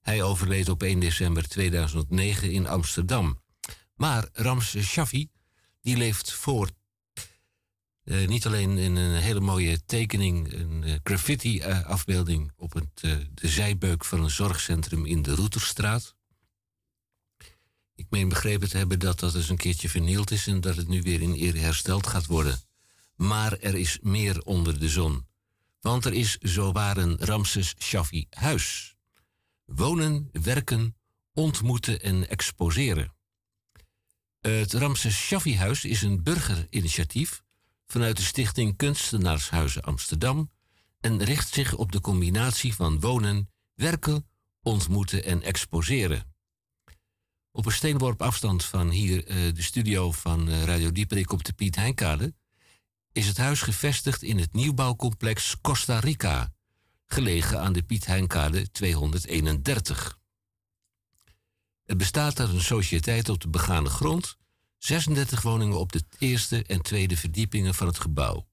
Hij 0.00 0.22
overleed 0.22 0.68
op 0.68 0.82
1 0.82 1.00
december 1.00 1.48
2009 1.48 2.50
in 2.50 2.66
Amsterdam. 2.66 3.40
Maar 3.94 4.28
Ramses 4.32 4.86
Shaffi, 4.86 5.28
die 5.80 5.96
leeft 5.96 6.32
voort. 6.32 6.72
Eh, 8.04 8.28
niet 8.28 8.46
alleen 8.46 8.78
in 8.78 8.96
een 8.96 9.20
hele 9.20 9.40
mooie 9.40 9.84
tekening, 9.84 10.52
een 10.52 10.84
eh, 10.84 10.94
graffiti-afbeelding 11.02 12.52
op 12.56 12.72
het, 12.72 12.88
eh, 12.94 13.16
de 13.34 13.48
zijbeuk 13.48 14.04
van 14.04 14.22
een 14.22 14.30
zorgcentrum 14.30 15.06
in 15.06 15.22
de 15.22 15.34
Routerstraat. 15.34 16.16
Ik 17.94 18.06
meen 18.10 18.28
begrepen 18.28 18.68
te 18.68 18.76
hebben 18.76 18.98
dat 18.98 19.20
dat 19.20 19.34
eens 19.34 19.48
een 19.48 19.56
keertje 19.56 19.88
vernield 19.88 20.30
is 20.30 20.46
en 20.46 20.60
dat 20.60 20.76
het 20.76 20.88
nu 20.88 21.02
weer 21.02 21.20
in 21.20 21.34
ere 21.34 21.58
hersteld 21.58 22.06
gaat 22.06 22.26
worden. 22.26 22.60
Maar 23.16 23.52
er 23.58 23.74
is 23.74 23.98
meer 24.02 24.42
onder 24.42 24.78
de 24.78 24.88
zon. 24.88 25.26
Want 25.80 26.04
er 26.04 26.12
is 26.12 26.38
zowaar 26.38 26.96
een 26.96 27.16
Ramses 27.18 27.74
Shaffi 27.78 28.26
huis. 28.30 28.94
Wonen, 29.64 30.28
werken, 30.32 30.96
ontmoeten 31.32 32.00
en 32.00 32.28
exposeren. 32.28 33.14
Het 34.40 34.72
Ramses 34.72 35.16
Shaffi 35.16 35.56
huis 35.56 35.84
is 35.84 36.02
een 36.02 36.22
burgerinitiatief 36.22 37.42
vanuit 37.90 38.16
de 38.16 38.22
stichting 38.22 38.76
Kunstenaarshuizen 38.76 39.82
Amsterdam 39.82 40.50
en 41.00 41.24
richt 41.24 41.54
zich 41.54 41.74
op 41.74 41.92
de 41.92 42.00
combinatie 42.00 42.74
van 42.74 43.00
wonen, 43.00 43.50
werken, 43.74 44.28
ontmoeten 44.62 45.24
en 45.24 45.42
exposeren. 45.42 46.34
Op 47.52 47.66
een 47.66 47.72
steenworp 47.72 48.22
afstand 48.22 48.64
van 48.64 48.90
hier 48.90 49.26
eh, 49.26 49.36
de 49.54 49.62
studio 49.62 50.12
van 50.12 50.48
eh, 50.48 50.64
Radio 50.64 50.92
Dieperik 50.92 51.32
op 51.32 51.44
de 51.44 51.52
Piet 51.52 51.76
Heinkade 51.76 52.34
is 53.12 53.26
het 53.26 53.36
huis 53.36 53.60
gevestigd 53.60 54.22
in 54.22 54.38
het 54.38 54.52
nieuwbouwcomplex 54.52 55.60
Costa 55.60 55.98
Rica, 55.98 56.52
gelegen 57.06 57.60
aan 57.60 57.72
de 57.72 57.82
Piet 57.82 58.06
Heinkade 58.06 58.70
231. 58.70 60.18
Het 61.84 61.98
bestaat 61.98 62.40
uit 62.40 62.48
een 62.48 62.62
sociëteit 62.62 63.28
op 63.28 63.40
de 63.40 63.48
begane 63.48 63.88
grond, 63.88 64.36
36 64.80 65.42
woningen 65.42 65.78
op 65.78 65.92
de 65.92 66.04
eerste 66.18 66.64
en 66.64 66.82
tweede 66.82 67.16
verdiepingen 67.16 67.74
van 67.74 67.86
het 67.86 67.98
gebouw. 67.98 68.46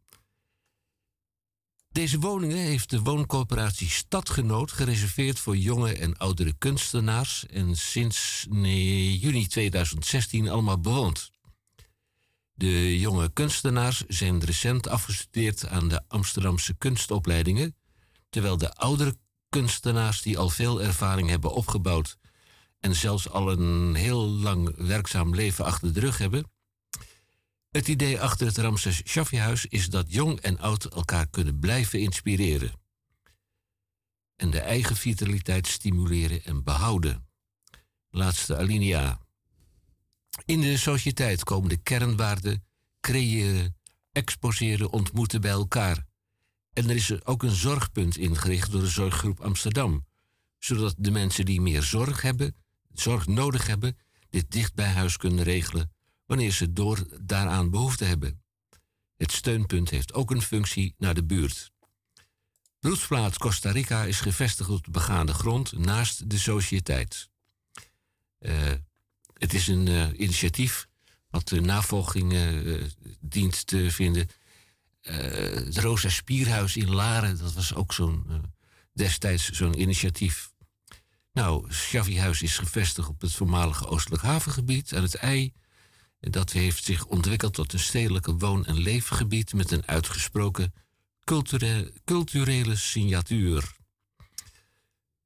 Deze 1.89 2.19
woningen 2.19 2.57
heeft 2.57 2.89
de 2.89 3.01
wooncoöperatie 3.01 3.89
Stadgenoot 3.89 4.71
gereserveerd 4.71 5.39
voor 5.39 5.57
jonge 5.57 5.93
en 5.93 6.17
oudere 6.17 6.53
kunstenaars 6.57 7.45
en 7.45 7.75
sinds 7.75 8.47
juni 9.19 9.47
2016 9.47 10.49
allemaal 10.49 10.79
bewoond. 10.79 11.31
De 12.53 12.99
jonge 12.99 13.33
kunstenaars 13.33 14.03
zijn 14.07 14.43
recent 14.43 14.87
afgestudeerd 14.87 15.67
aan 15.67 15.87
de 15.87 16.01
Amsterdamse 16.07 16.73
kunstopleidingen, 16.73 17.75
terwijl 18.29 18.57
de 18.57 18.73
oudere 18.73 19.17
kunstenaars 19.49 20.21
die 20.21 20.37
al 20.37 20.49
veel 20.49 20.81
ervaring 20.81 21.29
hebben 21.29 21.53
opgebouwd 21.53 22.17
en 22.79 22.95
zelfs 22.95 23.29
al 23.29 23.51
een 23.51 23.95
heel 23.95 24.27
lang 24.27 24.75
werkzaam 24.75 25.35
leven 25.35 25.65
achter 25.65 25.93
de 25.93 25.99
rug 25.99 26.17
hebben. 26.17 26.51
Het 27.69 27.87
idee 27.87 28.21
achter 28.21 28.47
het 28.47 28.57
Ramses 28.57 29.01
Shaffi-huis 29.05 29.65
is 29.65 29.89
dat 29.89 30.13
jong 30.13 30.39
en 30.39 30.59
oud 30.59 30.85
elkaar 30.85 31.27
kunnen 31.27 31.59
blijven 31.59 31.99
inspireren. 31.99 32.71
En 34.35 34.49
de 34.49 34.59
eigen 34.59 34.95
vitaliteit 34.95 35.67
stimuleren 35.67 36.43
en 36.43 36.63
behouden. 36.63 37.27
Laatste 38.09 38.57
alinea. 38.57 39.19
In 40.45 40.61
de 40.61 40.77
sociëteit 40.77 41.43
komen 41.43 41.69
de 41.69 41.77
kernwaarden 41.77 42.65
creëren, 42.99 43.77
exposeren, 44.11 44.91
ontmoeten 44.91 45.41
bij 45.41 45.51
elkaar. 45.51 46.05
En 46.73 46.89
er 46.89 46.95
is 46.95 47.25
ook 47.25 47.43
een 47.43 47.55
zorgpunt 47.55 48.17
ingericht 48.17 48.71
door 48.71 48.81
de 48.81 48.87
Zorggroep 48.87 49.39
Amsterdam, 49.39 50.05
zodat 50.59 50.95
de 50.97 51.11
mensen 51.11 51.45
die 51.45 51.61
meer 51.61 51.83
zorg 51.83 52.21
hebben, 52.21 52.55
zorg 52.99 53.27
nodig 53.27 53.67
hebben, 53.67 53.97
dit 54.29 54.51
dicht 54.51 54.73
bij 54.73 54.89
huis 54.91 55.17
kunnen 55.17 55.43
regelen 55.43 55.91
wanneer 56.25 56.51
ze 56.51 56.73
door 56.73 57.07
daaraan 57.21 57.69
behoefte 57.69 58.05
hebben. 58.05 58.41
Het 59.17 59.31
steunpunt 59.31 59.89
heeft 59.89 60.13
ook 60.13 60.31
een 60.31 60.41
functie 60.41 60.95
naar 60.97 61.13
de 61.13 61.23
buurt. 61.23 61.71
Broedsplaats 62.79 63.37
Costa 63.37 63.71
Rica 63.71 64.03
is 64.03 64.19
gevestigd 64.19 64.69
op 64.69 64.83
de 64.85 64.91
begaande 64.91 65.33
grond 65.33 65.77
naast 65.77 66.29
de 66.29 66.37
sociëteit. 66.37 67.29
Eh, 68.39 68.71
het 69.33 69.53
is 69.53 69.67
een 69.67 69.87
eh, 69.87 70.19
initiatief 70.19 70.87
wat 71.29 71.47
de 71.47 71.61
navolging 71.61 72.33
eh, 72.33 72.83
dient 73.19 73.67
te 73.67 73.91
vinden. 73.91 74.29
het 75.01 75.77
Rosa 75.77 76.09
Spierhuis 76.09 76.77
in 76.77 76.89
Laren, 76.89 77.37
dat 77.37 77.53
was 77.53 77.73
ook 77.73 77.93
zo'n 77.93 78.45
destijds 78.93 79.49
zo'n 79.49 79.79
initiatief. 79.79 80.51
Nou, 81.37 81.67
is 82.41 82.57
gevestigd 82.57 83.07
op 83.07 83.21
het 83.21 83.31
voormalige 83.31 83.87
Oostelijk 83.87 84.23
Havengebied 84.23 84.95
aan 84.95 85.01
het 85.01 85.15
IJ. 85.15 85.53
En 86.19 86.31
dat 86.31 86.51
heeft 86.51 86.83
zich 86.83 87.05
ontwikkeld 87.05 87.53
tot 87.53 87.73
een 87.73 87.79
stedelijke 87.79 88.35
woon- 88.35 88.65
en 88.65 88.77
leefgebied 88.77 89.53
met 89.53 89.71
een 89.71 89.87
uitgesproken 89.87 90.73
culturele, 91.23 91.93
culturele 92.05 92.75
signatuur. 92.75 93.75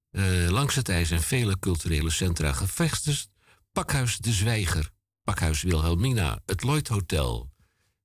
Eh, 0.10 0.50
langs 0.50 0.76
het 0.76 0.90
IJ 0.90 1.06
zijn 1.06 1.22
vele 1.22 1.60
culturele 1.60 2.10
centra 2.10 2.54
gevestigd. 2.54 3.30
Pakhuis 3.72 4.18
De 4.18 4.34
Zwijger 4.34 4.92
Pakhuis 5.24 5.62
Wilhelmina, 5.62 6.42
het 6.46 6.64
Lloyd 6.64 6.88
Hotel, 6.88 7.52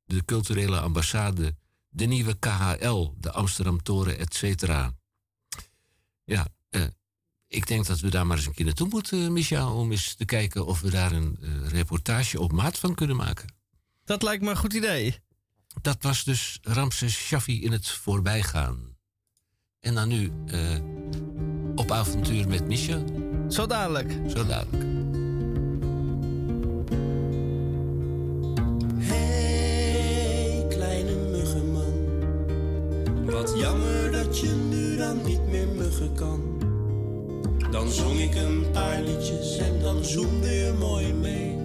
de 0.05 0.25
culturele 0.25 0.81
ambassade, 0.81 1.57
de 1.89 2.05
nieuwe 2.05 2.39
KHL, 2.39 3.15
de 3.19 3.33
Amsterdam 3.33 3.83
Toren, 3.83 4.19
et 4.19 4.35
cetera. 4.35 4.95
Ja, 6.25 6.47
ik 7.49 7.67
denk 7.67 7.87
dat 7.87 8.01
we 8.01 8.11
daar 8.11 8.27
maar 8.27 8.37
eens 8.37 8.47
een 8.47 8.55
keer 8.55 8.65
naartoe 8.65 8.89
moeten, 8.89 9.33
Micha, 9.33 9.73
om 9.73 9.91
eens 9.91 10.15
te 10.15 10.25
kijken 10.25 10.67
of 10.67 10.81
we 10.81 10.91
daar 10.91 11.13
een 11.13 11.39
eh, 11.41 11.69
reportage 11.69 12.41
op 12.41 12.53
maat 12.53 12.79
van 12.79 12.95
kunnen 12.95 13.17
maken. 13.17 13.55
Dat 14.05 14.23
lijkt 14.23 14.43
me 14.43 14.51
een 14.51 14.57
goed 14.57 14.73
idee. 14.73 15.19
Dat 15.83 15.97
was 16.01 16.25
dus 16.25 16.59
Ramses 16.63 17.15
Shaffi 17.15 17.63
in 17.63 17.73
het 17.73 17.89
voorbijgaan. 17.89 18.97
En 19.81 19.95
dan 19.95 20.09
nu 20.09 20.33
eh, 20.47 20.81
op 21.75 21.91
avontuur 21.91 22.49
met 22.49 22.67
Misha. 22.67 23.03
Zo 23.51 23.67
dadelijk. 23.67 24.13
Zo 24.29 24.47
dadelijk. 24.47 24.85
Hey, 28.99 30.67
kleine 30.69 31.15
muggenman. 31.17 31.95
Wat 33.25 33.53
jammer 33.57 34.13
dat 34.13 34.41
je 34.41 34.49
nu 34.49 34.97
dan 34.97 35.25
niet 35.25 35.47
meer 35.47 35.69
muggen 35.69 36.15
kan. 36.15 36.56
Dan 37.71 37.91
zong 37.91 38.21
ik 38.21 38.35
een 38.35 38.71
paar 38.73 39.03
liedjes 39.03 39.59
en 39.59 39.81
dan 39.81 40.05
zoemde 40.05 40.51
je 40.51 40.73
mooi 40.79 41.13
mee. 41.13 41.57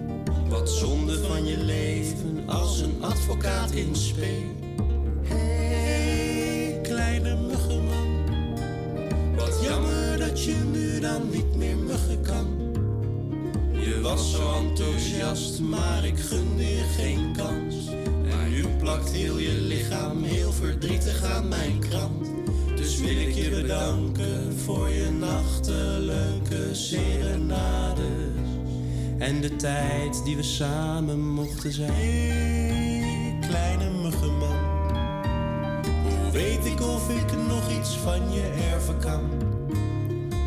Wat 0.49 0.69
zonde 0.69 1.23
van 1.23 1.45
je 1.45 1.57
leven 1.57 2.43
als 2.45 2.79
een 2.79 2.95
advocaat 3.01 3.71
in 3.71 3.95
spe. 3.95 4.33
Hey, 5.23 6.79
kleine 6.81 7.35
muggenman. 7.35 8.25
Wat 9.35 9.59
jammer 9.63 10.17
dat 10.17 10.43
je 10.43 10.55
nu 10.71 10.99
dan 10.99 11.29
niet 11.29 11.55
meer 11.55 11.77
muggen 11.77 12.21
kan. 12.21 12.47
Je 13.71 13.99
was 14.01 14.31
zo 14.31 14.53
enthousiast, 14.57 15.59
maar 15.59 16.05
ik 16.05 16.19
gunde 16.19 16.63
je 16.63 16.83
geen 16.97 17.35
kans. 17.37 17.75
En 18.29 18.49
nu 18.49 18.65
plakt 18.79 19.11
heel 19.11 19.37
je 19.37 19.53
lichaam 19.53 20.23
heel 20.23 20.51
verdrietig 20.51 21.23
aan 21.23 21.47
mijn 21.47 21.79
krant. 21.79 22.40
Wil 23.01 23.17
ik 23.17 23.33
je 23.33 23.49
bedanken 23.49 24.57
voor 24.57 24.89
je 24.89 25.09
nachtelijke 25.09 26.75
serenades. 26.75 28.05
En 29.17 29.41
de 29.41 29.55
tijd 29.55 30.23
die 30.23 30.35
we 30.35 30.43
samen 30.43 31.29
mochten 31.29 31.71
zijn. 31.71 31.91
Hey, 31.93 33.37
kleine 33.49 33.89
muggenman. 33.89 34.55
Hoe 36.03 36.31
weet 36.31 36.65
ik 36.65 36.81
of 36.81 37.09
ik 37.09 37.37
nog 37.47 37.71
iets 37.79 37.97
van 37.97 38.31
je 38.31 38.69
erven 38.71 38.99
kan? 38.99 39.29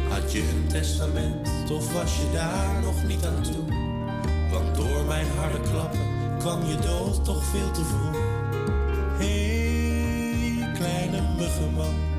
Had 0.09 0.33
je 0.33 0.39
een 0.39 0.67
testament 0.69 1.71
of 1.71 1.93
was 1.93 2.17
je 2.17 2.31
daar 2.33 2.83
nog 2.83 3.07
niet 3.07 3.25
aan 3.25 3.43
toe? 3.43 3.65
Want 4.51 4.75
door 4.77 5.05
mijn 5.05 5.27
harde 5.37 5.61
klappen 5.61 6.39
kwam 6.39 6.67
je 6.67 6.77
dood 6.77 7.25
toch 7.25 7.45
veel 7.45 7.71
te 7.71 7.85
vroeg. 7.85 8.23
Hey, 9.19 10.73
kleine 10.75 11.21
muggenman. 11.39 12.14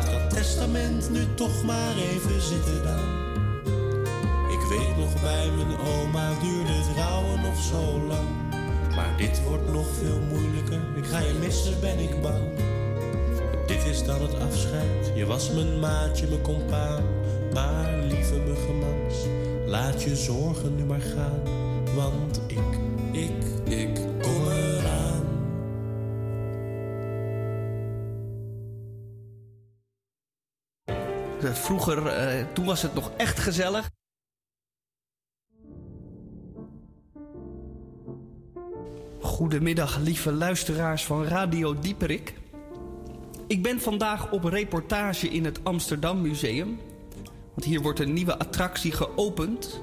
Laat 0.00 0.10
dat 0.10 0.30
testament 0.30 1.10
nu 1.10 1.26
toch 1.34 1.64
maar 1.64 1.96
even 1.96 2.40
zitten 2.40 2.82
dan. 2.82 3.04
Ik 4.48 4.68
weet 4.68 4.96
nog 4.96 5.20
bij 5.20 5.50
mijn 5.56 5.78
oma 5.78 6.28
duurde 6.42 6.72
het 6.72 6.96
rouwen 6.96 7.40
nog 7.40 7.56
zo 7.56 8.00
lang. 8.06 8.28
Maar 8.96 9.14
dit 9.16 9.42
wordt 9.44 9.72
nog 9.72 9.86
veel 10.02 10.20
moeilijker, 10.28 10.80
ik 10.96 11.04
ga 11.04 11.18
je 11.18 11.32
missen 11.40 11.80
ben 11.80 11.98
ik 11.98 12.22
bang. 12.22 12.48
Dit 13.66 13.84
is 13.84 14.04
dan 14.04 14.22
het 14.22 14.40
afscheid, 14.40 15.12
je 15.14 15.26
was 15.26 15.50
mijn 15.50 15.78
maatje, 15.78 16.26
mijn 16.26 16.42
compaan. 16.42 17.02
Maar 17.52 17.98
lieve 17.98 18.38
muggenmans, 18.46 19.14
laat 19.66 20.02
je 20.02 20.16
zorgen 20.16 20.76
nu 20.76 20.84
maar 20.84 21.00
gaan. 21.16 21.42
Want 21.94 22.40
ik, 22.46 22.58
ik, 22.58 22.89
Vroeger, 31.60 32.06
eh, 32.06 32.46
toen 32.52 32.64
was 32.64 32.82
het 32.82 32.94
nog 32.94 33.10
echt 33.16 33.38
gezellig. 33.38 33.90
Goedemiddag, 39.20 39.98
lieve 39.98 40.32
luisteraars 40.32 41.04
van 41.04 41.24
Radio 41.24 41.78
Dieperik. 41.78 42.34
Ik 43.46 43.62
ben 43.62 43.80
vandaag 43.80 44.30
op 44.30 44.44
reportage 44.44 45.28
in 45.28 45.44
het 45.44 45.64
Amsterdam 45.64 46.20
Museum. 46.20 46.78
Want 47.54 47.64
hier 47.64 47.80
wordt 47.80 48.00
een 48.00 48.12
nieuwe 48.12 48.38
attractie 48.38 48.92
geopend. 48.92 49.80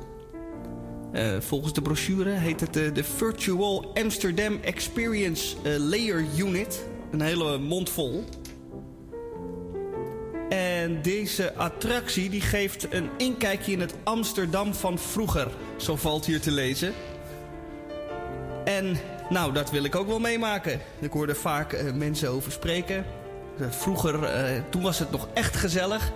Eh, 1.11 1.39
volgens 1.39 1.73
de 1.73 1.81
brochure 1.81 2.29
heet 2.29 2.59
het 2.59 2.77
eh, 2.77 2.93
de 2.93 3.03
Virtual 3.03 3.93
Amsterdam 3.93 4.59
Experience 4.61 5.55
Layer 5.79 6.25
Unit. 6.37 6.85
Een 7.11 7.21
hele 7.21 7.57
mond 7.57 7.89
vol. 7.89 8.23
En 10.49 11.01
deze 11.01 11.53
attractie 11.53 12.29
die 12.29 12.41
geeft 12.41 12.93
een 12.93 13.09
inkijkje 13.17 13.71
in 13.71 13.79
het 13.79 13.93
Amsterdam 14.03 14.73
van 14.73 14.99
vroeger. 14.99 15.47
Zo 15.77 15.95
valt 15.95 16.25
hier 16.25 16.41
te 16.41 16.51
lezen. 16.51 16.93
En 18.65 18.97
nou, 19.29 19.53
dat 19.53 19.71
wil 19.71 19.83
ik 19.83 19.95
ook 19.95 20.07
wel 20.07 20.19
meemaken. 20.19 20.79
Ik 20.99 21.11
hoorde 21.11 21.35
vaak 21.35 21.73
eh, 21.73 21.93
mensen 21.93 22.29
over 22.29 22.51
spreken. 22.51 23.05
Eh, 23.59 23.67
vroeger, 23.69 24.23
eh, 24.23 24.61
toen 24.69 24.81
was 24.81 24.99
het 24.99 25.11
nog 25.11 25.27
echt 25.33 25.55
gezellig. 25.55 26.11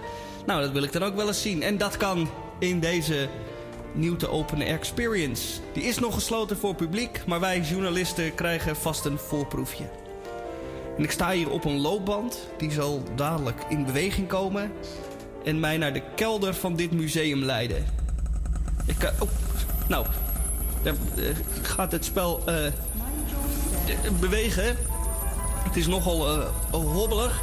Nou, 0.46 0.62
dat 0.62 0.72
wil 0.72 0.84
ik 0.84 0.92
dan 0.92 1.04
ook 1.04 1.16
wel 1.16 1.28
eens 1.28 1.42
zien. 1.42 1.64
En 1.64 1.78
dat 1.78 1.98
kan 1.98 2.30
in 2.60 2.80
deze 2.80 3.28
nieuw 3.94 4.16
te 4.16 4.30
openen 4.30 4.68
experience. 4.68 5.60
Die 5.74 5.84
is 5.84 6.00
nog 6.00 6.14
gesloten 6.14 6.58
voor 6.58 6.76
publiek, 6.76 7.22
maar 7.26 7.40
wij 7.40 7.60
journalisten 7.60 8.36
krijgen 8.36 8.76
vast 8.76 9.06
een 9.06 9.18
voorproefje. 9.18 10.01
Ik 10.98 11.12
sta 11.12 11.32
hier 11.32 11.50
op 11.50 11.66
een 11.66 11.78
loopband. 11.78 12.48
Die 12.58 12.72
zal 12.72 13.04
dadelijk 13.16 13.66
in 13.70 13.86
beweging 13.86 14.28
komen. 14.28 14.72
En 15.44 15.60
mij 15.60 15.78
naar 15.78 15.94
de 15.94 16.02
kelder 16.16 16.54
van 16.54 16.76
dit 16.76 16.92
museum 16.92 17.44
leiden. 17.44 17.86
Ik 18.86 18.96
kan... 18.98 19.10
Oh, 19.20 19.30
nou, 19.88 20.06
daar 20.84 20.94
eh, 21.18 21.36
gaat 21.62 21.92
het 21.92 22.06
spel 22.06 22.42
eh, 22.46 22.66
eh, 22.66 22.74
bewegen. 24.20 24.78
Het 25.64 25.76
is 25.76 25.88
nogal 25.88 26.28
eh, 26.28 26.48
hobbelig. 26.72 27.42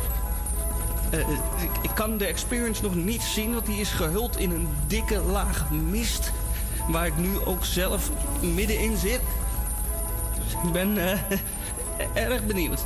Ik, 1.10 1.70
ik 1.82 1.90
kan 1.94 2.18
de 2.18 2.26
experience 2.26 2.82
nog 2.82 2.94
niet 2.94 3.22
zien, 3.22 3.54
want 3.54 3.66
die 3.66 3.80
is 3.80 3.90
gehuld 3.90 4.38
in 4.38 4.50
een 4.50 4.68
dikke 4.86 5.18
laag 5.20 5.70
mist. 5.70 6.32
Waar 6.88 7.06
ik 7.06 7.16
nu 7.16 7.38
ook 7.44 7.64
zelf 7.64 8.10
middenin 8.40 8.96
zit. 8.96 9.20
Dus 10.44 10.52
ik 10.64 10.72
ben 10.72 10.98
erg 12.14 12.46
benieuwd. 12.46 12.84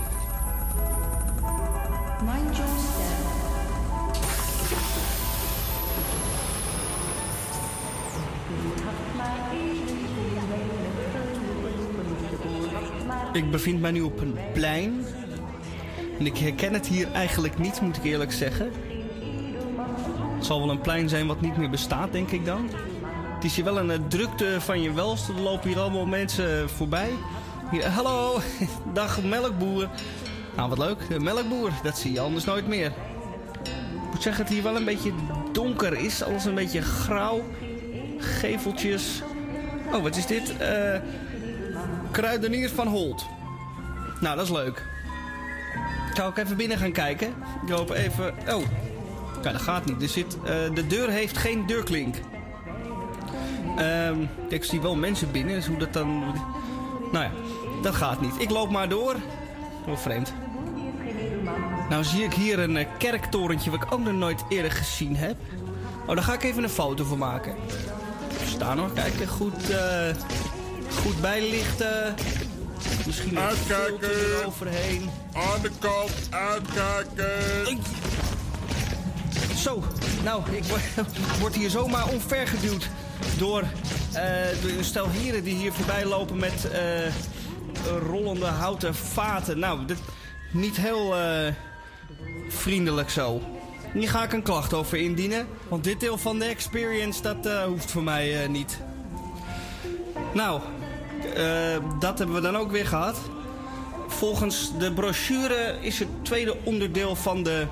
Ik 13.32 13.50
bevind 13.50 13.80
mij 13.80 13.90
nu 13.90 14.00
op 14.00 14.20
een 14.20 14.36
plein. 14.52 15.04
En 16.18 16.26
ik 16.26 16.38
herken 16.38 16.72
het 16.72 16.86
hier 16.86 17.12
eigenlijk 17.12 17.58
niet, 17.58 17.80
moet 17.80 17.96
ik 17.96 18.04
eerlijk 18.04 18.32
zeggen. 18.32 18.70
Het 20.36 20.46
zal 20.46 20.60
wel 20.60 20.70
een 20.70 20.80
plein 20.80 21.08
zijn 21.08 21.26
wat 21.26 21.40
niet 21.40 21.56
meer 21.56 21.70
bestaat, 21.70 22.12
denk 22.12 22.30
ik 22.30 22.44
dan. 22.44 22.70
Het 23.34 23.44
is 23.44 23.54
hier 23.54 23.64
wel 23.64 23.78
een 23.78 23.90
eh, 23.90 23.98
drukte 24.08 24.56
van 24.60 24.82
je 24.82 24.92
welste. 24.92 25.32
Er 25.32 25.40
lopen 25.40 25.68
hier 25.68 25.78
allemaal 25.78 26.06
mensen 26.06 26.70
voorbij. 26.70 27.10
Hier, 27.70 27.86
hallo, 27.86 28.40
dag 28.94 29.22
melkboer. 29.22 29.88
Nou, 30.56 30.68
wat 30.68 30.78
leuk. 30.78 30.98
eh, 31.10 31.18
Melkboer, 31.18 31.70
dat 31.82 31.98
zie 31.98 32.12
je 32.12 32.20
anders 32.20 32.44
nooit 32.44 32.68
meer. 32.68 32.86
Ik 32.86 34.10
moet 34.10 34.22
zeggen 34.22 34.30
dat 34.30 34.38
het 34.38 34.48
hier 34.48 34.62
wel 34.62 34.76
een 34.76 34.84
beetje 34.84 35.12
donker 35.52 35.98
is. 35.98 36.22
Alles 36.22 36.44
een 36.44 36.54
beetje 36.54 36.82
grauw. 36.82 37.44
Geveltjes. 38.18 39.22
Oh, 39.92 40.02
wat 40.02 40.16
is 40.16 40.26
dit? 40.26 40.56
Eh... 40.56 40.94
Kruideniers 42.12 42.72
van 42.72 42.86
Holt. 42.86 43.26
Nou, 44.20 44.36
dat 44.36 44.44
is 44.44 44.52
leuk. 44.52 44.86
Zou 46.14 46.30
ik 46.30 46.36
even 46.36 46.56
binnen 46.56 46.78
gaan 46.78 46.92
kijken? 46.92 47.28
Ik 47.62 47.68
loop 47.68 47.90
even... 47.90 48.34
Oh, 48.48 48.62
ja, 49.42 49.52
dat 49.52 49.62
gaat 49.62 49.84
niet. 49.84 50.02
Er 50.02 50.08
zit, 50.08 50.36
eh, 50.44 50.74
de 50.74 50.86
deur 50.86 51.10
heeft 51.10 51.38
geen 51.38 51.66
deurklink. 51.66 52.16
Ehm, 53.76 54.16
ik 54.48 54.64
zie 54.64 54.80
wel 54.80 54.96
mensen 54.96 55.30
binnen, 55.30 55.54
dus 55.54 55.66
hoe 55.66 55.78
dat 55.78 55.92
dan... 55.92 56.24
Nou 57.12 57.24
ja, 57.24 57.30
dat 57.82 57.94
gaat 57.94 58.20
niet. 58.20 58.34
Ik 58.38 58.50
loop 58.50 58.70
maar 58.70 58.88
door. 58.88 59.16
Wel 59.86 59.96
vreemd. 59.96 60.32
Nou 61.88 62.04
zie 62.04 62.24
ik 62.24 62.32
hier 62.32 62.58
een 62.58 62.76
eh, 62.76 62.86
kerktorentje 62.98 63.70
wat 63.70 63.82
ik 63.82 63.92
ook 63.92 64.04
nog 64.04 64.12
nooit 64.14 64.44
eerder 64.48 64.70
gezien 64.72 65.16
heb. 65.16 65.36
Oh, 66.06 66.14
daar 66.14 66.24
ga 66.24 66.32
ik 66.32 66.42
even 66.42 66.62
een 66.62 66.68
foto 66.68 67.04
van 67.04 67.18
maken. 67.18 67.54
Staan 68.46 68.76
nog, 68.76 68.92
kijken. 68.92 69.28
Goed, 69.28 69.70
eh, 69.70 70.16
goed 70.92 71.20
bijlichten. 71.20 72.14
Misschien 73.06 73.36
een 73.36 73.50
filter 73.50 74.40
eroverheen. 74.40 75.10
Aan 75.32 75.62
de 75.62 75.70
kant, 75.78 76.10
uitkijken. 76.30 77.78
Zo, 79.56 79.82
nou, 80.24 80.42
ik 80.50 80.64
word, 81.40 81.54
hier 81.60 81.70
zomaar 81.70 82.08
omvergeduwd 82.08 82.88
door 83.38 83.62
eh, 84.12 84.76
een 84.76 84.84
stel 84.84 85.08
heren 85.08 85.44
die 85.44 85.54
hier 85.54 85.72
voorbij 85.72 86.04
lopen 86.04 86.36
met 86.36 86.70
eh, 86.70 86.80
rollende 88.06 88.46
houten 88.46 88.94
vaten. 88.94 89.58
Nou, 89.58 89.86
dit, 89.86 89.98
niet 90.50 90.76
heel 90.76 91.16
eh, 91.16 91.54
vriendelijk 92.48 93.10
zo. 93.10 93.40
Hier 93.92 94.08
ga 94.08 94.22
ik 94.22 94.32
een 94.32 94.42
klacht 94.42 94.74
over 94.74 94.98
indienen. 94.98 95.46
Want 95.68 95.84
dit 95.84 96.00
deel 96.00 96.18
van 96.18 96.38
de 96.38 96.44
experience, 96.44 97.22
dat 97.22 97.66
hoeft 97.66 97.90
voor 97.90 98.02
mij 98.02 98.46
niet. 98.48 98.78
Nou, 100.34 100.60
dat 101.98 102.18
hebben 102.18 102.36
we 102.36 102.42
dan 102.42 102.56
ook 102.56 102.70
weer 102.70 102.86
gehad. 102.86 103.16
Volgens 104.06 104.72
de 104.78 104.92
brochure 104.92 105.76
is 105.80 105.98
het 105.98 106.08
tweede 106.22 106.56
onderdeel 106.64 107.16
van 107.16 107.42
de 107.42 107.66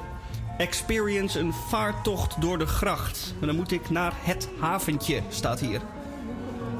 experience 0.58 1.38
een 1.38 1.52
vaartocht 1.52 2.40
door 2.40 2.58
de 2.58 2.66
gracht. 2.66 3.34
Maar 3.38 3.48
dan 3.48 3.56
moet 3.56 3.72
ik 3.72 3.90
naar 3.90 4.12
het 4.16 4.48
haventje, 4.60 5.20
staat 5.28 5.60
hier. 5.60 5.80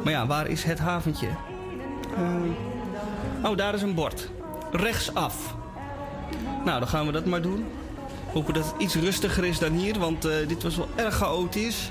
Maar 0.04 0.12
ja, 0.12 0.26
waar 0.26 0.46
is 0.46 0.62
het 0.62 0.78
haventje? 0.78 1.28
Eh, 2.16 3.50
oh, 3.50 3.56
daar 3.56 3.74
is 3.74 3.82
een 3.82 3.94
bord. 3.94 4.28
Rechtsaf. 4.72 5.54
Nou, 6.64 6.78
dan 6.78 6.88
gaan 6.88 7.06
we 7.06 7.12
dat 7.12 7.26
maar 7.26 7.42
doen. 7.42 7.66
Hopen 8.32 8.54
dat 8.54 8.64
het 8.64 8.82
iets 8.82 8.94
rustiger 8.94 9.44
is 9.44 9.58
dan 9.58 9.72
hier, 9.72 9.98
want 9.98 10.24
eh, 10.24 10.48
dit 10.48 10.62
was 10.62 10.76
wel 10.76 10.88
erg 10.94 11.14
chaotisch. 11.14 11.90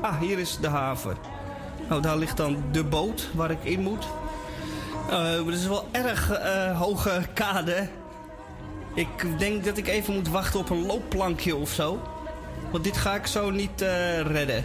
Ah, 0.00 0.20
hier 0.20 0.38
is 0.38 0.58
de 0.60 0.68
haven. 0.68 1.16
Nou, 1.88 2.02
daar 2.02 2.16
ligt 2.16 2.36
dan 2.36 2.64
de 2.72 2.84
boot 2.84 3.28
waar 3.34 3.50
ik 3.50 3.64
in 3.64 3.80
moet. 3.80 4.06
Het 5.10 5.54
is 5.54 5.66
wel 5.66 5.88
erg 5.90 6.30
eh, 6.30 6.78
hoge 6.80 7.22
kade. 7.34 7.88
Ik 8.94 9.38
denk 9.38 9.64
dat 9.64 9.76
ik 9.76 9.88
even 9.88 10.14
moet 10.14 10.28
wachten 10.28 10.60
op 10.60 10.70
een 10.70 10.86
loopplankje 10.86 11.56
of 11.56 11.70
zo. 11.70 12.00
Want 12.70 12.84
dit 12.84 12.96
ga 12.96 13.14
ik 13.14 13.26
zo 13.26 13.50
niet 13.50 13.82
eh, 13.82 14.20
redden. 14.20 14.64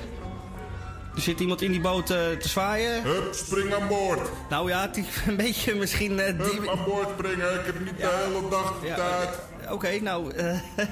Er 1.15 1.21
zit 1.23 1.39
iemand 1.39 1.61
in 1.61 1.71
die 1.71 1.81
boot 1.81 2.05
te 2.05 2.37
zwaaien. 2.39 3.03
Hup, 3.03 3.33
spring 3.33 3.73
aan 3.73 3.87
boord. 3.87 4.29
Nou 4.49 4.69
ja, 4.69 4.81
het 4.81 4.97
is 4.97 5.05
een 5.27 5.35
beetje 5.35 5.75
misschien... 5.75 6.15
die... 6.15 6.25
Hup, 6.25 6.67
aan 6.67 6.83
boord 6.85 7.09
springen. 7.17 7.53
Ik 7.59 7.65
heb 7.65 7.79
niet 7.79 7.97
de 7.97 8.23
hele 8.25 8.49
dag 8.49 8.73
de 8.81 8.87
Ja, 8.87 8.95
tijd. 8.95 9.29
Oké, 9.71 9.99
nou... 9.99 10.31
eh 10.33 10.59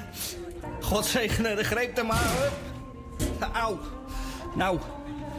God 0.80 1.06
zegene 1.06 1.54
de 1.54 1.64
greep 1.64 1.98
er 1.98 2.06
maar. 2.06 2.22
Hup. 2.24 3.48
Auw. 3.52 3.78
Nou, 4.54 4.78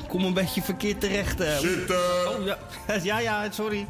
kom 0.08 0.24
een 0.26 0.34
beetje 0.34 0.62
verkeerd 0.62 1.00
terecht. 1.00 1.40
eh. 1.40 1.58
Zitten. 1.58 1.96
Oh, 2.40 2.46
ja. 2.46 2.58
ja, 3.04 3.20
ja, 3.20 3.52
sorry. 3.52 3.88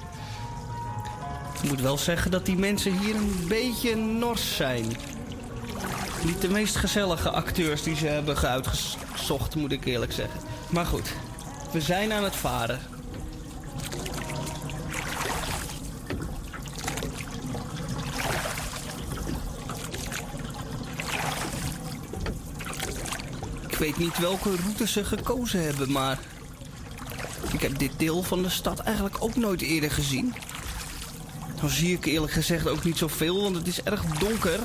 Ik 1.61 1.69
moet 1.69 1.81
wel 1.81 1.98
zeggen 1.98 2.31
dat 2.31 2.45
die 2.45 2.57
mensen 2.57 2.99
hier 2.99 3.15
een 3.15 3.45
beetje 3.48 3.95
nors 3.95 4.56
zijn. 4.56 4.85
Niet 6.23 6.41
de 6.41 6.49
meest 6.49 6.76
gezellige 6.76 7.30
acteurs 7.30 7.84
die 7.84 7.95
ze 7.95 8.07
hebben 8.07 8.38
uitgezocht, 8.38 9.56
moet 9.56 9.72
ik 9.72 9.85
eerlijk 9.85 10.11
zeggen. 10.11 10.39
Maar 10.69 10.85
goed, 10.85 11.14
we 11.72 11.81
zijn 11.81 12.11
aan 12.14 12.23
het 12.23 12.35
varen. 12.35 12.80
Weet 23.77 23.97
niet 23.97 24.17
welke 24.17 24.55
route 24.55 24.87
ze 24.87 25.03
gekozen 25.05 25.63
hebben, 25.63 25.91
maar... 25.91 26.19
Ik 27.53 27.61
heb 27.61 27.79
dit 27.79 27.91
deel 27.97 28.23
van 28.23 28.43
de 28.43 28.49
stad 28.49 28.79
eigenlijk 28.79 29.15
ook 29.19 29.35
nooit 29.35 29.61
eerder 29.61 29.91
gezien. 29.91 30.33
Dan 31.61 31.69
zie 31.69 31.93
ik 31.93 32.05
eerlijk 32.05 32.31
gezegd 32.33 32.67
ook 32.67 32.83
niet 32.83 32.97
zoveel, 32.97 33.41
want 33.41 33.55
het 33.55 33.67
is 33.67 33.81
erg 33.83 34.05
donker. 34.05 34.59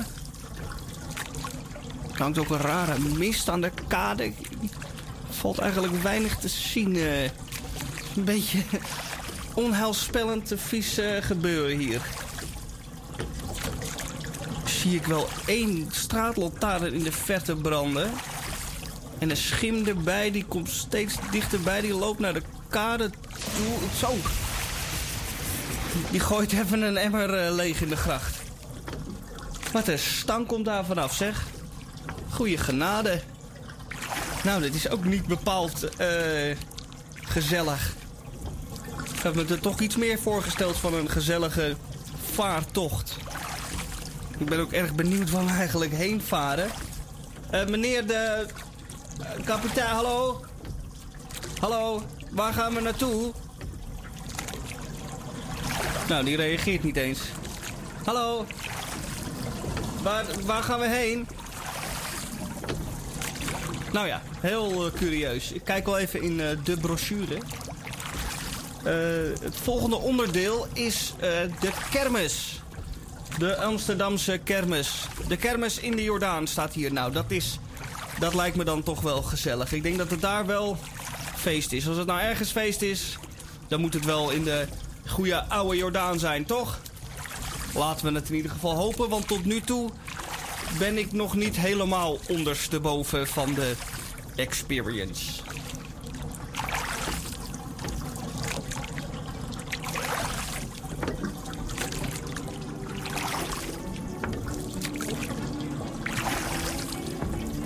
Er 2.13 2.19
hangt 2.19 2.37
ook 2.37 2.49
een 2.49 2.57
rare 2.57 2.99
mist 2.99 3.49
aan 3.49 3.61
de 3.61 3.71
kade. 3.87 4.33
Valt 5.29 5.59
eigenlijk 5.59 6.03
weinig 6.03 6.37
te 6.37 6.47
zien. 6.47 6.95
eh. 6.95 7.23
een 8.15 8.23
beetje 8.23 8.59
onheilspellend 9.53 10.51
vies 10.55 10.97
eh, 10.97 11.21
gebeuren 11.21 11.77
hier. 11.77 12.01
Zie 14.65 14.95
ik 14.95 15.05
wel 15.05 15.27
één 15.45 15.87
straatlantaarn 15.91 16.93
in 16.93 17.03
de 17.03 17.11
verte 17.11 17.55
branden. 17.55 18.11
En 19.23 19.29
een 19.29 19.37
schim 19.37 19.87
erbij, 19.87 20.31
die 20.31 20.45
komt 20.45 20.69
steeds 20.69 21.15
dichterbij. 21.31 21.81
Die 21.81 21.93
loopt 21.93 22.19
naar 22.19 22.33
de 22.33 22.41
kade 22.69 23.09
toe. 23.55 23.89
Zo. 23.97 24.15
Die 26.11 26.19
gooit 26.19 26.53
even 26.53 26.81
een 26.81 26.97
emmer 26.97 27.33
eh, 27.33 27.53
leeg 27.53 27.81
in 27.81 27.89
de 27.89 27.95
gracht. 27.95 28.37
Wat 29.71 29.87
een 29.87 29.99
stank 29.99 30.47
komt 30.47 30.65
daar 30.65 30.85
vanaf, 30.85 31.13
zeg. 31.15 31.43
Goeie 32.29 32.57
genade. 32.57 33.21
Nou, 34.43 34.61
dit 34.61 34.75
is 34.75 34.89
ook 34.89 35.03
niet 35.03 35.25
bepaald 35.25 35.95
eh, 35.95 36.57
gezellig. 37.13 37.93
Ik 39.13 39.19
heb 39.23 39.35
me 39.35 39.45
er 39.45 39.59
toch 39.59 39.79
iets 39.79 39.95
meer 39.95 40.19
voorgesteld 40.19 40.77
van 40.77 40.93
een 40.93 41.09
gezellige 41.09 41.75
vaartocht. 42.33 43.17
Ik 44.37 44.45
ben 44.45 44.59
ook 44.59 44.71
erg 44.71 44.95
benieuwd 44.95 45.29
waar 45.29 45.45
we 45.45 45.51
eigenlijk 45.51 45.93
heen 45.93 46.21
varen. 46.21 46.69
Eh, 47.49 47.65
meneer 47.65 48.07
de 48.07 48.45
kapitein, 49.45 49.95
hallo? 49.95 50.41
Hallo, 51.59 52.03
waar 52.31 52.53
gaan 52.53 52.73
we 52.73 52.81
naartoe? 52.81 53.31
Nou, 56.07 56.25
die 56.25 56.35
reageert 56.35 56.83
niet 56.83 56.97
eens. 56.97 57.19
Hallo? 58.05 58.45
Waar, 60.01 60.25
waar 60.45 60.63
gaan 60.63 60.79
we 60.79 60.87
heen? 60.87 61.27
Nou 63.91 64.07
ja, 64.07 64.21
heel 64.39 64.85
eh, 64.85 64.91
curieus. 64.93 65.51
Ik 65.51 65.63
kijk 65.63 65.85
wel 65.85 65.97
even 65.97 66.21
in 66.21 66.39
eh, 66.39 66.47
de 66.63 66.77
brochure. 66.77 67.37
Eh, 68.83 68.93
het 69.41 69.55
volgende 69.61 69.95
onderdeel 69.95 70.67
is 70.73 71.13
de 71.59 71.71
kermis. 71.91 72.61
De 73.37 73.55
Amsterdamse 73.57 74.39
kermis. 74.43 75.07
De 75.27 75.37
kermis 75.37 75.79
in 75.79 75.95
de 75.95 76.03
Jordaan 76.03 76.47
staat 76.47 76.73
hier. 76.73 76.93
Nou, 76.93 77.11
dat 77.11 77.31
is... 77.31 77.59
Dat 78.19 78.33
lijkt 78.33 78.55
me 78.55 78.63
dan 78.63 78.83
toch 78.83 79.01
wel 79.01 79.21
gezellig. 79.21 79.73
Ik 79.73 79.83
denk 79.83 79.97
dat 79.97 80.09
het 80.09 80.21
daar 80.21 80.45
wel 80.45 80.77
feest 81.35 81.71
is. 81.71 81.87
Als 81.87 81.97
het 81.97 82.07
nou 82.07 82.19
ergens 82.19 82.51
feest 82.51 82.81
is, 82.81 83.17
dan 83.67 83.81
moet 83.81 83.93
het 83.93 84.05
wel 84.05 84.29
in 84.29 84.43
de 84.43 84.67
goede 85.07 85.43
oude 85.43 85.77
Jordaan 85.77 86.19
zijn, 86.19 86.45
toch? 86.45 86.79
Laten 87.73 88.05
we 88.05 88.19
het 88.19 88.29
in 88.29 88.35
ieder 88.35 88.51
geval 88.51 88.75
hopen, 88.75 89.09
want 89.09 89.27
tot 89.27 89.45
nu 89.45 89.61
toe 89.61 89.89
ben 90.79 90.97
ik 90.97 91.11
nog 91.11 91.35
niet 91.35 91.55
helemaal 91.55 92.19
ondersteboven 92.27 93.27
van 93.27 93.53
de 93.53 93.73
experience. 94.35 95.41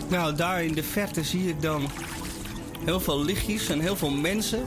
Nou, 0.08 0.36
daar 0.36 0.64
in 0.64 0.74
de 0.74 0.84
verte 0.84 1.24
zie 1.24 1.50
ik 1.50 1.62
dan 1.62 1.90
heel 2.86 3.00
veel 3.00 3.24
lichtjes 3.24 3.70
en 3.70 3.80
heel 3.80 3.96
veel 3.96 4.12
mensen. 4.12 4.64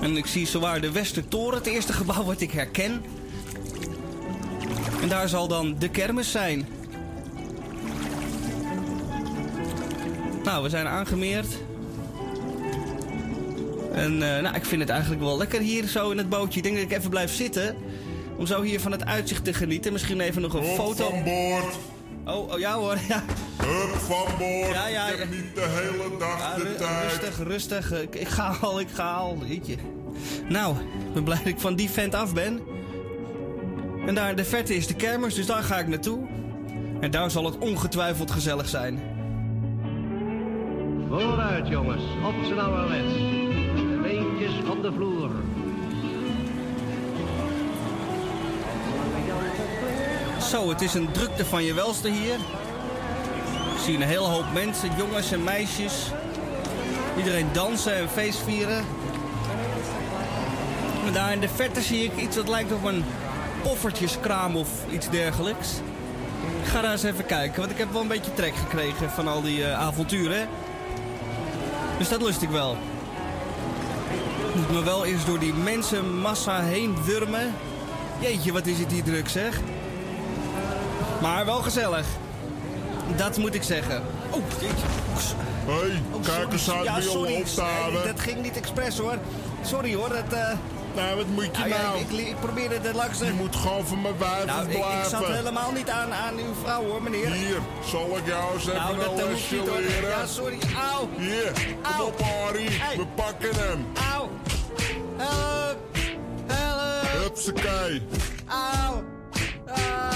En 0.00 0.16
ik 0.16 0.26
zie 0.26 0.46
zowaar 0.46 0.80
de 0.80 0.92
Westertoren, 0.92 1.58
het 1.58 1.66
eerste 1.66 1.92
gebouw 2.02 2.24
wat 2.24 2.40
ik 2.40 2.50
herken. 2.50 3.04
En 5.02 5.08
daar 5.08 5.28
zal 5.28 5.48
dan 5.48 5.78
de 5.78 5.88
kermis 5.88 6.30
zijn. 6.30 6.66
Nou, 10.44 10.62
we 10.62 10.68
zijn 10.68 10.86
aangemeerd. 10.86 11.46
En 13.92 14.36
eh, 14.36 14.42
nou, 14.42 14.56
ik 14.56 14.64
vind 14.64 14.80
het 14.80 14.90
eigenlijk 14.90 15.22
wel 15.22 15.36
lekker 15.36 15.60
hier 15.60 15.86
zo 15.86 16.10
in 16.10 16.18
het 16.18 16.28
bootje. 16.28 16.56
Ik 16.56 16.62
denk 16.62 16.76
dat 16.76 16.84
ik 16.84 16.98
even 16.98 17.10
blijf 17.10 17.34
zitten. 17.34 17.76
Om 18.36 18.46
zo 18.46 18.62
hier 18.62 18.80
van 18.80 18.92
het 18.92 19.04
uitzicht 19.04 19.44
te 19.44 19.54
genieten. 19.54 19.92
Misschien 19.92 20.20
even 20.20 20.42
nog 20.42 20.54
een 20.54 20.64
foto. 20.64 21.10
van 21.10 21.24
boord. 21.24 21.74
Oh, 22.26 22.52
oh 22.52 22.58
ja 22.58 22.74
hoor. 22.74 22.96
Ja. 23.08 23.22
Hup 23.66 23.94
van 23.94 24.26
boord. 24.38 24.72
Ja, 24.74 24.86
ja, 24.88 25.08
ik 25.08 25.18
heb 25.18 25.30
niet 25.30 25.54
de 25.54 25.60
hele 25.68 26.18
dag 26.18 26.38
Ja, 26.38 26.54
de 26.56 26.62
ru- 26.62 26.74
tijd. 26.76 27.10
Rustig, 27.12 27.46
rustig. 27.46 27.92
Ik, 28.02 28.14
ik 28.14 28.28
ga 28.28 28.56
al, 28.60 28.80
ik 28.80 28.88
ga 28.94 29.12
al. 29.14 29.38
Jeetje. 29.46 29.76
Nou, 30.48 30.76
ik 30.76 31.12
ben 31.14 31.24
blij 31.24 31.36
dat 31.38 31.46
ik 31.46 31.60
van 31.60 31.74
die 31.74 31.90
vent 31.90 32.14
af 32.14 32.34
ben. 32.34 32.60
En 34.06 34.14
daar 34.14 34.30
in 34.30 34.36
de 34.36 34.44
verte 34.44 34.74
is 34.76 34.86
de 34.86 34.94
kermis, 34.94 35.34
dus 35.34 35.46
daar 35.46 35.62
ga 35.62 35.78
ik 35.78 35.86
naartoe. 35.88 36.26
En 37.00 37.10
daar 37.10 37.30
zal 37.30 37.44
het 37.44 37.58
ongetwijfeld 37.58 38.30
gezellig 38.30 38.68
zijn. 38.68 39.00
Vooruit 41.08 41.68
jongens, 41.68 42.02
op 42.26 42.34
z'n 42.44 42.58
ouderwets. 42.58 43.12
De 43.12 43.98
beentjes 44.02 44.68
op 44.70 44.82
de 44.82 44.92
vloer. 44.92 45.30
Zo, 50.52 50.68
het 50.68 50.80
is 50.80 50.94
een 50.94 51.12
drukte 51.12 51.44
van 51.44 51.64
je 51.64 51.74
welste 51.74 52.08
hier. 52.08 52.34
Ik 53.74 53.80
zie 53.84 53.94
een 53.94 54.02
hele 54.02 54.24
hoop 54.24 54.44
mensen, 54.52 54.90
jongens 54.96 55.32
en 55.32 55.44
meisjes. 55.44 56.10
Iedereen 57.16 57.48
dansen 57.52 57.94
en 57.94 58.08
feestvieren. 58.08 58.84
En 61.06 61.12
daar 61.12 61.32
in 61.32 61.40
de 61.40 61.48
verte 61.48 61.80
zie 61.80 62.04
ik 62.04 62.16
iets 62.16 62.36
dat 62.36 62.48
lijkt 62.48 62.72
op 62.72 62.84
een 62.84 63.04
poffertjeskraam 63.62 64.56
of 64.56 64.68
iets 64.90 65.10
dergelijks. 65.10 65.68
Ik 66.62 66.68
ga 66.68 66.80
daar 66.80 66.92
eens 66.92 67.02
even 67.02 67.26
kijken, 67.26 67.60
want 67.60 67.72
ik 67.72 67.78
heb 67.78 67.92
wel 67.92 68.02
een 68.02 68.08
beetje 68.08 68.34
trek 68.34 68.54
gekregen 68.54 69.10
van 69.10 69.28
al 69.28 69.42
die 69.42 69.64
eh, 69.64 69.80
avonturen. 69.80 70.48
Dus 71.98 72.08
dat 72.08 72.22
lust 72.22 72.42
ik 72.42 72.50
wel. 72.50 72.76
Moet 74.54 74.70
me 74.70 74.82
wel 74.82 75.04
eerst 75.04 75.26
door 75.26 75.38
die 75.38 75.54
mensenmassa 75.54 76.60
heen 76.60 77.04
wurmen. 77.04 77.54
Jeetje, 78.18 78.52
wat 78.52 78.66
is 78.66 78.78
het 78.78 78.92
hier 78.92 79.04
druk 79.04 79.28
zeg. 79.28 79.60
Maar 81.22 81.44
wel 81.46 81.62
gezellig. 81.62 82.06
Dat 83.16 83.36
moet 83.36 83.54
ik 83.54 83.62
zeggen. 83.62 84.02
Oh, 84.30 84.42
jeetje. 84.60 84.74
Hé, 85.66 85.72
hey, 85.72 86.02
Oh, 86.12 86.22
kijk 86.22 86.52
eens 86.52 86.70
aan 86.70 86.82
ja, 86.84 86.94
wie 86.94 87.02
sorry. 87.08 87.34
op 87.34 87.44
te 87.46 87.60
houden. 87.60 88.02
Nee, 88.04 88.12
dat 88.12 88.20
ging 88.20 88.42
niet 88.42 88.56
expres 88.56 88.98
hoor. 88.98 89.18
Sorry 89.62 89.94
hoor, 89.94 90.08
dat... 90.08 90.38
eh 90.38 90.48
nou, 90.94 91.16
wat 91.16 91.26
moet 91.26 91.44
je 91.56 91.68
ja, 91.68 91.82
nou? 91.82 91.98
ik, 92.00 92.10
ik, 92.10 92.26
ik 92.28 92.40
probeerde 92.40 92.78
het 92.82 92.94
langs... 92.94 93.18
Je 93.18 93.32
moet 93.32 93.56
gewoon 93.56 93.86
van 93.86 94.00
mijn 94.02 94.18
wijf 94.18 94.44
Nou, 94.44 94.62
ik, 94.62 94.68
blijven. 94.78 94.98
ik 95.02 95.04
zat 95.08 95.26
helemaal 95.26 95.72
niet 95.72 95.88
aan, 95.90 96.12
aan 96.12 96.34
uw 96.36 96.54
vrouw 96.62 96.84
hoor, 96.84 97.02
meneer. 97.02 97.30
Hier, 97.32 97.58
zal 97.86 98.16
ik 98.16 98.26
jou 98.26 98.54
eens 98.54 98.62
even 98.66 98.74
Nou, 98.80 98.96
dat 98.96 99.12
een 99.12 99.18
eh, 99.18 99.26
lesje 99.26 99.56
leren? 99.56 100.08
Ja, 100.08 100.26
sorry. 100.26 100.58
Auw. 100.92 101.08
Hier, 101.16 101.52
kom 101.82 101.92
Auw. 101.98 102.06
op 102.06 102.20
Harry, 102.22 102.66
Hey. 102.70 102.96
we 102.96 103.06
pakken 103.14 103.54
hem. 103.56 103.86
Auw. 104.12 104.28
Help. 105.16 105.76
Help. 106.46 107.22
Hupsakee. 107.22 108.02
Auw. 108.46 109.02
Ah. 109.66 110.11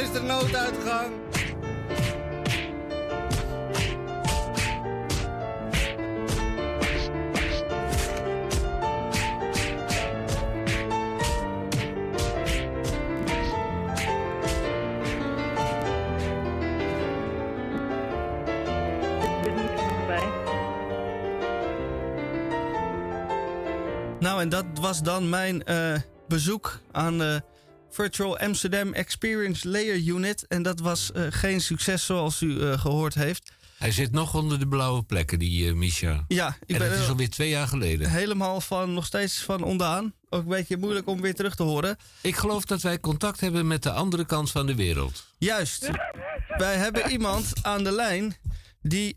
Is 0.00 0.12
de 0.12 0.20
nooduitgang? 0.20 1.12
Nou, 24.20 24.40
en 24.40 24.48
dat 24.48 24.64
was 24.80 25.02
dan 25.02 25.28
mijn 25.28 25.64
eh, 25.64 25.94
bezoek 26.28 26.80
aan 26.92 27.18
de 27.18 27.42
Virtual 27.90 28.38
Amsterdam 28.38 28.92
Experience 28.92 29.68
Layer 29.68 29.96
Unit. 29.96 30.46
En 30.46 30.62
dat 30.62 30.80
was 30.80 31.12
eh, 31.12 31.26
geen 31.30 31.60
succes 31.60 32.06
zoals 32.06 32.40
u 32.40 32.60
eh, 32.60 32.80
gehoord 32.80 33.14
heeft. 33.14 33.52
Hij 33.78 33.92
zit 33.92 34.12
nog 34.12 34.34
onder 34.34 34.58
de 34.58 34.68
blauwe 34.68 35.02
plekken, 35.02 35.38
die 35.38 35.68
eh 35.68 35.74
Misha. 35.74 36.24
Ja, 36.28 36.48
ik 36.48 36.70
en 36.72 36.78
ben 36.78 36.88
dat 36.88 36.98
is 36.98 37.04
er 37.04 37.10
alweer 37.10 37.30
twee 37.30 37.48
jaar 37.48 37.66
geleden. 37.66 38.10
helemaal 38.10 38.60
van, 38.60 38.94
nog 38.94 39.06
steeds 39.06 39.38
van 39.42 39.62
ondaan. 39.62 40.14
Ook 40.28 40.42
een 40.42 40.48
beetje 40.48 40.76
moeilijk 40.76 41.06
om 41.06 41.20
weer 41.20 41.34
terug 41.34 41.54
te 41.54 41.62
horen. 41.62 41.96
Ik 42.20 42.36
geloof 42.36 42.64
dat 42.64 42.82
wij 42.82 43.00
contact 43.00 43.40
hebben 43.40 43.66
met 43.66 43.82
de 43.82 43.90
andere 43.90 44.26
kant 44.26 44.50
van 44.50 44.66
de 44.66 44.74
wereld. 44.74 45.26
Juist. 45.38 45.90
Wij 46.56 46.76
hebben 46.76 47.10
iemand 47.10 47.52
aan 47.62 47.84
de 47.84 47.92
lijn 47.92 48.36
die 48.82 49.16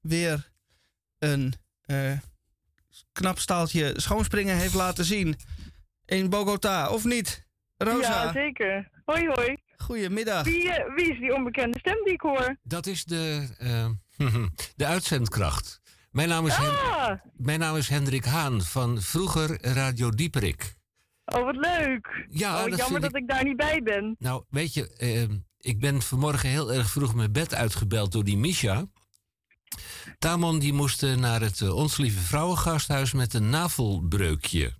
weer 0.00 0.52
een 1.18 1.54
knap 3.12 3.38
staaltje 3.38 3.94
schoonspringen 3.96 4.56
heeft 4.56 4.74
laten 4.74 5.04
zien 5.04 5.36
in 6.06 6.30
Bogota, 6.30 6.88
of 6.88 7.04
niet? 7.04 7.41
Rosa. 7.84 8.22
Ja, 8.24 8.32
zeker. 8.32 8.90
Hoi, 9.04 9.26
hoi. 9.28 9.56
Goedemiddag. 9.76 10.44
Wie, 10.44 10.70
eh, 10.72 10.94
wie 10.94 11.12
is 11.12 11.18
die 11.18 11.34
onbekende 11.34 11.78
stem 11.78 12.04
die 12.04 12.12
ik 12.12 12.20
hoor? 12.20 12.56
Dat 12.62 12.86
is 12.86 13.04
de, 13.04 13.48
eh, 13.58 13.86
de 14.76 14.86
uitzendkracht. 14.86 15.80
Mijn 16.10 16.28
naam, 16.28 16.46
is 16.46 16.54
Hen- 16.56 16.68
Ah, 16.70 17.10
mijn 17.36 17.58
naam 17.58 17.76
is 17.76 17.88
Hendrik 17.88 18.24
Haan 18.24 18.62
van 18.62 19.00
vroeger 19.02 19.58
Radio 19.66 20.10
Dieperik. 20.10 20.74
oh 21.24 21.44
wat 21.44 21.56
leuk. 21.56 22.26
Ja, 22.30 22.64
oh, 22.64 22.70
dat 22.70 22.78
jammer 22.78 23.00
dat 23.00 23.16
ik 23.16 23.28
daar 23.28 23.44
niet 23.44 23.56
bij 23.56 23.80
ben. 23.82 24.16
Nou, 24.18 24.44
weet 24.48 24.74
je, 24.74 24.96
eh, 24.96 25.22
ik 25.58 25.80
ben 25.80 26.02
vanmorgen 26.02 26.48
heel 26.48 26.72
erg 26.72 26.90
vroeg 26.90 27.14
mijn 27.14 27.32
bed 27.32 27.54
uitgebeld 27.54 28.12
door 28.12 28.24
die 28.24 28.36
Misha. 28.36 28.84
Tamon 30.18 30.58
die 30.58 30.72
moest 30.72 31.02
naar 31.16 31.40
het 31.40 31.70
Ons 31.70 31.96
Lieve 31.96 32.20
Vrouwengasthuis 32.20 33.12
met 33.12 33.34
een 33.34 33.50
navelbreukje. 33.50 34.72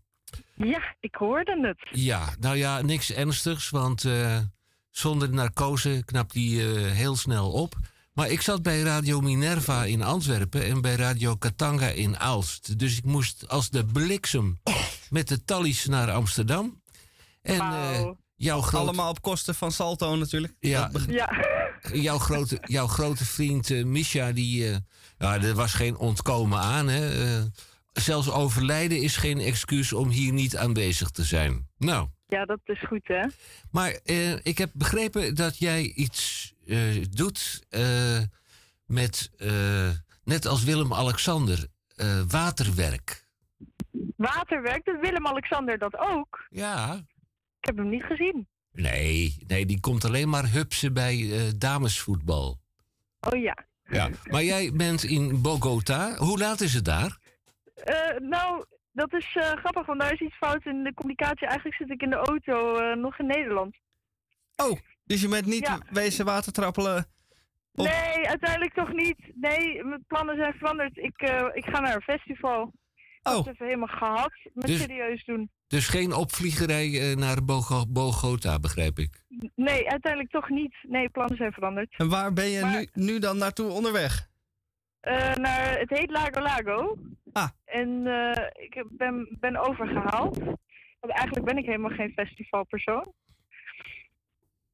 Ja, 0.54 0.96
ik 1.00 1.14
hoorde 1.14 1.66
het. 1.66 2.00
Ja, 2.00 2.34
nou 2.40 2.56
ja, 2.56 2.80
niks 2.82 3.12
ernstigs, 3.12 3.70
want 3.70 4.04
eh, 4.04 4.38
zonder 4.90 5.30
narcose 5.34 6.02
knapt 6.04 6.32
die 6.32 6.60
eh, 6.74 6.90
heel 6.92 7.16
snel 7.16 7.50
op. 7.50 7.74
Maar 8.12 8.30
ik 8.30 8.40
zat 8.40 8.62
bij 8.62 8.80
Radio 8.80 9.20
Minerva 9.20 9.84
in 9.84 10.02
Antwerpen 10.02 10.64
en 10.64 10.80
bij 10.80 10.94
Radio 10.94 11.36
Katanga 11.36 11.86
in 11.88 12.18
Aalst. 12.18 12.78
Dus 12.78 12.96
ik 12.96 13.04
moest 13.04 13.48
als 13.48 13.70
de 13.70 13.84
bliksem 13.84 14.60
met 15.10 15.28
de 15.28 15.44
tallies 15.44 15.86
naar 15.86 16.10
Amsterdam. 16.10 16.82
En 17.42 17.60
eh, 17.60 18.10
jouw 18.36 18.60
grote... 18.60 18.76
Allemaal 18.84 19.10
op 19.10 19.22
kosten 19.22 19.54
van 19.54 19.72
Salto 19.72 20.16
natuurlijk. 20.16 20.54
Ja, 20.58 20.90
Ja. 21.08 21.30
jouw, 21.92 22.18
grote, 22.18 22.58
jouw 22.62 22.86
grote 22.86 23.24
vriend 23.24 23.84
Misha, 23.84 24.32
die, 24.32 24.68
eh, 24.70 24.76
ja, 25.18 25.40
er 25.40 25.54
was 25.54 25.72
geen 25.74 25.96
ontkomen 25.96 26.58
aan. 26.58 26.88
Hè? 26.88 27.40
Zelfs 27.92 28.30
overlijden 28.30 29.00
is 29.02 29.16
geen 29.16 29.38
excuus 29.38 29.92
om 29.92 30.08
hier 30.08 30.32
niet 30.32 30.56
aanwezig 30.56 31.10
te 31.10 31.24
zijn. 31.24 31.68
Nou, 31.78 32.08
Ja, 32.26 32.44
dat 32.44 32.60
is 32.64 32.84
goed, 32.86 33.08
hè? 33.08 33.26
maar 33.70 33.90
eh, 34.04 34.32
ik 34.32 34.58
heb 34.58 34.70
begrepen 34.72 35.34
dat 35.34 35.58
jij 35.58 35.82
iets 35.82 36.52
eh, 36.66 36.78
doet 37.10 37.66
eh, 37.68 38.18
met, 38.86 39.30
net 40.24 40.46
als 40.46 40.64
Willem-Alexander, 40.64 41.66
waterwerk. 42.28 43.26
Waterwerk, 44.16 44.84
doet 44.84 45.00
Willem-Alexander 45.00 45.78
dat 45.78 45.98
ook? 45.98 46.46
Ja. 46.50 46.94
Ik 47.60 47.66
heb 47.68 47.76
hem 47.76 47.88
niet 47.88 48.04
gezien. 48.04 48.48
Nee, 48.72 49.36
nee, 49.46 49.66
die 49.66 49.80
komt 49.80 50.04
alleen 50.04 50.28
maar 50.28 50.50
hupsen 50.50 50.92
bij 50.92 51.32
damesvoetbal. 51.56 52.60
Oh 53.20 53.42
ja. 53.42 53.64
Ja. 53.84 54.10
Maar 54.30 54.44
jij 54.44 54.72
bent 54.72 55.04
in 55.04 55.42
Bogota. 55.42 56.16
Hoe 56.16 56.38
laat 56.38 56.60
is 56.60 56.74
het 56.74 56.84
daar? 56.84 57.18
Eh, 57.82 58.18
nou, 58.18 58.64
dat 58.92 59.12
is 59.12 59.36
eh, 59.36 59.50
grappig, 59.52 59.86
want 59.86 60.00
daar 60.00 60.12
is 60.12 60.20
iets 60.20 60.36
fout 60.36 60.64
in 60.66 60.82
de 60.84 60.94
communicatie. 60.94 61.46
Eigenlijk 61.46 61.76
zit 61.76 61.90
ik 61.90 62.02
in 62.02 62.10
de 62.10 62.16
auto 62.16 62.76
eh, 62.76 62.96
nog 62.96 63.18
in 63.18 63.26
Nederland. 63.26 63.76
Oh, 64.56 64.78
dus 65.04 65.20
je 65.20 65.28
bent 65.28 65.46
niet 65.46 65.66
Ja. 65.66 65.78
wezen 65.90 66.24
watertrappelen 66.24 66.96
op... 67.74 67.84
Nee, 67.86 68.28
uiteindelijk 68.28 68.74
toch 68.74 68.92
niet. 68.92 69.16
Nee, 69.34 69.84
mijn 69.84 70.04
plannen 70.06 70.36
zijn 70.36 70.54
veranderd. 70.54 70.96
Ik, 70.96 71.20
ik 71.52 71.64
ga 71.64 71.80
naar 71.80 71.94
een 71.94 72.02
festival. 72.02 72.72
Ik 72.94 73.28
Oh. 73.28 73.34
heb 73.36 73.44
het 73.44 73.54
even 73.54 73.66
helemaal 73.66 73.96
gehad 73.96 74.32
met 74.54 74.66
Dus- 74.66 74.80
serieus 74.80 75.24
doen. 75.24 75.50
Dus 75.66 75.88
geen 75.88 76.12
opvliegerij 76.12 77.14
naar 77.18 77.44
Bogo- 77.44 77.86
Bogota, 77.88 78.58
begrijp 78.58 78.98
ik. 78.98 79.22
Nee, 79.54 79.90
uiteindelijk 79.90 80.32
toch 80.32 80.48
niet. 80.48 80.74
Nee, 80.82 81.08
plannen 81.08 81.36
zijn 81.36 81.52
veranderd. 81.52 81.94
En 81.96 82.08
waar 82.08 82.32
ben 82.32 82.48
je 82.48 82.64
nu, 82.64 83.02
nu 83.04 83.18
dan 83.18 83.36
naartoe 83.38 83.70
onderweg? 83.70 84.30
Eh, 85.02 85.34
naar, 85.34 85.78
het 85.78 85.90
heet 85.90 86.10
Lago 86.10 86.40
Lago. 86.40 86.96
Ah. 87.32 87.48
En 87.64 88.06
eh, 88.06 88.46
ik 88.64 88.84
ben, 88.90 89.36
ben 89.40 89.56
overgehaald. 89.56 90.38
Want 91.00 91.12
eigenlijk 91.14 91.44
ben 91.46 91.56
ik 91.58 91.64
helemaal 91.64 91.90
geen 91.96 92.12
festivalpersoon. 92.12 93.12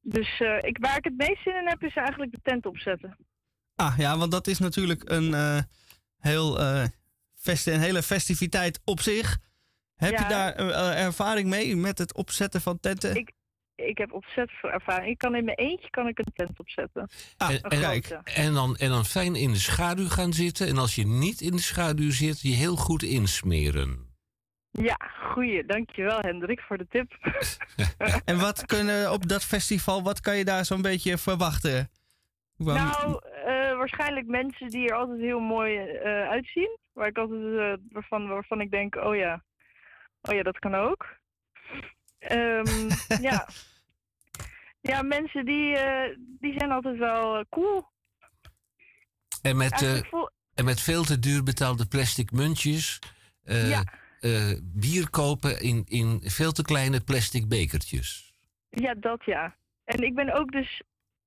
Dus 0.01 0.39
eh, 0.39 0.57
ik, 0.61 0.77
waar 0.81 0.97
ik 0.97 1.03
het 1.03 1.17
meest 1.17 1.43
zin 1.43 1.55
in 1.55 1.67
heb, 1.67 1.83
is 1.83 1.95
eigenlijk 1.95 2.31
de 2.31 2.39
tent 2.43 2.65
opzetten. 2.65 3.17
Ah 3.75 3.97
ja, 3.97 4.17
want 4.17 4.31
dat 4.31 4.47
is 4.47 4.59
natuurlijk 4.59 5.09
een, 5.09 5.33
heel, 6.19 6.57
festi- 7.35 7.71
een 7.71 7.79
hele 7.79 8.03
festiviteit 8.03 8.81
op 8.85 8.99
zich. 8.99 9.37
Heb 9.95 10.11
Ja. 10.11 10.21
je 10.23 10.27
daar 10.29 10.55
ervaring 10.95 11.49
mee 11.49 11.75
met 11.75 11.97
het 11.97 12.13
opzetten 12.13 12.61
van 12.61 12.79
tenten? 12.79 13.15
Ik, 13.15 13.31
ik 13.87 13.97
heb 13.97 14.13
ontzettend 14.13 14.59
veel 14.59 14.71
ervaring. 14.71 15.09
Ik 15.09 15.17
kan 15.17 15.35
in 15.35 15.45
mijn 15.45 15.57
eentje 15.57 15.89
kan 15.89 16.07
ik 16.07 16.19
een 16.19 16.31
tent 16.33 16.59
opzetten. 16.59 17.09
Ah, 17.37 17.49
en, 17.49 17.61
en, 17.61 17.77
grote. 17.77 18.21
en, 18.23 18.53
dan, 18.53 18.75
en 18.75 18.89
dan 18.89 19.05
fijn 19.05 19.35
in 19.35 19.51
de 19.51 19.59
schaduw 19.59 20.07
gaan 20.07 20.33
zitten. 20.33 20.67
En 20.67 20.77
als 20.77 20.95
je 20.95 21.07
niet 21.07 21.41
in 21.41 21.51
de 21.51 21.61
schaduw 21.61 22.11
zit, 22.11 22.41
je 22.41 22.53
heel 22.53 22.75
goed 22.75 23.03
insmeren. 23.03 24.07
Ja, 24.71 24.97
goeie. 25.21 25.65
Dankjewel 25.65 26.19
Hendrik 26.19 26.59
voor 26.59 26.77
de 26.77 26.87
tip. 26.89 27.11
En 28.25 28.39
wat 28.39 28.65
kunnen 28.65 29.11
op 29.11 29.27
dat 29.27 29.43
festival, 29.43 30.03
wat 30.03 30.19
kan 30.19 30.37
je 30.37 30.45
daar 30.45 30.65
zo'n 30.65 30.81
beetje 30.81 31.17
verwachten? 31.17 31.89
Nou, 32.55 33.19
eh, 33.45 33.77
waarschijnlijk 33.77 34.27
mensen 34.27 34.67
die 34.67 34.87
er 34.89 34.95
altijd 34.95 35.19
heel 35.19 35.39
mooi 35.39 35.77
eh, 35.77 36.29
uitzien. 36.29 36.77
Waar 36.93 37.07
ik 37.07 37.17
altijd, 37.17 37.41
eh, 37.41 37.73
waarvan, 37.91 38.27
waarvan 38.27 38.61
ik 38.61 38.71
denk, 38.71 38.95
oh 38.95 39.15
ja, 39.15 39.43
oh 40.21 40.35
ja, 40.35 40.43
dat 40.43 40.59
kan 40.59 40.75
ook. 40.75 41.05
Ehm, 42.19 42.89
ja. 43.29 43.47
Ja, 44.81 45.01
mensen 45.01 45.45
die, 45.45 45.75
eh, 45.77 46.17
die 46.39 46.53
zijn 46.57 46.71
altijd 46.71 46.97
wel 46.97 47.37
eh, 47.37 47.45
cool. 47.49 47.87
En 49.41 49.57
met, 49.57 49.81
eh, 49.81 50.03
voel- 50.09 50.29
en 50.53 50.65
met 50.65 50.81
veel 50.81 51.03
te 51.03 51.19
duur 51.19 51.43
betaalde 51.43 51.85
plastic 51.85 52.31
muntjes. 52.31 52.99
Ja. 53.43 53.83
bier 54.61 55.09
kopen 55.09 55.61
in, 55.61 55.83
in 55.87 56.21
veel 56.23 56.51
te 56.51 56.61
kleine 56.63 57.01
plastic 57.01 57.47
bekertjes. 57.47 58.33
Ja, 58.69 58.93
dat 58.93 59.25
ja. 59.25 59.55
En 59.83 60.03
ik 60.03 60.15
ben 60.15 60.33
ook 60.33 60.51
dus, 60.51 60.81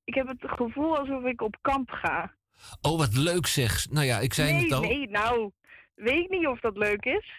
ik 0.05 0.15
heb 0.15 0.29
het 0.29 0.39
gevoel 0.41 0.99
alsof 0.99 1.25
ik 1.25 1.41
op 1.43 1.57
kamp 1.61 1.91
ga. 1.91 2.33
Oh, 2.81 2.99
wat 2.99 3.15
leuk 3.15 3.47
zeg. 3.47 3.91
Nou 3.91 4.07
ja, 4.07 4.19
ik 4.19 4.35
zei 4.35 4.53
nee, 4.53 4.63
het 4.63 4.73
al. 4.73 4.81
nee, 4.81 5.09
nou, 5.09 5.51
weet 5.95 6.25
ik 6.25 6.31
niet 6.31 6.47
of 6.47 6.61
dat 6.61 6.77
leuk 6.77 7.05
is. 7.05 7.33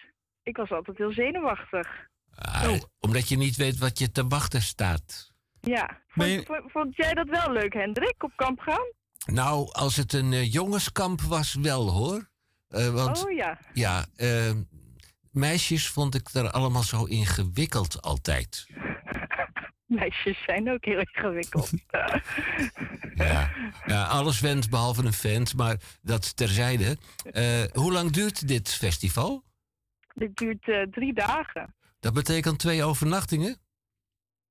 Ik 0.43 0.57
was 0.57 0.71
altijd 0.71 0.97
heel 0.97 1.11
zenuwachtig. 1.11 2.07
Ah, 2.35 2.73
Omdat 2.99 3.29
je 3.29 3.37
niet 3.37 3.55
weet 3.55 3.77
wat 3.77 3.99
je 3.99 4.11
te 4.11 4.27
wachten 4.27 4.61
staat. 4.61 5.32
Ja. 5.65 6.01
Vond, 6.07 6.45
vond, 6.45 6.71
vond 6.71 6.95
jij 6.95 7.13
dat 7.13 7.29
wel 7.29 7.51
leuk, 7.51 7.73
Hendrik, 7.73 8.23
op 8.23 8.31
kamp 8.35 8.59
gaan? 8.59 8.91
Nou, 9.25 9.71
als 9.71 9.95
het 9.95 10.13
een 10.13 10.33
eh, 10.33 10.51
jongenskamp 10.51 11.21
was, 11.21 11.53
wel 11.53 11.89
hoor. 11.89 12.29
Eh, 12.67 12.89
want 12.89 13.25
Oh 13.25 13.31
ja. 13.31 13.59
ja, 13.73 14.05
eh, 14.15 14.51
meisjes 15.31 15.87
vond 15.87 16.15
ik 16.15 16.29
er 16.33 16.51
allemaal 16.51 16.83
zo 16.83 17.03
ingewikkeld 17.03 18.01
altijd. 18.01 18.67
Meisjes 19.85 20.43
zijn 20.45 20.71
ook 20.71 20.85
heel 20.85 20.99
ingewikkeld. 20.99 21.71
Ja, 23.85 24.03
alles 24.03 24.39
went 24.39 24.69
behalve 24.69 25.05
een 25.05 25.13
vent, 25.13 25.55
maar 25.55 25.77
dat 26.01 26.37
terzijde. 26.37 26.97
Eh, 27.31 27.63
hoe 27.73 27.91
lang 27.91 28.11
duurt 28.11 28.47
dit 28.47 28.69
festival? 28.69 29.43
Dit 30.13 30.35
duurt 30.35 30.91
drie 30.91 31.13
dagen. 31.13 31.75
Dat 31.99 32.13
betekent 32.13 32.59
twee 32.59 32.83
overnachtingen? 32.83 33.57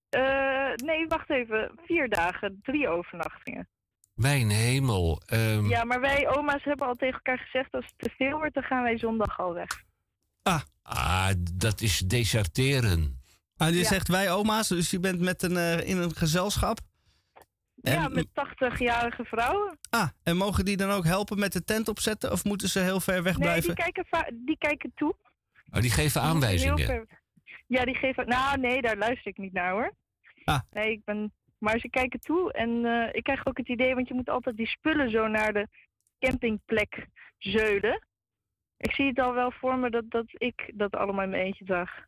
Eh, 0.08 0.61
nee, 0.84 1.06
wacht 1.06 1.30
even. 1.30 1.70
Vier 1.86 2.08
dagen, 2.08 2.58
drie 2.62 2.88
overnachtingen. 2.88 3.68
Mijn 4.14 4.50
hemel. 4.50 5.22
ehm, 5.26 5.66
Ja, 5.68 5.84
maar 5.84 6.00
wij 6.00 6.28
oma's 6.36 6.64
hebben 6.64 6.86
al 6.86 6.94
tegen 6.94 7.14
elkaar 7.14 7.38
gezegd... 7.38 7.72
als 7.72 7.84
het 7.84 7.94
te 7.96 8.10
veel 8.16 8.38
wordt, 8.38 8.54
dan 8.54 8.62
gaan 8.62 8.82
wij 8.82 8.98
zondag 8.98 9.38
al 9.40 9.54
weg. 9.54 9.82
Ah, 10.84 11.30
dat 11.54 11.80
is 11.80 11.98
deserteren. 11.98 13.20
Ah, 13.56 13.68
je 13.68 13.76
Ja. 13.78 13.84
zegt 13.84 14.08
wij 14.08 14.32
oma's, 14.32 14.68
dus 14.68 14.90
je 14.90 15.00
bent 15.00 15.20
met 15.20 15.42
een, 15.42 15.56
eh, 15.56 15.88
in 15.88 15.96
een 15.96 16.14
gezelschap. 16.14 16.78
Ja, 17.74 18.08
met 18.08 18.26
80-jarige 18.32 19.24
vrouwen. 19.24 19.78
Ah, 19.90 20.08
en 20.22 20.36
mogen 20.36 20.64
die 20.64 20.76
dan 20.76 20.90
ook 20.90 21.04
helpen 21.04 21.38
met 21.38 21.52
de 21.52 21.64
tent 21.64 21.88
opzetten? 21.88 22.32
Of 22.32 22.44
moeten 22.44 22.68
ze 22.68 22.78
heel 22.78 23.00
ver 23.00 23.22
weg 23.22 23.32
Nee, 23.38 23.42
blijven? 23.42 23.74
die 23.74 23.84
kijken, 23.84 24.06
die 24.44 24.58
kijken 24.58 24.92
toe. 24.94 25.14
Oh, 25.72 25.80
die 25.80 25.90
geven 25.90 26.20
aanwijzingen. 26.20 27.06
Ja, 27.66 27.84
die 27.84 27.94
geven... 27.94 28.28
Nou, 28.28 28.58
nee, 28.60 28.82
daar 28.82 28.96
luister 28.96 29.26
ik 29.26 29.38
niet 29.38 29.52
naar, 29.52 29.70
hoor. 29.72 29.92
Ah. 30.44 30.60
Nee, 30.70 30.90
ik 30.90 31.04
ben... 31.04 31.32
Maar 31.58 31.78
ze 31.78 31.88
kijken 31.88 32.20
toe 32.20 32.52
en 32.52 32.84
eh, 32.84 33.08
ik 33.12 33.22
krijg 33.22 33.46
ook 33.46 33.56
het 33.56 33.68
idee... 33.68 33.94
want 33.94 34.08
je 34.08 34.14
moet 34.14 34.28
altijd 34.28 34.56
die 34.56 34.66
spullen 34.66 35.10
zo 35.10 35.26
naar 35.26 35.52
de 35.52 35.68
campingplek 36.18 37.06
zeulen. 37.38 38.06
Ik 38.76 38.94
zie 38.94 39.06
het 39.06 39.20
al 39.20 39.34
wel 39.34 39.50
voor 39.50 39.78
me 39.78 39.90
dat, 39.90 40.10
dat 40.10 40.26
ik 40.28 40.72
dat 40.74 40.94
allemaal 40.94 41.24
in 41.24 41.30
mijn 41.30 41.42
eentje 41.42 41.64
draag. 41.64 42.06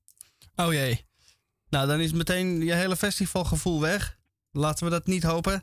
Oh 0.57 0.73
jee. 0.73 1.07
Nou, 1.69 1.87
dan 1.87 2.01
is 2.01 2.13
meteen 2.13 2.65
je 2.65 2.75
hele 2.75 2.97
festivalgevoel 2.97 3.81
weg. 3.81 4.19
Laten 4.51 4.85
we 4.85 4.91
dat 4.91 5.07
niet 5.07 5.23
hopen. 5.23 5.63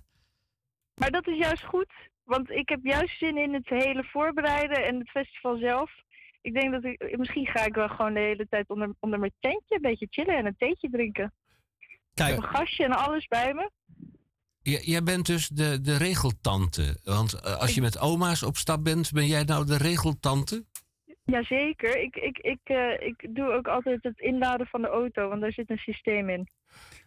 Maar 0.95 1.11
dat 1.11 1.27
is 1.27 1.37
juist 1.37 1.63
goed, 1.63 1.93
want 2.23 2.49
ik 2.49 2.69
heb 2.69 2.79
juist 2.83 3.17
zin 3.17 3.37
in 3.37 3.53
het 3.53 3.67
hele 3.67 4.03
voorbereiden 4.03 4.85
en 4.85 4.99
het 4.99 5.09
festival 5.09 5.57
zelf. 5.57 5.91
Ik 6.41 6.53
denk 6.53 6.71
dat 6.71 6.83
ik, 6.83 7.17
misschien 7.17 7.45
ga 7.45 7.65
ik 7.65 7.75
wel 7.75 7.89
gewoon 7.89 8.13
de 8.13 8.19
hele 8.19 8.47
tijd 8.49 8.69
onder, 8.69 8.93
onder 8.99 9.19
mijn 9.19 9.33
tentje 9.39 9.75
een 9.75 9.81
beetje 9.81 10.07
chillen 10.09 10.37
en 10.37 10.45
een 10.45 10.57
theetje 10.57 10.89
drinken. 10.89 11.33
Kijk. 12.13 12.37
Een 12.37 12.43
gastje 12.43 12.83
en 12.83 12.91
alles 12.91 13.27
bij 13.27 13.53
me. 13.53 13.71
J- 14.61 14.81
jij 14.91 15.03
bent 15.03 15.25
dus 15.25 15.47
de, 15.47 15.81
de 15.81 15.97
regeltante. 15.97 16.99
Want 17.03 17.33
eh, 17.33 17.57
als 17.57 17.75
je 17.75 17.81
met 17.81 17.99
oma's 17.99 18.43
op 18.43 18.57
stap 18.57 18.83
bent, 18.83 19.11
ben 19.11 19.27
jij 19.27 19.43
nou 19.43 19.65
de 19.65 19.77
regeltante? 19.77 20.65
Jazeker, 21.23 21.97
ik, 21.97 22.15
ik, 22.15 22.37
ik, 22.37 22.59
eh, 22.63 23.07
ik 23.07 23.35
doe 23.35 23.51
ook 23.51 23.67
altijd 23.67 24.03
het 24.03 24.19
inladen 24.19 24.67
van 24.67 24.81
de 24.81 24.87
auto, 24.87 25.29
want 25.29 25.41
daar 25.41 25.51
zit 25.51 25.69
een 25.69 25.77
systeem 25.77 26.29
in. 26.29 26.49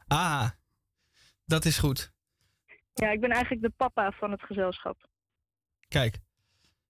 Ah, 0.06 0.50
dat 1.44 1.64
is 1.64 1.78
goed. 1.78 2.12
Ja, 2.92 3.10
ik 3.10 3.20
ben 3.20 3.30
eigenlijk 3.30 3.62
de 3.62 3.72
papa 3.76 4.10
van 4.10 4.30
het 4.30 4.42
gezelschap. 4.42 5.08
Kijk. 5.88 6.18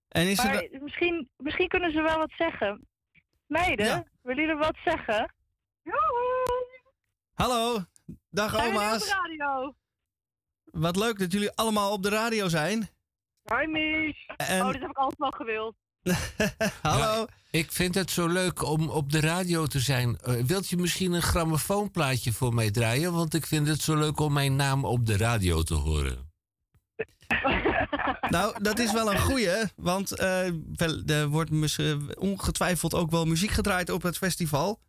En 0.07 0.27
is 0.27 0.39
er 0.39 0.53
maar 0.53 0.67
misschien, 0.81 1.29
misschien 1.37 1.67
kunnen 1.67 1.91
ze 1.91 2.01
wel 2.01 2.17
wat 2.17 2.31
zeggen. 2.37 2.87
Meiden, 3.47 4.11
willen 4.21 4.43
jullie 4.45 4.59
wat 4.59 4.77
zeggen? 4.83 5.33
Hallo, 7.33 7.83
dag 8.35 8.55
oma's. 8.65 8.93
op 8.93 8.99
de 9.09 9.37
radio? 9.37 9.75
Wat 10.63 10.95
leuk 10.95 11.19
dat 11.19 11.31
jullie 11.31 11.51
allemaal 11.51 11.91
op 11.91 12.03
de 12.03 12.09
radio 12.09 12.47
zijn. 12.47 12.89
Hoi 13.43 13.67
Mies. 13.67 14.25
En- 14.37 14.61
Oh, 14.65 14.71
dit 14.71 14.81
heb 14.81 14.89
ik 14.89 14.97
altijd 14.97 15.19
wel 15.19 15.31
gewild. 15.31 15.75
Hallo. 16.81 17.25
ik 17.51 17.71
vind 17.71 17.95
het 17.95 18.11
zo 18.11 18.27
leuk 18.27 18.63
om 18.63 18.89
op 18.89 19.11
de 19.11 19.19
radio 19.19 19.65
te 19.65 19.79
zijn. 19.79 20.17
Eh, 20.19 20.33
wilt 20.43 20.67
je 20.69 20.77
misschien 20.77 21.13
een 21.13 21.21
grammofoonplaatje 21.21 22.33
voor 22.33 22.53
mij 22.53 22.71
draaien? 22.71 23.13
Want 23.13 23.33
ik 23.33 23.45
vind 23.45 23.67
het 23.67 23.81
zo 23.81 23.95
leuk 23.95 24.19
om 24.19 24.33
mijn 24.33 24.55
naam 24.55 24.85
op 24.85 25.05
de 25.05 25.17
radio 25.17 25.63
te 25.63 25.73
horen. 25.73 26.33
Nou, 28.29 28.63
dat 28.63 28.79
is 28.79 28.91
wel 28.91 29.11
een 29.11 29.19
goeie, 29.19 29.63
want 29.75 30.11
eh, 30.11 30.49
wel, 30.75 31.01
er 31.05 31.27
wordt 31.27 31.51
misschien 31.51 32.17
ongetwijfeld 32.17 32.93
ook 32.93 33.11
wel 33.11 33.25
muziek 33.25 33.51
gedraaid 33.51 33.89
op 33.89 34.01
het 34.01 34.17
festival. 34.17 34.79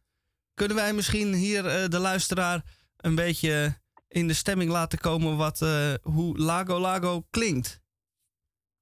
Kunnen 0.55 0.77
wij 0.77 0.93
misschien 0.93 1.35
hier 1.35 1.67
eh, 1.67 1.89
de 1.89 1.99
luisteraar 1.99 2.63
een 2.97 3.15
beetje 3.15 3.79
in 4.09 4.27
de 4.29 4.35
stemming 4.35 4.71
laten 4.71 4.99
komen 4.99 5.37
wat, 5.37 5.63
eh, 5.63 5.95
hoe 6.03 6.39
Lago 6.39 6.79
Lago 6.79 7.23
klinkt? 7.31 7.81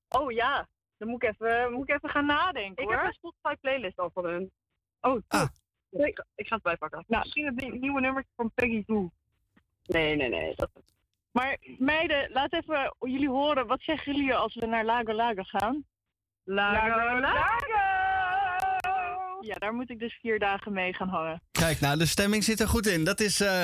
Oh 0.09 0.32
ja, 0.32 0.69
dan 0.97 1.09
moet 1.09 1.23
ik 1.23 1.28
even, 1.39 1.73
moet 1.73 1.89
ik 1.89 1.95
even 1.95 2.09
gaan 2.09 2.27
nadenken 2.27 2.82
Ik 2.82 2.89
hoor. 2.89 2.99
heb 2.99 3.07
een 3.07 3.12
Spotify 3.12 3.55
playlist 3.61 3.99
al 3.99 4.11
van 4.15 4.24
hun. 4.24 4.51
Oh, 5.01 5.20
ah. 5.28 5.49
ik, 5.91 6.24
ik 6.35 6.47
ga 6.47 6.55
het 6.55 6.62
bijpakken. 6.65 7.05
Nou, 7.07 7.23
misschien 7.23 7.47
het 7.47 7.55
nie- 7.57 7.78
nieuwe 7.78 8.01
nummer 8.01 8.24
van 8.36 8.51
Peggy 8.55 8.82
Goo. 8.86 9.11
Nee, 9.85 10.16
nee, 10.16 10.28
nee. 10.28 10.53
Dat... 10.57 10.70
Maar 11.31 11.57
meiden, 11.78 12.31
laat 12.32 12.53
even 12.53 12.95
jullie 13.01 13.28
horen. 13.28 13.66
Wat 13.66 13.81
zeggen 13.82 14.15
jullie 14.15 14.35
als 14.35 14.55
we 14.55 14.66
naar 14.66 14.85
Lago 14.85 15.12
Lago 15.12 15.43
gaan? 15.43 15.85
Lago 16.45 17.20
Lago! 17.20 17.78
Ja, 19.41 19.55
daar 19.55 19.74
moet 19.74 19.91
ik 19.91 19.99
dus 19.99 20.19
vier 20.20 20.39
dagen 20.39 20.73
mee 20.73 20.95
gaan 20.95 21.09
hangen. 21.09 21.43
Kijk, 21.53 21.81
nou, 21.81 21.99
de 21.99 22.07
stemming 22.07 22.45
zit 22.45 22.61
er 22.61 22.69
goed 22.69 22.86
in. 22.86 23.05
Dat 23.05 23.20
is 23.20 23.41
eh, 23.41 23.62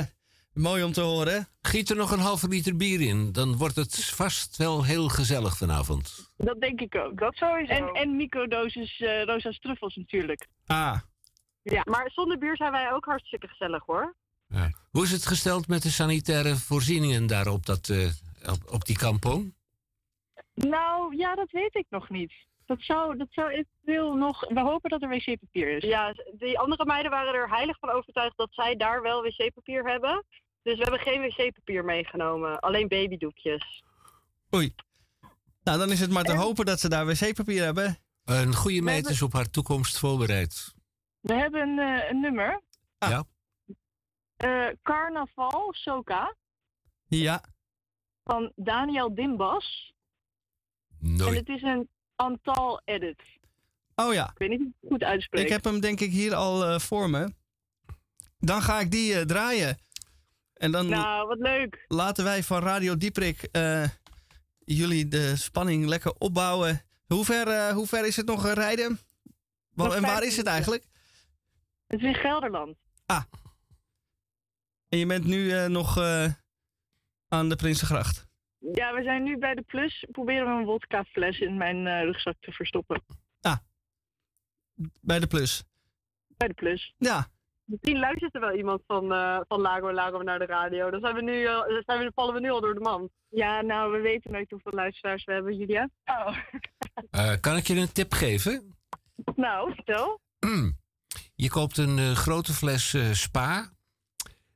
mooi 0.53 0.83
om 0.83 0.93
te 0.93 1.01
horen. 1.01 1.49
Giet 1.63 1.91
er 1.91 1.97
nog 1.97 2.11
een 2.11 2.19
halve 2.19 2.49
liter 2.49 2.77
bier 2.77 3.01
in. 3.01 3.33
Dan 3.33 3.57
wordt 3.57 3.77
het 3.77 4.05
vast 4.05 4.57
wel 4.57 4.85
heel 4.85 5.09
gezellig 5.09 5.57
vanavond. 5.57 6.33
Dat 6.37 6.61
denk 6.61 6.81
ik 6.81 6.95
ook. 6.95 7.19
Dat 7.19 7.35
sowieso. 7.35 7.73
En, 7.73 7.89
en 7.95 8.17
microdosis 8.17 9.01
eh 9.01 9.25
Rosa's 9.25 9.59
truffels 9.59 9.97
natuurlijk. 9.97 10.47
Ah. 10.67 10.99
Ja, 11.63 11.83
maar 11.85 12.11
zonder 12.11 12.39
bier 12.39 12.57
zijn 12.57 12.73
wij 12.73 12.93
ook 12.93 13.05
hartstikke 13.05 13.49
gezellig 13.49 13.85
hoor. 13.87 14.15
Ja. 14.47 14.71
Hoe 14.91 15.03
is 15.03 15.11
het 15.11 15.27
gesteld 15.27 15.69
met 15.69 15.83
de 15.83 15.91
sanitaire 15.91 16.57
voorzieningen 16.57 17.27
daar 17.27 17.47
op, 17.47 17.67
dat, 17.67 17.89
eh, 17.89 18.07
op, 18.53 18.73
op 18.73 18.85
die 18.85 18.97
kampong? 18.97 19.55
Nou, 20.55 21.17
ja, 21.17 21.35
dat 21.35 21.51
weet 21.51 21.75
ik 21.75 21.87
nog 21.89 22.09
niet. 22.09 22.33
Dat 22.71 22.83
zou, 22.83 23.17
dat 23.17 23.27
zou 23.31 23.51
eventueel 23.51 24.15
nog... 24.15 24.49
We 24.49 24.61
hopen 24.61 24.91
dat 24.91 25.03
er 25.03 25.09
wc-papier 25.09 25.77
is. 25.77 25.85
Ja, 25.85 26.15
die 26.33 26.59
andere 26.59 26.85
meiden 26.85 27.11
waren 27.11 27.35
er 27.35 27.51
heilig 27.51 27.79
van 27.79 27.91
overtuigd 27.91 28.37
dat 28.37 28.49
zij 28.53 28.77
daar 28.77 29.03
wel 29.03 29.23
wc-papier 29.23 29.85
hebben. 29.85 30.25
Dus 30.63 30.77
we 30.77 30.83
hebben 30.83 31.01
geen 31.01 31.21
wc-papier 31.21 31.85
meegenomen. 31.85 32.61
Alleen 32.61 32.89
babydoekjes. 32.89 33.83
Oei. 34.55 34.75
Nou, 35.63 35.79
dan 35.79 35.91
is 35.91 36.01
het 36.01 36.11
maar 36.11 36.25
te 36.25 36.37
hopen 36.37 36.65
dat 36.65 36.81
ze 36.81 36.89
daar 36.89 37.07
wc-papier 37.07 37.63
hebben. 37.65 37.99
Een 38.25 38.55
goede 38.55 38.83
meid 38.83 39.09
is 39.09 39.23
op 39.23 39.33
haar 39.33 39.51
toekomst 39.51 39.99
voorbereid. 39.99 40.75
We 41.21 41.35
hebben 41.35 41.61
een, 41.61 41.79
eh, 41.79 42.11
een 42.11 42.21
nummer. 42.21 42.61
Ja. 42.99 43.25
Eh, 44.37 44.67
Carnaval 44.83 45.73
Soka 45.73 46.37
Ja. 47.07 47.43
van 48.25 48.53
Daniel 48.57 49.15
Dimbas. 49.15 49.93
En 51.01 51.17
Nooit. 51.17 51.37
het 51.37 51.49
is 51.49 51.63
een 51.63 51.89
Antal 52.21 52.81
edit. 52.85 53.23
Oh 53.95 54.13
ja. 54.15 54.31
Ik 54.31 54.39
weet 54.39 54.49
niet 54.49 54.61
of 54.61 54.67
ik 54.67 54.75
het 54.81 54.91
goed 54.91 55.03
uitspreek. 55.03 55.45
Ik 55.45 55.49
heb 55.49 55.65
hem 55.65 55.81
denk 55.81 56.01
ik 56.01 56.11
hier 56.11 56.35
al 56.35 56.65
eh, 56.65 56.79
voor 56.79 57.11
me. 57.11 57.33
Dan 58.39 58.63
ga 58.63 58.81
ik 58.81 58.91
die 58.91 59.15
eh, 59.15 59.21
draaien. 59.21 59.79
En 60.55 60.73
dan 60.73 60.89
Nou, 60.89 61.29
wat 61.29 61.39
leuk. 61.39 61.85
laten 61.89 62.25
wij 62.25 62.43
van 62.43 62.63
Radio 62.63 62.97
Dieprik 62.97 63.43
eh, 63.43 63.89
jullie 64.59 65.09
de 65.09 65.37
spanning 65.37 65.87
lekker 65.87 66.15
opbouwen. 66.19 66.83
Hoe 67.07 67.25
ver, 67.25 67.73
hoe 67.73 67.87
ver 67.87 68.07
is 68.07 68.17
het 68.17 68.27
nog 68.27 68.53
rijden? 68.53 68.99
Nog 69.75 69.95
en 69.95 70.03
waar 70.03 70.25
is 70.25 70.37
het 70.37 70.47
eigenlijk? 70.47 70.85
Het 71.87 72.01
is 72.01 72.07
in 72.07 72.15
Gelderland. 72.15 72.77
En 74.89 74.99
je 74.99 75.07
bent 75.07 75.25
nu 75.25 75.69
nog 75.69 75.99
aan 77.29 77.49
de 77.49 77.57
Prinsengracht. 77.57 78.30
Ja, 78.73 78.95
we 78.95 79.03
zijn 79.03 79.23
nu 79.23 79.39
bij 79.39 79.55
de 79.55 79.63
Plus. 79.63 80.07
Proberen 80.13 80.47
we 80.47 80.61
een 80.61 80.65
wodkafles 80.65 81.39
in 81.39 81.57
mijn 81.57 81.87
eh, 81.87 82.03
rugzak 82.03 82.35
te 82.41 82.53
verstoppen. 82.53 83.03
Bij 85.01 85.19
de 85.19 85.27
Plus. 85.27 85.65
Bij 86.27 86.49
de 86.49 86.55
Plus. 86.55 86.95
Ja. 86.99 87.27
Misschien 87.65 87.99
luistert 87.99 88.35
er 88.35 88.41
wel 88.41 88.57
iemand 88.57 88.83
van, 88.87 89.13
eh, 89.13 89.41
van 89.49 89.61
Lago 89.61 89.93
Lago 89.93 90.23
naar 90.23 90.39
de 90.39 90.47
radio. 90.47 90.91
Dan 90.91 91.01
zijn 91.01 91.15
we 91.15 91.23
nu, 91.23 91.45
eh, 91.45 91.61
zijn 91.87 91.99
we, 91.99 92.13
vallen 92.15 92.35
we 92.35 92.41
nu 92.41 92.51
al 92.51 92.61
door 92.61 92.75
de 92.75 92.81
man. 92.81 93.11
Ja, 93.29 93.61
nou, 93.61 93.93
we 93.93 94.01
weten 94.01 94.33
nooit 94.33 94.51
hoeveel 94.51 94.73
luisteraars 94.73 95.25
we 95.25 95.33
hebben, 95.33 95.57
Julia. 95.57 95.89
Oh. 96.05 96.37
Eh, 97.11 97.33
kan 97.41 97.57
ik 97.57 97.67
je 97.67 97.75
een 97.75 97.93
tip 97.93 98.13
geven? 98.13 98.77
Nou, 99.35 99.75
vertel. 99.75 100.21
Je 101.35 101.49
koopt 101.49 101.77
een 101.79 101.99
eh, 101.99 102.13
grote 102.13 102.53
fles 102.53 102.95
eh, 102.95 103.13
spa. 103.13 103.71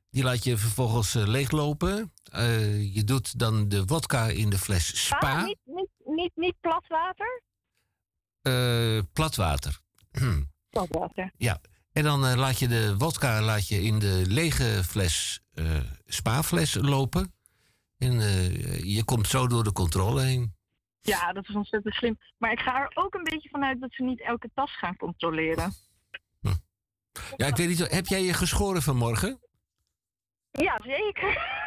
Die 0.09 0.23
laat 0.23 0.43
je 0.43 0.57
vervolgens 0.57 1.13
leeglopen. 1.13 2.13
Eh, 2.35 2.95
je 2.95 3.03
doet 3.03 3.39
dan 3.39 3.69
de 3.69 3.85
wodka 3.85 4.25
in 4.25 4.49
de 4.49 4.57
fles 4.57 5.05
spa. 5.05 5.37
Ah, 5.37 5.43
niet, 5.43 5.59
niet, 5.63 5.89
niet, 6.05 6.31
niet 6.35 6.55
plat 6.59 6.87
water? 6.87 7.41
Eh, 8.41 8.99
platwater. 9.13 9.79
Plat 10.69 10.87
water. 10.89 11.31
ja. 11.37 11.61
En 11.91 12.03
dan 12.03 12.25
eh, 12.25 12.35
laat 12.35 12.59
je 12.59 12.67
de 12.67 12.97
wodka 12.97 13.41
laat 13.41 13.67
je 13.67 13.81
in 13.81 13.99
de 13.99 14.23
lege 14.27 14.83
fles, 14.83 15.41
spa-fles 16.05 16.73
lopen. 16.73 17.33
En 17.97 18.19
je 18.87 19.03
komt 19.05 19.27
zo 19.27 19.47
door 19.47 19.63
de 19.63 19.71
controle 19.71 20.21
heen. 20.21 20.55
Ja, 21.01 21.33
dat 21.33 21.49
is 21.49 21.55
ontzettend 21.55 21.93
slim. 21.93 22.17
Maar 22.37 22.51
ik 22.51 22.59
ga 22.59 22.81
er 22.81 22.91
ook 22.93 23.13
een 23.13 23.23
beetje 23.23 23.49
vanuit 23.49 23.81
dat 23.81 23.91
ze 23.93 24.03
niet 24.03 24.21
elke 24.21 24.49
tas 24.53 24.77
gaan 24.77 24.95
controleren. 24.95 25.73
Ja, 27.35 27.45
ik 27.47 27.55
weet 27.55 27.67
niet, 27.67 27.91
heb 27.91 28.07
jij 28.07 28.23
je 28.23 28.33
geschoren 28.33 28.81
vanmorgen? 28.81 29.39
Ja, 30.51 30.79
zeker. 30.83 31.63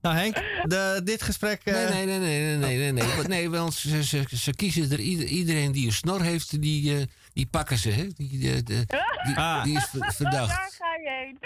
Nou 0.00 0.16
Henk, 0.16 0.34
de, 0.68 1.00
dit 1.04 1.22
gesprek... 1.22 1.60
eh, 1.64 1.74
Nee, 1.74 2.04
nee, 2.06 2.18
nee, 2.18 2.18
nee, 2.18 2.56
nee, 2.56 2.78
nee, 2.78 2.92
nee. 2.92 3.14
Want, 3.16 3.28
nee, 3.28 3.50
want 3.50 3.74
ze, 3.74 4.04
ze, 4.04 4.24
ze 4.36 4.52
kiezen 4.54 4.90
er 4.90 5.00
ieder- 5.00 5.26
iedereen 5.26 5.72
die 5.72 5.86
een 5.86 5.92
snor 5.92 6.22
heeft, 6.22 6.60
die, 6.62 6.96
eh, 6.96 7.02
die 7.32 7.46
pakken 7.46 7.78
ze, 7.78 7.90
hè? 7.90 8.06
Die, 8.14 8.28
die, 8.28 8.62
die, 8.62 8.62
die, 8.62 9.36
Ah. 9.36 9.64
die 9.64 9.76
is 9.76 9.84
ver- 9.90 10.12
verdacht. 10.14 10.48
Daar 10.48 10.70
ga 10.78 10.94
je 11.02 11.10
heen. 11.24 11.38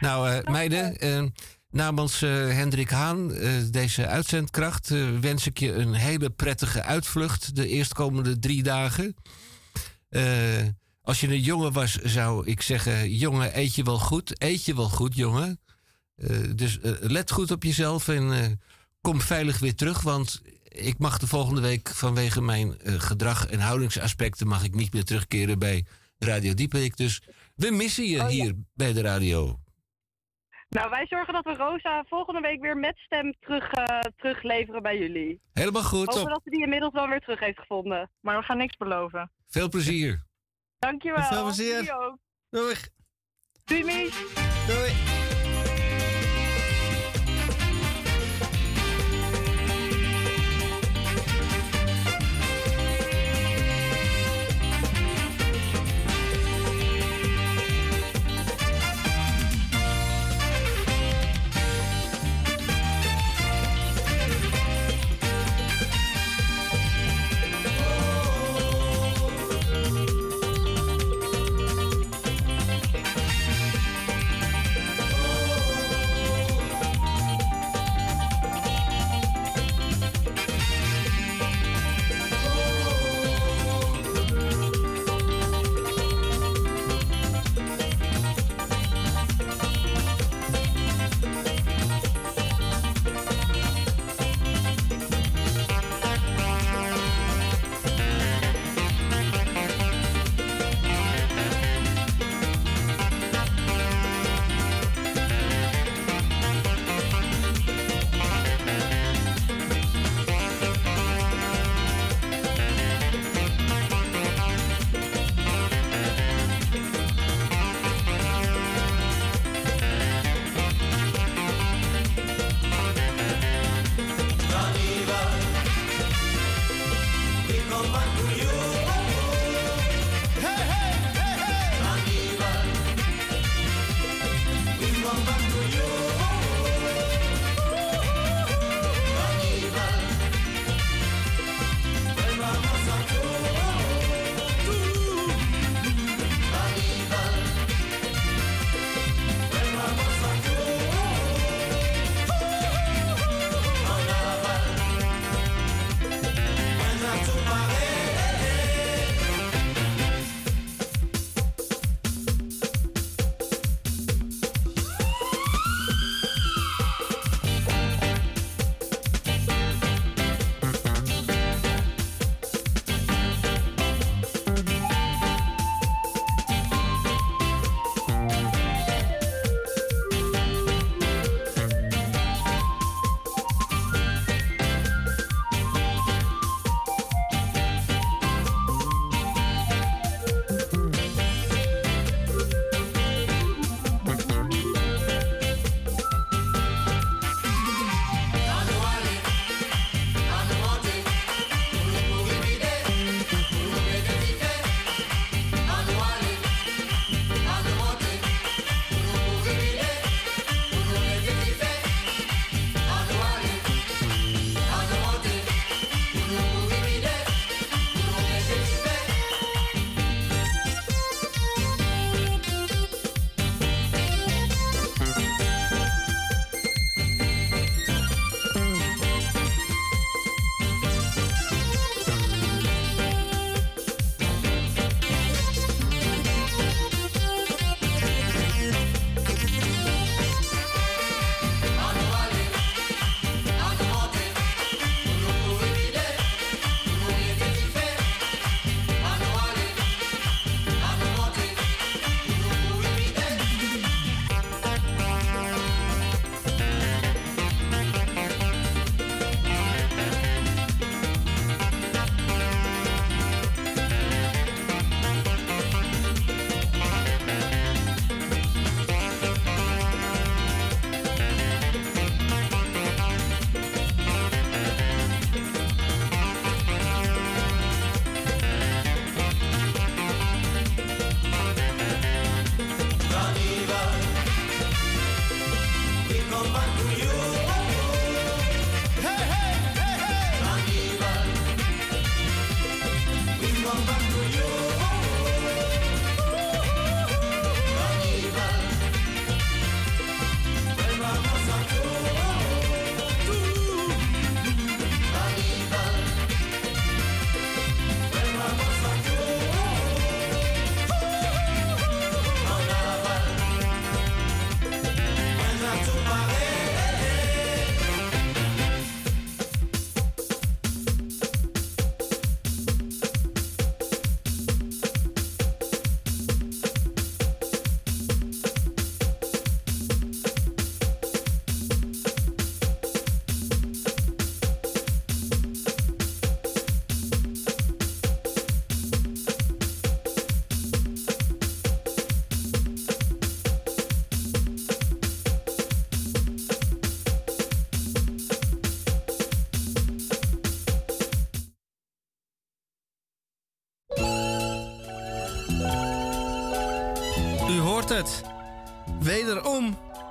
Nou, 0.00 0.30
eh, 0.30 0.50
meiden, 0.52 0.96
eh, 0.98 1.24
namens 1.70 2.22
eh, 2.22 2.30
Hendrik 2.30 2.90
Haan, 2.90 3.34
eh, 3.34 3.50
deze 3.70 4.06
uitzendkracht, 4.06 4.90
eh, 4.90 5.18
wens 5.20 5.46
ik 5.46 5.58
je 5.58 5.72
een 5.72 5.94
hele 5.94 6.30
prettige 6.30 6.82
uitvlucht 6.82 7.56
de 7.56 7.68
eerstkomende 7.68 8.38
drie 8.38 8.62
dagen. 8.62 9.14
Eh, 10.08 10.22
als 11.02 11.20
je 11.20 11.28
een 11.28 11.40
jongen 11.40 11.72
was, 11.72 11.92
zou 11.92 12.46
ik 12.46 12.62
zeggen: 12.62 13.14
jongen, 13.14 13.58
eet 13.58 13.74
je 13.74 13.82
wel 13.82 13.98
goed? 13.98 14.42
Eet 14.42 14.64
je 14.64 14.74
wel 14.74 14.88
goed, 14.88 15.14
jongen? 15.16 15.60
Eh, 16.16 16.36
dus 16.54 16.80
eh, 16.80 16.92
let 17.00 17.30
goed 17.30 17.50
op 17.50 17.62
jezelf 17.62 18.08
en 18.08 18.32
eh, 18.32 18.46
kom 19.00 19.20
veilig 19.20 19.58
weer 19.58 19.74
terug. 19.74 20.02
Want 20.02 20.42
ik 20.68 20.98
mag 20.98 21.18
de 21.18 21.26
volgende 21.26 21.60
week 21.60 21.88
vanwege 21.88 22.42
mijn 22.42 22.78
eh, 22.78 22.94
gedrag 22.94 23.46
en 23.46 23.60
houdingsaspecten 23.60 24.46
mag 24.46 24.64
ik 24.64 24.74
niet 24.74 24.92
meer 24.92 25.04
terugkeren 25.04 25.58
bij 25.58 25.84
Radio 26.18 26.54
Dieperik. 26.54 26.96
Dus 26.96 27.22
we 27.54 27.70
missen 27.70 28.04
je 28.04 28.26
hier 28.26 28.54
bij 28.74 28.92
de 28.92 29.02
radio. 29.02 29.58
Nou, 30.68 30.90
wij 30.90 31.06
zorgen 31.06 31.34
dat 31.34 31.44
we 31.44 31.54
Rosa 31.54 32.04
volgende 32.08 32.40
week 32.40 32.60
weer 32.60 32.76
met 32.76 32.96
stem 32.96 33.34
terug, 33.40 33.70
terugleveren 34.16 34.82
bij 34.82 34.98
jullie. 34.98 35.40
Helemaal 35.52 35.82
goed. 35.82 36.14
Hopen 36.14 36.32
dat 36.32 36.40
ze 36.44 36.50
die 36.50 36.62
inmiddels 36.62 36.92
wel 36.92 37.08
weer 37.08 37.20
terug 37.20 37.40
heeft 37.40 37.58
gevonden. 37.58 38.10
Maar 38.20 38.38
we 38.38 38.44
gaan 38.44 38.56
niks 38.56 38.76
beloven. 38.76 39.30
Veel 39.48 39.68
plezier. 39.68 40.24
Dankjewel. 40.78 41.22
Veel 41.22 41.42
plezier. 41.42 41.94
Doei. 42.50 42.74
Doei. 43.64 44.12
Doei. 44.66 45.13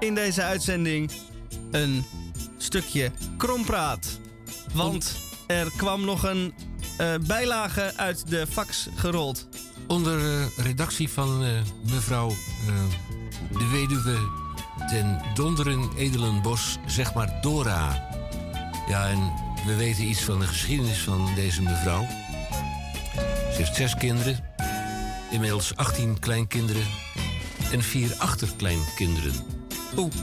In 0.03 0.15
deze 0.15 0.43
uitzending 0.43 1.11
een 1.71 2.05
stukje 2.57 3.11
krompraat. 3.37 4.19
Want 4.73 5.15
er 5.47 5.71
kwam 5.77 6.05
nog 6.05 6.23
een 6.23 6.53
eh, 6.97 7.13
bijlage 7.27 7.93
uit 7.95 8.29
de 8.29 8.47
fax 8.49 8.87
gerold. 8.95 9.47
Onder 9.87 10.19
eh, 10.19 10.45
redactie 10.57 11.09
van 11.09 11.43
eh, 11.43 11.49
mevrouw 11.91 12.29
de 13.51 13.67
weduwe 13.71 14.17
ten 14.87 15.21
donderen 15.33 15.89
Edelenbos, 15.97 16.77
zeg 16.85 17.13
maar 17.13 17.41
Dora. 17.41 18.09
Ja, 18.87 19.07
en 19.09 19.31
we 19.65 19.75
weten 19.75 20.03
iets 20.03 20.23
van 20.23 20.39
de 20.39 20.47
geschiedenis 20.47 20.99
van 20.99 21.29
deze 21.35 21.61
mevrouw. 21.61 22.07
Ze 23.51 23.57
heeft 23.57 23.75
zes 23.75 23.95
kinderen, 23.95 24.39
inmiddels 25.31 25.75
18 25.75 26.19
kleinkinderen 26.19 26.87
en 27.71 27.83
vier 27.83 28.15
achterkleinkinderen. 28.17 29.52
Oeh. 29.97 30.13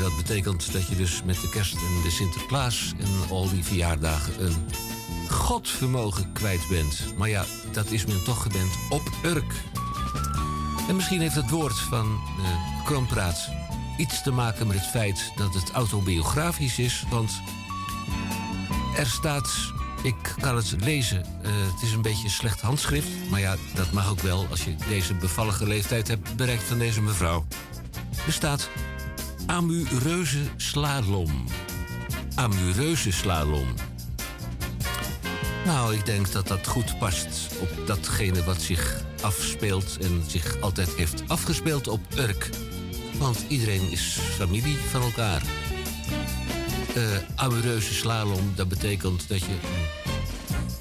Dat 0.00 0.16
betekent 0.16 0.72
dat 0.72 0.88
je 0.88 0.96
dus 0.96 1.22
met 1.24 1.40
de 1.40 1.48
kerst 1.48 1.74
en 1.74 2.02
de 2.02 2.10
Sinterklaas 2.10 2.92
en 2.98 3.30
al 3.30 3.50
die 3.50 3.64
verjaardagen 3.64 4.44
een 4.44 4.54
godvermogen 5.28 6.32
kwijt 6.32 6.68
bent. 6.68 7.14
Maar 7.16 7.28
ja, 7.28 7.44
dat 7.72 7.90
is 7.90 8.06
men 8.06 8.24
toch 8.24 8.42
gewend 8.42 8.72
op 8.90 9.10
Urk. 9.24 9.54
En 10.88 10.96
misschien 10.96 11.20
heeft 11.20 11.34
het 11.34 11.50
woord 11.50 11.78
van 11.78 12.20
uh, 12.38 12.84
Krompraat 12.84 13.48
iets 13.96 14.22
te 14.22 14.30
maken 14.30 14.66
met 14.66 14.76
het 14.76 14.86
feit 14.86 15.32
dat 15.36 15.54
het 15.54 15.70
autobiografisch 15.70 16.78
is. 16.78 17.04
Want 17.10 17.40
er 18.96 19.06
staat, 19.06 19.50
ik 20.02 20.34
kan 20.40 20.56
het 20.56 20.74
lezen, 20.80 21.24
eh, 21.42 21.50
het 21.72 21.82
is 21.82 21.92
een 21.92 22.02
beetje 22.02 22.24
een 22.24 22.30
slecht 22.30 22.60
handschrift. 22.60 23.08
Maar 23.30 23.40
ja, 23.40 23.56
dat 23.74 23.92
mag 23.92 24.10
ook 24.10 24.20
wel 24.20 24.46
als 24.50 24.64
je 24.64 24.74
deze 24.88 25.14
bevallige 25.14 25.66
leeftijd 25.66 26.08
hebt 26.08 26.36
bereikt 26.36 26.62
van 26.62 26.78
deze 26.78 27.02
mevrouw. 27.02 27.44
Er 28.26 28.32
staat 28.32 28.68
amureuze 29.52 30.42
slalom. 30.56 31.44
Amureuze 32.34 33.12
slalom. 33.12 33.66
Nou, 35.64 35.94
ik 35.94 36.06
denk 36.06 36.32
dat 36.32 36.48
dat 36.48 36.66
goed 36.66 36.98
past 36.98 37.48
op 37.60 37.86
datgene 37.86 38.44
wat 38.44 38.60
zich 38.60 39.04
afspeelt 39.22 39.98
en 40.00 40.22
zich 40.26 40.60
altijd 40.60 40.94
heeft 40.94 41.28
afgespeeld 41.28 41.88
op 41.88 42.00
Urk. 42.16 42.50
Want 43.18 43.44
iedereen 43.48 43.90
is 43.90 44.18
familie 44.36 44.76
van 44.76 45.02
elkaar. 45.02 45.42
Uh, 46.96 47.02
amureuze 47.34 47.94
slalom, 47.94 48.52
dat 48.54 48.68
betekent 48.68 49.28
dat 49.28 49.40
je 49.40 49.56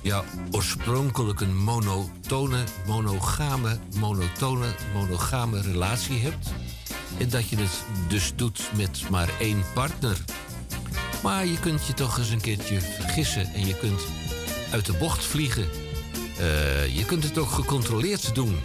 ja, 0.01 0.23
oorspronkelijk 0.51 1.41
een 1.41 1.57
monotone, 1.57 2.63
monogame, 2.87 3.79
monotone, 3.99 4.67
monogame 4.93 5.61
relatie 5.61 6.19
hebt. 6.19 6.49
En 7.17 7.29
dat 7.29 7.49
je 7.49 7.57
het 7.57 7.83
dus 8.07 8.31
doet 8.35 8.69
met 8.75 9.09
maar 9.09 9.29
één 9.39 9.63
partner. 9.73 10.17
Maar 11.23 11.45
je 11.45 11.59
kunt 11.59 11.87
je 11.87 11.93
toch 11.93 12.17
eens 12.17 12.29
een 12.29 12.41
keertje 12.41 12.81
vergissen 12.81 13.53
en 13.53 13.65
je 13.65 13.77
kunt 13.77 14.01
uit 14.71 14.85
de 14.85 14.93
bocht 14.93 15.25
vliegen. 15.25 15.69
Uh, 16.39 16.97
je 16.97 17.05
kunt 17.05 17.23
het 17.23 17.37
ook 17.37 17.49
gecontroleerd 17.49 18.35
doen. 18.35 18.59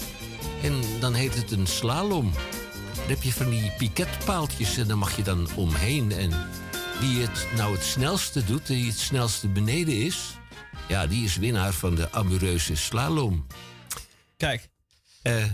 En 0.63 0.81
dan 1.01 1.15
heet 1.15 1.35
het 1.35 1.51
een 1.51 1.67
slalom. 1.67 2.33
Dan 2.95 3.09
heb 3.09 3.23
je 3.23 3.33
van 3.33 3.51
die 3.51 3.73
piketpaaltjes 3.79 4.77
en 4.77 4.89
dan 4.89 4.99
mag 4.99 5.17
je 5.17 5.23
dan 5.23 5.49
omheen. 5.55 6.13
En 6.13 6.31
wie 7.01 7.23
het 7.23 7.47
nou 7.57 7.75
het 7.75 7.85
snelste 7.85 8.45
doet, 8.45 8.67
die 8.67 8.87
het 8.87 8.99
snelste 8.99 9.49
beneden 9.49 9.95
is... 9.95 10.39
ja, 10.89 11.07
die 11.07 11.25
is 11.25 11.37
winnaar 11.37 11.73
van 11.73 11.95
de 11.95 12.13
amoureuze 12.13 12.77
slalom. 12.77 13.47
Kijk. 14.37 14.69
Uh, 15.23 15.45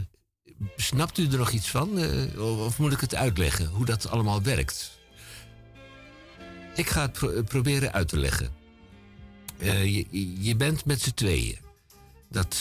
snapt 0.77 1.19
u 1.19 1.27
er 1.27 1.39
nog 1.39 1.51
iets 1.51 1.71
van? 1.71 1.99
Uh, 1.99 2.65
of 2.65 2.79
moet 2.79 2.93
ik 2.93 3.01
het 3.01 3.15
uitleggen, 3.15 3.67
hoe 3.67 3.85
dat 3.85 4.09
allemaal 4.09 4.43
werkt? 4.43 5.01
Ik 6.75 6.89
ga 6.89 7.03
het 7.03 7.13
pro 7.13 7.43
proberen 7.43 7.93
uit 7.93 8.09
te 8.09 8.19
leggen. 8.19 8.51
Uh, 9.59 9.85
je, 9.85 10.43
je, 10.43 10.57
bent 10.57 10.85
met 10.85 11.01
z'n 11.01 11.15
tweeën. 11.15 11.59
Dat 12.29 12.57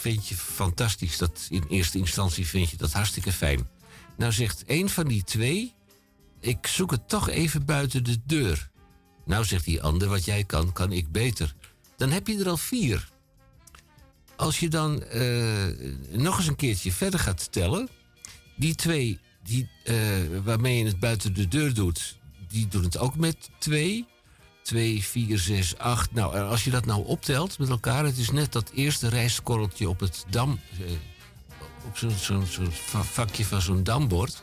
vind 0.00 0.28
je 0.28 0.34
fantastisch. 0.34 1.18
Dat 1.18 1.46
in 1.50 1.64
eerste 1.68 1.98
instantie 1.98 2.46
vind 2.46 2.70
je 2.70 2.76
dat 2.76 2.92
hartstikke 2.92 3.32
fijn. 3.32 3.68
Nou 4.16 4.32
zegt 4.32 4.64
één 4.64 4.88
van 4.88 5.08
die 5.08 5.24
twee... 5.24 5.74
ik 6.40 6.66
zoek 6.66 6.90
het 6.90 7.08
toch 7.08 7.28
even 7.28 7.64
buiten 7.64 8.04
de 8.04 8.16
deur. 8.24 8.70
Nou 9.24 9.44
zegt 9.44 9.64
die 9.64 9.82
ander, 9.82 10.08
wat 10.08 10.24
jij 10.24 10.44
kan, 10.44 10.72
kan 10.72 10.92
ik 10.92 11.12
beter. 11.12 11.54
Dan 11.96 12.10
heb 12.10 12.26
je 12.26 12.38
er 12.38 12.48
al 12.48 12.56
vier. 12.56 13.09
Als 14.40 14.58
je 14.58 14.68
dan 14.68 15.02
uh, 15.14 15.66
nog 16.10 16.38
eens 16.38 16.46
een 16.46 16.56
keertje 16.56 16.92
verder 16.92 17.20
gaat 17.20 17.52
tellen... 17.52 17.88
die 18.56 18.74
twee 18.74 19.18
die, 19.42 19.68
uh, 19.84 19.96
waarmee 20.44 20.78
je 20.78 20.84
het 20.84 21.00
buiten 21.00 21.34
de 21.34 21.48
deur 21.48 21.74
doet... 21.74 22.18
die 22.48 22.68
doen 22.68 22.82
het 22.82 22.98
ook 22.98 23.16
met 23.16 23.50
twee... 23.58 24.06
2, 24.62 25.04
4, 25.04 25.38
6, 25.38 25.78
8. 25.78 26.12
Nou, 26.12 26.40
als 26.40 26.64
je 26.64 26.70
dat 26.70 26.84
nou 26.84 27.06
optelt 27.06 27.58
met 27.58 27.68
elkaar, 27.68 28.04
het 28.04 28.18
is 28.18 28.30
net 28.30 28.52
dat 28.52 28.70
eerste 28.74 29.08
rijstkorreltje 29.08 29.88
op 29.88 30.00
het 30.00 30.24
dam. 30.28 30.60
Eh, 30.78 30.86
op 31.86 31.96
zo'n 31.96 32.46
zo, 32.46 32.62
vakje 33.02 33.44
van 33.44 33.60
zo'n 33.60 33.82
dambord. 33.82 34.42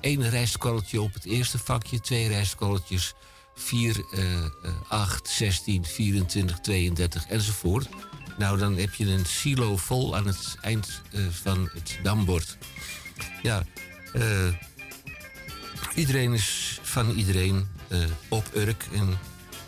Eén 0.00 0.30
rijstkorreltje 0.30 1.00
op 1.00 1.14
het 1.14 1.24
eerste 1.24 1.58
vakje, 1.58 2.00
twee 2.00 2.28
rijstkorreltjes, 2.28 3.14
4, 3.54 4.04
uh, 4.14 4.24
8, 4.88 5.28
16, 5.28 5.84
24, 5.84 6.60
32 6.60 7.26
enzovoort. 7.26 7.88
Nou, 8.40 8.58
dan 8.58 8.76
heb 8.76 8.94
je 8.94 9.06
een 9.06 9.26
silo 9.26 9.76
vol 9.76 10.16
aan 10.16 10.26
het 10.26 10.56
eind 10.60 11.02
uh, 11.10 11.26
van 11.30 11.70
het 11.72 11.98
dambord. 12.02 12.58
Ja, 13.42 13.62
uh, 14.14 14.46
iedereen 15.94 16.32
is 16.32 16.78
van 16.82 17.10
iedereen 17.10 17.68
uh, 17.88 17.98
op 18.28 18.50
Urk. 18.54 18.88
En 18.92 19.18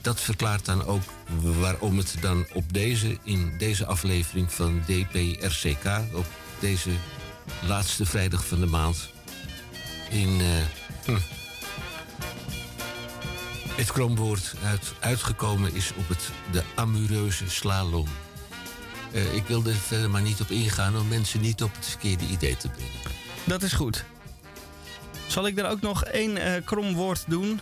dat 0.00 0.20
verklaart 0.20 0.64
dan 0.64 0.84
ook 0.84 1.02
waarom 1.40 1.98
het 1.98 2.14
dan 2.20 2.46
op 2.52 2.72
deze, 2.72 3.18
in 3.22 3.54
deze 3.58 3.86
aflevering 3.86 4.52
van 4.52 4.82
DPRCK, 4.86 5.86
op 6.14 6.26
deze 6.58 6.90
laatste 7.66 8.06
vrijdag 8.06 8.46
van 8.46 8.60
de 8.60 8.66
maand, 8.66 9.10
in 10.10 10.40
hm, 11.04 11.18
het 13.76 13.92
kromwoord 13.92 14.54
uit, 14.64 14.92
uitgekomen 15.00 15.74
is 15.74 15.92
op 15.96 16.08
het 16.08 16.30
de 16.52 16.62
amoureuze 16.74 17.50
slalom. 17.50 18.08
Uh, 19.14 19.34
ik 19.34 19.46
wil 19.46 19.66
er 19.66 19.74
verder 19.74 20.10
maar 20.10 20.22
niet 20.22 20.40
op 20.40 20.50
ingaan 20.50 20.96
om 20.98 21.08
mensen 21.08 21.40
niet 21.40 21.62
op 21.62 21.74
het 21.74 21.86
verkeerde 21.86 22.24
idee 22.24 22.56
te 22.56 22.68
brengen. 22.68 22.92
Dat 23.44 23.62
is 23.62 23.72
goed. 23.72 24.04
Zal 25.26 25.46
ik 25.46 25.58
er 25.58 25.68
ook 25.68 25.80
nog 25.80 26.04
één 26.04 26.36
uh, 26.36 26.52
krom 26.64 26.94
woord 26.94 27.24
doen? 27.26 27.60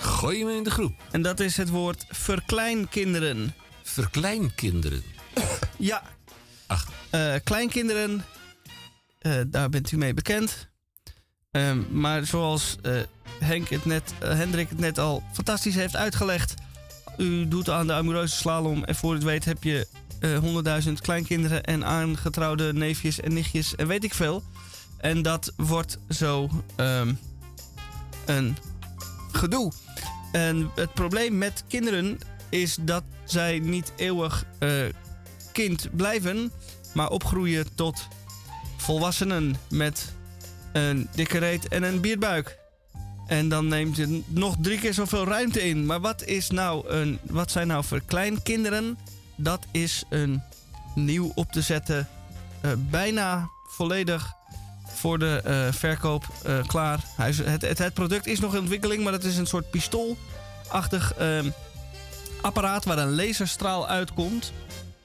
Gooi 0.00 0.44
me 0.44 0.54
in 0.54 0.62
de 0.62 0.70
groep. 0.70 0.94
En 1.10 1.22
dat 1.22 1.40
is 1.40 1.56
het 1.56 1.68
woord 1.68 2.04
verkleinkinderen. 2.08 3.54
Verkleinkinderen? 3.82 5.02
ja. 5.76 6.02
Ach. 6.66 6.88
Uh, 7.14 7.34
kleinkinderen, 7.44 8.24
uh, 9.22 9.40
daar 9.46 9.68
bent 9.68 9.92
u 9.92 9.96
mee 9.96 10.14
bekend. 10.14 10.68
Maar 11.90 12.26
zoals 12.26 12.76
uh, 12.82 13.00
Henk 13.38 13.68
het 13.68 13.84
net, 13.84 14.12
Hendrik 14.18 14.68
het 14.68 14.78
net 14.78 14.98
al 14.98 15.22
fantastisch 15.32 15.74
heeft 15.74 15.96
uitgelegd. 15.96 16.54
U 17.18 17.48
doet 17.48 17.68
aan 17.68 17.86
de 17.86 17.92
amoureuze 17.92 18.36
slalom 18.36 18.84
en 18.84 18.94
voor 18.94 19.14
het 19.14 19.22
weet 19.22 19.44
heb 19.44 19.64
je 19.64 19.86
honderdduizend 20.40 21.00
kleinkinderen 21.00 21.64
en 21.64 21.84
aangetrouwde 21.84 22.72
neefjes 22.72 23.20
en 23.20 23.32
nichtjes 23.32 23.74
en 23.74 23.86
weet 23.86 24.04
ik 24.04 24.14
veel. 24.14 24.42
En 24.98 25.22
dat 25.22 25.52
wordt 25.56 25.98
zo 26.08 26.50
um, 26.76 27.18
een 28.26 28.56
gedoe. 29.32 29.72
En 30.32 30.70
het 30.74 30.94
probleem 30.94 31.38
met 31.38 31.64
kinderen 31.68 32.18
is 32.48 32.76
dat 32.80 33.02
zij 33.24 33.58
niet 33.58 33.92
eeuwig 33.96 34.44
uh, 34.58 34.84
kind 35.52 35.88
blijven, 35.96 36.52
maar 36.94 37.10
opgroeien 37.10 37.74
tot 37.74 38.08
volwassenen 38.76 39.56
met 39.68 40.12
een 40.72 41.08
dikke 41.14 41.38
reet 41.38 41.68
en 41.68 41.82
een 41.82 42.00
bierbuik. 42.00 42.58
En 43.30 43.48
dan 43.48 43.68
neemt 43.68 43.96
je 43.96 44.22
nog 44.26 44.56
drie 44.60 44.78
keer 44.78 44.94
zoveel 44.94 45.24
ruimte 45.24 45.62
in. 45.68 45.86
Maar 45.86 46.00
wat, 46.00 46.24
is 46.24 46.50
nou 46.50 46.88
een, 46.88 47.18
wat 47.22 47.50
zijn 47.50 47.66
nou 47.66 47.84
voor 47.84 48.00
kleinkinderen? 48.06 48.98
Dat 49.36 49.66
is 49.70 50.04
een 50.08 50.42
nieuw 50.94 51.32
op 51.34 51.52
te 51.52 51.62
zetten, 51.62 52.08
uh, 52.64 52.70
bijna 52.90 53.48
volledig 53.66 54.32
voor 54.86 55.18
de 55.18 55.42
uh, 55.46 55.72
verkoop 55.72 56.24
uh, 56.46 56.66
klaar. 56.66 57.00
Het, 57.16 57.62
het, 57.62 57.78
het, 57.78 57.94
product 57.94 58.26
is 58.26 58.40
nog 58.40 58.54
in 58.54 58.60
ontwikkeling, 58.60 59.04
maar 59.04 59.12
het 59.12 59.24
is 59.24 59.36
een 59.36 59.46
soort 59.46 59.70
pistoolachtig 59.70 61.14
uh, 61.20 61.38
apparaat 62.40 62.84
waar 62.84 62.98
een 62.98 63.14
laserstraal 63.14 63.88
uitkomt. 63.88 64.52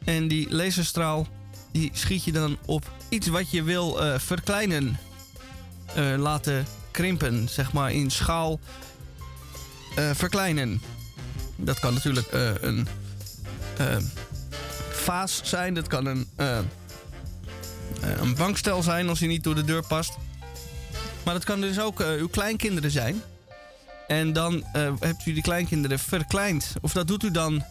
En 0.06 0.28
die 0.28 0.56
laserstraal 0.56 1.28
die 1.72 1.90
schiet 1.94 2.24
je 2.24 2.32
dan 2.32 2.58
op 2.66 2.92
iets 3.10 3.28
wat 3.28 3.52
je 3.52 3.64
wil 3.64 4.00
verkleinen. 4.18 4.98
laten 6.18 6.66
krimpen, 6.96 7.50
zeg 7.50 7.74
maar 7.74 7.92
in 7.92 8.12
schaal 8.12 8.60
verkleinen. 10.14 10.82
Dat 11.56 11.80
kan 11.80 11.94
natuurlijk 11.94 12.28
een 12.62 12.88
eh, 18.02 18.22
een 18.22 18.36
bankstel 18.36 18.84
zijn 18.84 19.10
als 19.10 19.20
hij 19.20 19.28
niet 19.28 19.44
door 19.44 19.56
de 19.56 19.64
deur 19.64 19.88
past. 19.88 20.18
Maar 21.24 21.34
dat 21.34 21.44
kan 21.44 21.62
dus 21.62 21.80
ook 21.80 22.00
eh, 22.00 22.12
uw 22.12 22.28
kleinkinderen 22.28 22.92
zijn. 22.92 23.22
En 24.08 24.34
dan 24.34 24.64
eh, 24.74 24.94
hebt 25.00 25.26
u 25.26 25.34
die 25.34 25.42
kleinkinderen 25.42 26.00
verkleind. 26.00 26.74
Of 26.82 26.94
dat 26.94 27.08
doet 27.08 27.24
u 27.24 27.32
dan 27.32 27.64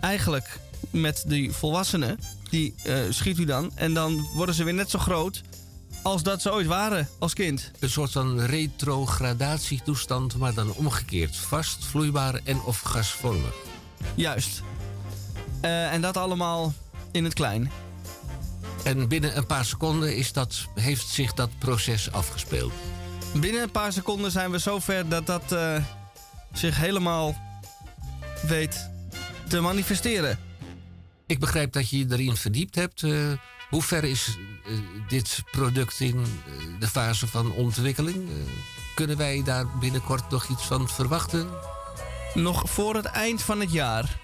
eigenlijk 0.00 0.58
met 0.90 1.24
die 1.26 1.52
volwassenen. 1.52 2.18
Die 2.50 2.74
eh, 2.84 2.98
schiet 3.08 3.38
u 3.38 3.44
dan. 3.44 3.70
En 3.74 3.94
dan 3.94 4.28
worden 4.34 4.54
ze 4.54 4.64
weer 4.64 4.74
net 4.74 4.90
zo 4.90 4.98
groot 4.98 5.42
als 6.06 6.22
dat 6.22 6.42
ze 6.42 6.52
ooit 6.52 6.66
waren 6.66 7.08
als 7.18 7.34
kind. 7.34 7.70
Een 7.78 7.90
soort 7.90 8.12
van 8.12 8.40
retrogradatietoestand, 8.40 10.36
maar 10.36 10.54
dan 10.54 10.72
omgekeerd. 10.72 11.36
Vast, 11.36 11.84
vloeibaar 11.84 12.40
en 12.44 12.62
of 12.62 12.80
gasvormig. 12.80 13.54
Juist. 14.14 14.62
Eh, 15.60 15.92
en 15.92 16.00
dat 16.00 16.16
allemaal 16.16 16.74
in 17.12 17.24
het 17.24 17.34
klein. 17.34 17.70
En 18.84 19.08
binnen 19.08 19.36
een 19.36 19.46
paar 19.46 19.64
seconden 19.64 20.16
is 20.16 20.32
dat, 20.32 20.66
heeft 20.74 21.08
zich 21.08 21.32
dat 21.32 21.50
proces 21.58 22.12
afgespeeld. 22.12 22.72
Binnen 23.40 23.62
een 23.62 23.70
paar 23.70 23.92
seconden 23.92 24.30
zijn 24.30 24.50
we 24.50 24.58
zover 24.58 25.08
dat 25.08 25.26
dat 25.26 25.52
eh, 25.52 25.76
zich 26.52 26.76
helemaal 26.76 27.36
weet 28.46 28.90
te 29.48 29.60
manifesteren. 29.60 30.38
Ik 31.26 31.40
begrijp 31.40 31.72
dat 31.72 31.90
je 31.90 31.98
je 31.98 32.06
erin 32.08 32.36
verdiept 32.36 32.74
hebt. 32.74 33.02
Eh, 33.02 33.32
hoe 33.68 33.82
ver 33.82 34.04
is 34.04 34.38
eh, 34.64 34.72
dit 35.08 35.42
product 35.50 36.00
in 36.00 36.18
eh, 36.18 36.52
de 36.78 36.88
fase 36.88 37.26
van 37.26 37.52
ontwikkeling? 37.52 38.16
Eh, 38.16 38.34
kunnen 38.94 39.16
wij 39.16 39.42
daar 39.44 39.66
binnenkort 39.80 40.30
nog 40.30 40.48
iets 40.48 40.64
van 40.64 40.88
verwachten? 40.88 41.48
Nog 42.34 42.70
voor 42.70 42.94
het 42.94 43.04
eind 43.04 43.42
van 43.42 43.60
het 43.60 43.72
jaar. 43.72 44.18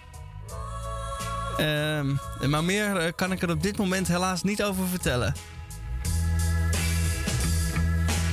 Ehm, 1.56 2.14
maar 2.51 2.64
meer 2.64 3.12
kan 3.12 3.32
ik 3.32 3.43
er 3.43 3.51
op 3.51 3.62
dit 3.62 3.77
moment 3.77 4.09
helaas 4.09 4.43
niet 4.43 4.62
over 4.62 4.86
vertellen. 4.86 5.35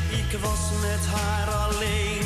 Ik 0.09 0.39
was 0.39 0.59
met 0.81 1.05
haar 1.05 1.47
alleen, 1.47 2.18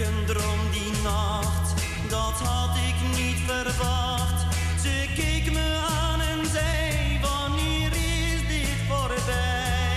een 0.00 0.24
droom 0.26 0.70
die 0.70 0.92
nacht, 1.02 1.72
dat 2.08 2.32
had 2.32 2.76
ik 2.76 3.18
niet 3.18 3.38
verwacht. 3.46 4.54
Ze 4.82 5.08
keek 5.14 5.52
me 5.52 5.86
aan 5.88 6.20
en 6.20 6.46
zei, 6.50 7.18
wanneer 7.22 7.92
is 7.92 8.40
dit 8.48 8.78
voorbij? 8.88 9.96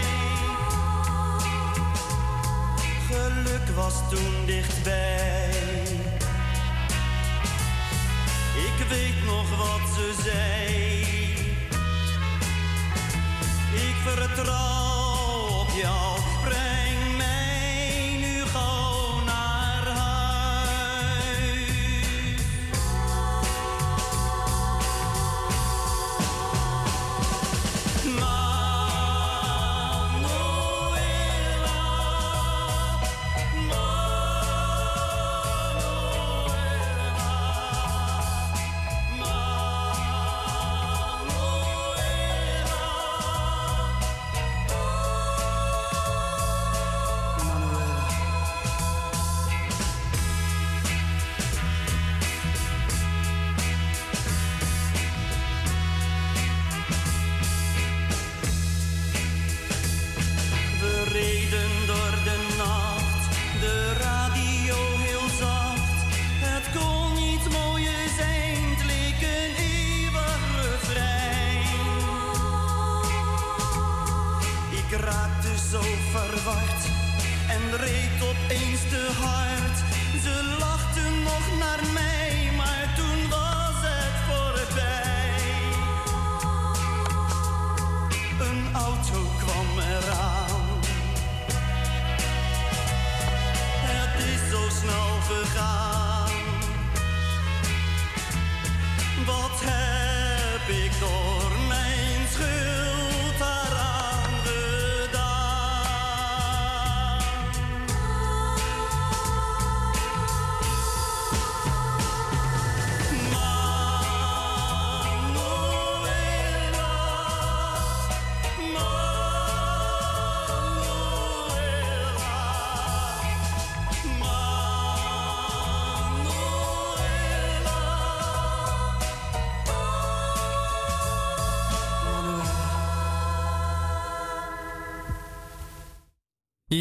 Geluk 3.09 3.75
was 3.75 3.93
toen 4.09 4.45
dichtbij. 4.45 5.49
Ik 8.55 8.87
weet 8.89 9.25
nog 9.25 9.57
wat 9.57 9.89
ze 9.95 10.13
zei. 10.23 10.79
Ik 13.73 13.95
vertrouw 14.03 15.59
op 15.59 15.69
jou. 15.81 16.20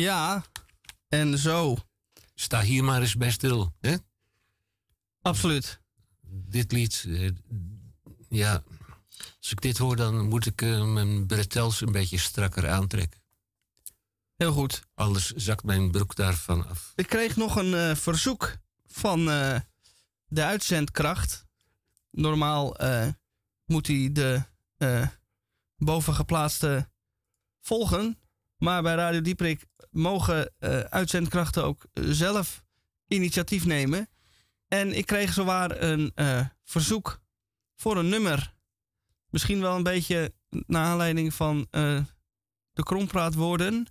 Ja, 0.00 0.44
en 1.08 1.38
zo. 1.38 1.76
Sta 2.34 2.60
hier 2.60 2.84
maar 2.84 3.00
eens 3.00 3.16
bij 3.16 3.30
stil, 3.30 3.74
hè? 3.80 3.96
Absoluut. 5.22 5.80
Dit 6.22 6.72
lied, 6.72 7.04
eh, 7.08 7.30
ja... 8.28 8.62
Als 9.38 9.50
ik 9.50 9.60
dit 9.60 9.78
hoor, 9.78 9.96
dan 9.96 10.28
moet 10.28 10.46
ik 10.46 10.62
eh, 10.62 10.84
mijn 10.84 11.26
bretels 11.26 11.80
een 11.80 11.92
beetje 11.92 12.18
strakker 12.18 12.68
aantrekken. 12.68 13.20
Heel 14.36 14.52
goed. 14.52 14.82
Anders 14.94 15.30
zakt 15.30 15.64
mijn 15.64 15.90
broek 15.90 16.14
daarvan 16.14 16.68
af. 16.68 16.92
Ik 16.96 17.06
kreeg 17.06 17.36
nog 17.36 17.56
een 17.56 17.74
eh, 17.74 17.96
verzoek 17.96 18.56
van 18.86 19.24
de 20.26 20.44
uitzendkracht. 20.44 21.46
Normaal 22.10 22.76
moet 23.64 23.86
hij 23.86 24.12
de 24.12 24.42
bovengeplaatste 25.76 26.90
volgen. 27.60 28.19
Maar 28.60 28.82
bij 28.82 28.94
Radio 28.94 29.20
Dieprik 29.20 29.66
mogen 29.90 30.54
eh, 30.58 30.80
uitzendkrachten 30.80 31.64
ook 31.64 31.86
eh, 31.92 32.04
zelf 32.06 32.62
initiatief 33.06 33.64
nemen. 33.64 34.08
En 34.68 34.92
ik 34.92 35.06
kreeg 35.06 35.32
zowaar 35.32 35.82
een 35.82 36.12
eh, 36.14 36.46
verzoek 36.64 37.22
voor 37.76 37.96
een 37.96 38.08
nummer. 38.08 38.54
Misschien 39.30 39.60
wel 39.60 39.76
een 39.76 39.82
beetje 39.82 40.34
naar 40.48 40.84
aanleiding 40.84 41.34
van 41.34 41.66
eh, 41.70 42.00
de 42.72 42.82
krompraatwoorden. 42.82 43.86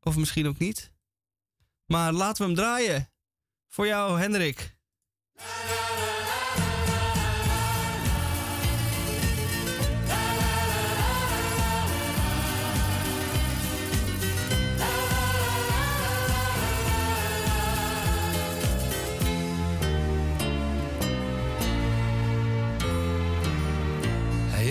Of 0.00 0.16
misschien 0.16 0.46
ook 0.46 0.58
niet. 0.58 0.92
Maar 1.86 2.12
laten 2.12 2.42
we 2.42 2.44
hem 2.44 2.54
draaien. 2.54 3.12
Voor 3.68 3.86
jou, 3.86 4.18
Hendrik. 4.20 4.76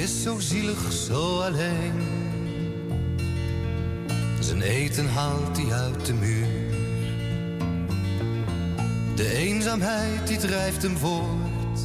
Is 0.02 0.22
zo 0.22 0.40
zielig, 0.40 0.92
zo 0.92 1.42
alleen. 1.42 1.94
Zijn 4.40 4.62
eten 4.62 5.10
haalt 5.10 5.58
hij 5.58 5.74
uit 5.74 6.06
de 6.06 6.14
muur. 6.14 6.48
De 9.16 9.34
eenzaamheid 9.34 10.28
die 10.28 10.38
drijft 10.38 10.82
hem 10.82 10.98
voort. 10.98 11.80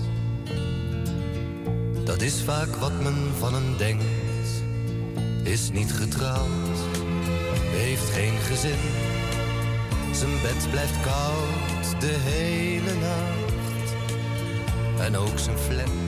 Dat 2.05 2.23
is 2.23 2.43
vaak 2.43 2.77
wat 2.77 3.03
men 3.03 3.33
van 3.39 3.55
hem 3.55 3.77
denkt. 3.77 4.05
Is 5.43 5.71
niet 5.71 5.93
getrouwd, 5.93 6.79
heeft 7.71 8.11
geen 8.11 8.39
gezin. 8.39 8.83
Zijn 10.13 10.41
bed 10.43 10.71
blijft 10.71 11.01
koud 11.01 12.01
de 12.01 12.17
hele 12.19 12.95
nacht. 12.95 13.95
En 15.01 15.17
ook 15.17 15.39
zijn 15.39 15.59
flat 15.59 16.06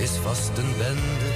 is 0.00 0.10
vast 0.10 0.50
een 0.56 0.72
bende. 0.78 1.30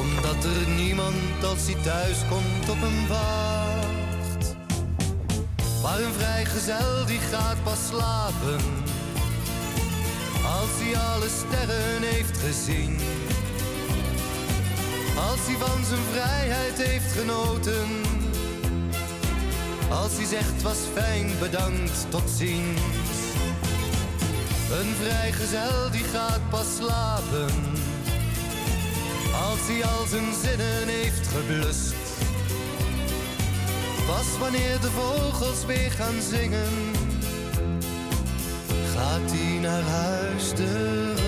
Omdat 0.00 0.44
er 0.44 0.68
niemand 0.68 1.44
als 1.44 1.66
hij 1.66 1.82
thuis 1.82 2.18
komt 2.28 2.70
op 2.70 2.76
hem 2.80 3.06
wacht. 3.08 4.56
Maar 5.82 6.00
een 6.00 6.12
vrijgezel 6.12 7.06
die 7.06 7.18
gaat 7.18 7.62
pas 7.62 7.86
slapen. 7.88 8.60
Als 10.58 10.72
hij 10.78 10.98
alle 10.98 11.28
sterren 11.28 12.02
heeft 12.02 12.38
gezien. 12.38 12.98
Als 15.30 15.40
hij 15.46 15.56
van 15.56 15.84
zijn 15.84 16.06
vrijheid 16.12 16.76
heeft 16.82 17.12
genoten. 17.12 17.88
Als 19.90 20.16
hij 20.16 20.26
zegt 20.26 20.62
was 20.62 20.78
fijn, 20.94 21.30
bedankt, 21.38 22.06
tot 22.10 22.30
ziens. 22.36 23.09
Een 24.70 24.94
vrijgezel 24.94 25.90
die 25.90 26.04
gaat 26.04 26.48
pas 26.50 26.76
slapen. 26.76 27.50
Als 29.48 29.58
hij 29.66 29.84
al 29.84 30.06
zijn 30.06 30.34
zinnen 30.42 30.88
heeft 30.88 31.26
geblust. 31.26 31.94
Pas 34.06 34.38
wanneer 34.38 34.80
de 34.80 34.90
vogels 34.90 35.64
weer 35.66 35.90
gaan 35.90 36.20
zingen. 36.20 36.72
Gaat 38.94 39.30
hij 39.32 39.60
naar 39.60 39.82
huis 39.82 40.48
terug. 40.48 41.20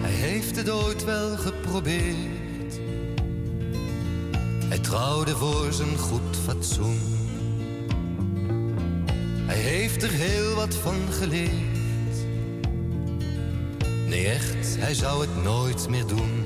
Hij 0.00 0.12
heeft 0.12 0.56
het 0.56 0.70
ooit 0.70 1.04
wel 1.04 1.36
geprobeerd. 1.36 2.39
Trouwde 4.82 5.36
voor 5.36 5.72
zijn 5.72 5.98
goed 5.98 6.36
fatsoen. 6.44 6.98
Hij 9.46 9.58
heeft 9.58 10.02
er 10.02 10.10
heel 10.10 10.54
wat 10.54 10.74
van 10.74 11.12
geleerd. 11.12 11.50
Nee, 14.06 14.28
echt, 14.28 14.76
hij 14.78 14.94
zou 14.94 15.20
het 15.20 15.42
nooit 15.42 15.88
meer 15.88 16.06
doen. 16.06 16.44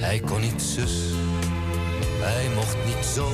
Hij 0.00 0.20
kon 0.20 0.40
niet 0.40 0.62
zus, 0.62 1.00
hij 2.20 2.48
mocht 2.54 2.76
niet 2.86 3.04
zo. 3.04 3.28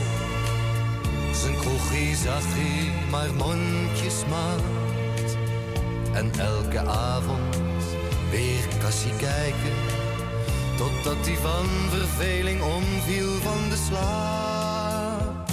Zijn 1.32 1.56
kroegie 1.56 2.16
zag 2.16 2.42
hij 2.44 2.92
maar 3.10 3.34
mondjesmaat. 3.34 4.60
En 6.12 6.30
elke 6.38 6.78
avond 6.78 7.56
weer 8.30 8.68
kassie 8.80 9.16
kijken. 9.16 10.03
Totdat 10.76 11.26
hij 11.26 11.36
van 11.36 11.66
verveling 11.90 12.62
omviel 12.62 13.32
van 13.42 13.68
de 13.70 13.76
slaap. 13.86 15.48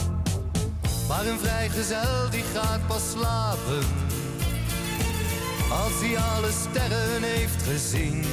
Maar 1.07 1.25
een 1.25 1.39
vrijgezel 1.39 2.29
die 2.29 2.43
gaat 2.53 2.87
pas 2.87 3.11
slapen. 3.11 3.85
Als 5.69 5.93
hij 5.99 6.17
alle 6.17 6.51
sterren 6.51 7.23
heeft 7.23 7.63
gezien. 7.63 8.25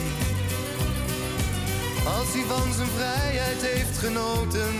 Als 2.18 2.32
hij 2.32 2.42
van 2.48 2.72
zijn 2.72 2.88
vrijheid 2.88 3.62
heeft 3.62 3.98
genoten. 3.98 4.74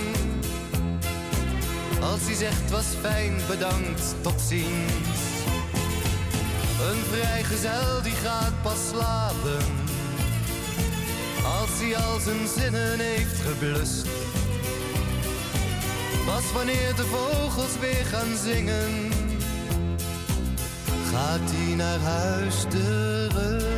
Als 2.00 2.20
hij 2.20 2.34
zegt 2.34 2.70
was 2.70 2.86
fijn, 3.00 3.36
bedankt, 3.48 4.14
tot 4.20 4.40
ziens. 4.40 5.18
Een 6.88 7.02
vrijgezel 7.10 8.02
die 8.02 8.12
gaat 8.12 8.62
pas 8.62 8.88
slapen. 8.88 9.64
Als 11.48 11.70
hij 11.80 11.96
al 11.96 12.20
zijn 12.20 12.48
zinnen 12.56 12.98
heeft 12.98 13.40
geblust. 13.40 14.06
Pas 16.26 16.52
wanneer 16.52 16.94
de 16.96 17.04
vogels 17.04 17.78
weer 17.80 18.04
gaan 18.04 18.36
zingen. 18.36 19.12
Gaat 21.10 21.50
hij 21.50 21.74
naar 21.74 21.98
huis 21.98 22.64
terug. 22.68 23.77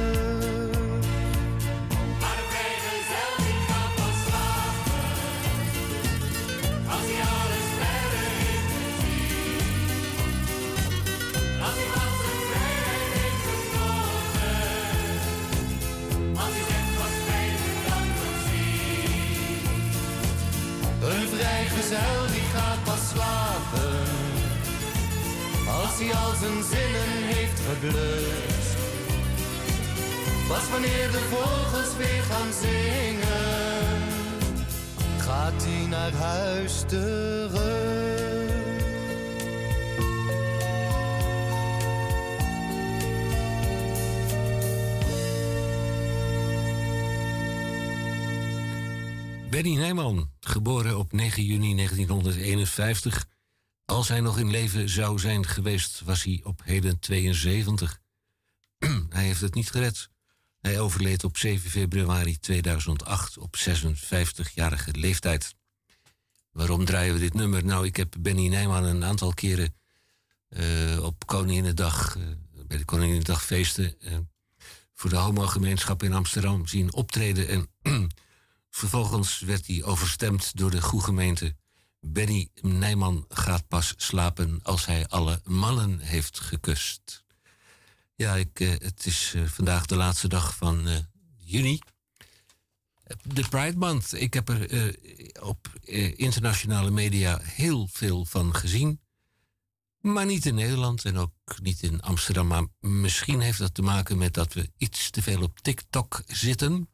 Hij 26.00 26.14
al 26.14 26.34
zijn 26.34 26.62
zinnen 26.62 27.22
heeft 27.34 27.60
geblust. 27.68 28.78
Pas 30.48 30.70
wanneer 30.70 31.10
de 31.10 31.18
vogels 31.30 31.96
weer 31.96 32.22
gaan 32.22 32.52
zingen. 32.60 34.02
Gaat 35.18 35.64
hij 35.64 35.86
naar 35.86 36.12
huis 36.12 36.82
terug. 36.86 37.28
Benny 49.50 49.76
Nijman, 49.76 50.30
geboren 50.40 50.98
op 50.98 51.12
9 51.12 51.42
juni 51.42 51.74
1951. 51.74 53.29
Als 53.90 54.08
hij 54.08 54.20
nog 54.20 54.38
in 54.38 54.50
leven 54.50 54.88
zou 54.88 55.18
zijn 55.18 55.46
geweest, 55.46 56.00
was 56.04 56.22
hij 56.22 56.40
op 56.44 56.60
heden 56.64 56.98
72. 56.98 58.00
hij 59.08 59.24
heeft 59.24 59.40
het 59.40 59.54
niet 59.54 59.70
gered. 59.70 60.10
Hij 60.60 60.80
overleed 60.80 61.24
op 61.24 61.36
7 61.36 61.70
februari 61.70 62.38
2008 62.38 63.38
op 63.38 63.56
56-jarige 63.56 64.94
leeftijd. 64.94 65.54
Waarom 66.50 66.84
draaien 66.84 67.14
we 67.14 67.20
dit 67.20 67.34
nummer? 67.34 67.64
Nou, 67.64 67.86
ik 67.86 67.96
heb 67.96 68.14
Benny 68.18 68.48
Nijman 68.48 68.84
een 68.84 69.04
aantal 69.04 69.34
keren 69.34 69.74
eh, 70.48 71.02
op 71.02 71.26
Koninginnedag, 71.26 72.16
eh, 72.16 72.22
bij 72.66 72.78
de 72.78 72.84
Koninginnedagfeesten, 72.84 74.00
eh, 74.00 74.18
voor 74.94 75.10
de 75.10 75.16
homogemeenschap 75.16 76.02
in 76.02 76.12
Amsterdam 76.12 76.66
zien 76.66 76.92
optreden. 76.92 77.48
En 77.48 77.70
vervolgens 78.80 79.40
werd 79.40 79.66
hij 79.66 79.84
overstemd 79.84 80.56
door 80.56 80.70
de 80.70 80.82
goede 80.82 81.04
gemeente. 81.04 81.54
Benny 82.00 82.48
Nijman 82.60 83.24
gaat 83.28 83.68
pas 83.68 83.94
slapen 83.96 84.60
als 84.62 84.86
hij 84.86 85.08
alle 85.08 85.40
mannen 85.44 85.98
heeft 85.98 86.40
gekust. 86.40 87.24
Ja, 88.14 88.34
ik, 88.34 88.60
eh, 88.60 88.70
het 88.70 89.06
is 89.06 89.32
eh, 89.34 89.44
vandaag 89.44 89.86
de 89.86 89.96
laatste 89.96 90.28
dag 90.28 90.56
van 90.56 90.88
eh, 90.88 90.96
juni. 91.36 91.78
De 93.22 93.48
Pride 93.48 93.76
Month. 93.76 94.12
Ik 94.12 94.34
heb 94.34 94.48
er 94.48 94.96
op 95.40 95.72
internationale 96.16 96.90
media 96.90 97.38
heel 97.42 97.88
veel 97.92 98.24
van 98.24 98.54
gezien. 98.54 99.00
Maar 100.00 100.26
niet 100.26 100.46
in 100.46 100.54
Nederland 100.54 101.04
en 101.04 101.16
ook 101.16 101.32
niet 101.62 101.82
in 101.82 102.00
Amsterdam. 102.00 102.46
Maar 102.46 102.66
misschien 102.80 103.40
heeft 103.40 103.58
dat 103.58 103.74
te 103.74 103.82
maken 103.82 104.18
met 104.18 104.34
dat 104.34 104.52
we 104.52 104.70
iets 104.76 105.10
te 105.10 105.22
veel 105.22 105.42
op 105.42 105.60
TikTok 105.60 106.22
zitten. 106.26 106.88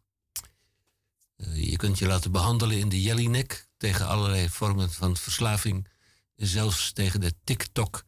Je 1.55 1.77
kunt 1.77 1.99
je 1.99 2.07
laten 2.07 2.33
behandelen 2.33 2.79
in 2.79 2.89
de 2.89 3.03
Jellinek 3.03 3.66
tegen 3.87 4.07
allerlei 4.07 4.49
vormen 4.49 4.93
van 4.93 5.17
verslaving. 5.17 5.89
Zelfs 6.37 6.93
tegen 6.93 7.21
de 7.21 7.35
TikTok. 7.45 8.05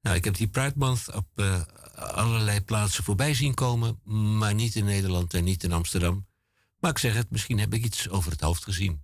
Nou, 0.00 0.16
ik 0.16 0.24
heb 0.24 0.36
die 0.36 0.48
Pride 0.48 0.72
Month 0.76 1.14
op 1.14 1.26
eh, 1.34 1.62
allerlei 1.94 2.60
plaatsen 2.60 3.04
voorbij 3.04 3.34
zien 3.34 3.54
komen. 3.54 4.00
Maar 4.38 4.54
niet 4.54 4.74
in 4.74 4.84
Nederland 4.84 5.34
en 5.34 5.44
niet 5.44 5.64
in 5.64 5.72
Amsterdam. 5.72 6.26
Maar 6.78 6.90
ik 6.90 6.98
zeg 6.98 7.14
het, 7.14 7.30
misschien 7.30 7.58
heb 7.58 7.74
ik 7.74 7.84
iets 7.84 8.08
over 8.08 8.30
het 8.30 8.40
hoofd 8.40 8.64
gezien. 8.64 9.02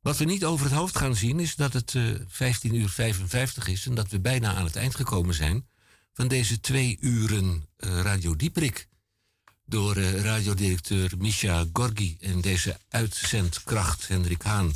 Wat 0.00 0.16
we 0.16 0.24
niet 0.24 0.44
over 0.44 0.66
het 0.66 0.74
hoofd 0.74 0.96
gaan 0.96 1.16
zien 1.16 1.40
is 1.40 1.54
dat 1.54 1.72
het 1.72 1.94
eh 1.94 2.14
15 2.26 2.74
uur 2.74 2.88
55 2.88 3.68
is 3.68 3.86
en 3.86 3.94
dat 3.94 4.08
we 4.08 4.20
bijna 4.20 4.54
aan 4.54 4.64
het 4.64 4.76
eind 4.76 4.94
gekomen 4.94 5.34
zijn 5.34 5.68
van 6.12 6.28
deze 6.28 6.60
twee 6.60 6.96
uren 7.00 7.66
eh, 7.76 8.00
Radio 8.00 8.36
Dieprik. 8.36 8.88
Door 9.64 9.96
radiodirecteur 10.00 11.12
Misha 11.18 11.64
Gorgi 11.72 12.16
en 12.20 12.40
deze 12.40 12.78
uitzendkracht 12.88 14.08
Hendrik 14.08 14.42
Haan. 14.42 14.72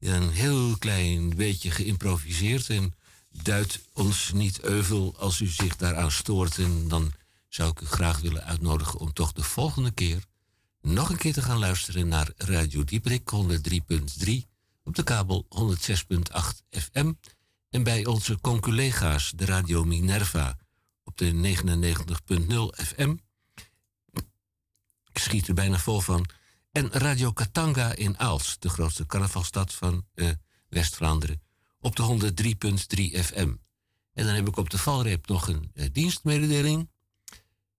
Een 0.00 0.30
heel 0.30 0.76
klein 0.78 1.36
beetje 1.36 1.70
geïmproviseerd 1.70 2.70
en 2.70 2.94
duidt 3.42 3.80
ons 3.92 4.32
niet 4.32 4.60
euvel 4.60 5.14
als 5.18 5.40
u 5.40 5.46
zich 5.46 5.76
daaraan 5.76 6.10
stoort. 6.10 6.58
En 6.58 6.88
dan 6.88 7.12
zou 7.48 7.70
ik 7.70 7.80
u 7.80 7.86
graag 7.86 8.20
willen 8.20 8.44
uitnodigen 8.44 9.00
om 9.00 9.12
toch 9.12 9.32
de 9.32 9.42
volgende 9.42 9.90
keer 9.90 10.24
nog 10.82 11.10
een 11.10 11.16
keer 11.16 11.32
te 11.32 11.42
gaan 11.42 11.58
luisteren 11.58 12.08
naar 12.08 12.32
Radio 12.36 12.84
Dieprik 12.84 13.30
103.3 14.26 14.32
op 14.84 14.94
de 14.94 15.02
kabel 15.02 15.46
106.8 15.48 16.42
FM 16.70 17.12
en 17.70 17.82
bij 17.82 18.06
onze 18.06 18.40
conculega's 18.40 19.32
de 19.36 19.44
Radio 19.44 19.84
Minerva 19.84 20.58
op 21.04 21.16
de 21.16 21.56
99.0 22.78 22.84
FM. 22.84 23.16
Ik 25.12 25.18
schiet 25.18 25.48
er 25.48 25.54
bijna 25.54 25.78
vol 25.78 26.00
van. 26.00 26.26
En 26.78 26.90
Radio 26.92 27.32
Katanga 27.32 27.94
in 27.94 28.18
Aals, 28.18 28.56
de 28.58 28.68
grootste 28.68 29.06
carnavalstad 29.06 29.74
van 29.74 30.06
eh, 30.14 30.28
West-Vlaanderen, 30.68 31.42
op 31.80 31.96
de 31.96 32.32
103.3 33.16 33.24
FM. 33.24 33.52
En 34.12 34.26
dan 34.26 34.34
heb 34.34 34.48
ik 34.48 34.56
op 34.56 34.70
de 34.70 34.78
valreep 34.78 35.28
nog 35.28 35.48
een 35.48 35.70
eh, 35.74 35.86
dienstmededeling. 35.92 36.90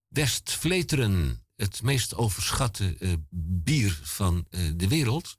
West-Vleteren, 0.08 1.44
het 1.56 1.82
meest 1.82 2.14
overschatte 2.14 2.96
eh, 2.98 3.12
bier 3.64 4.00
van 4.02 4.46
de 4.74 4.88
wereld, 4.88 5.36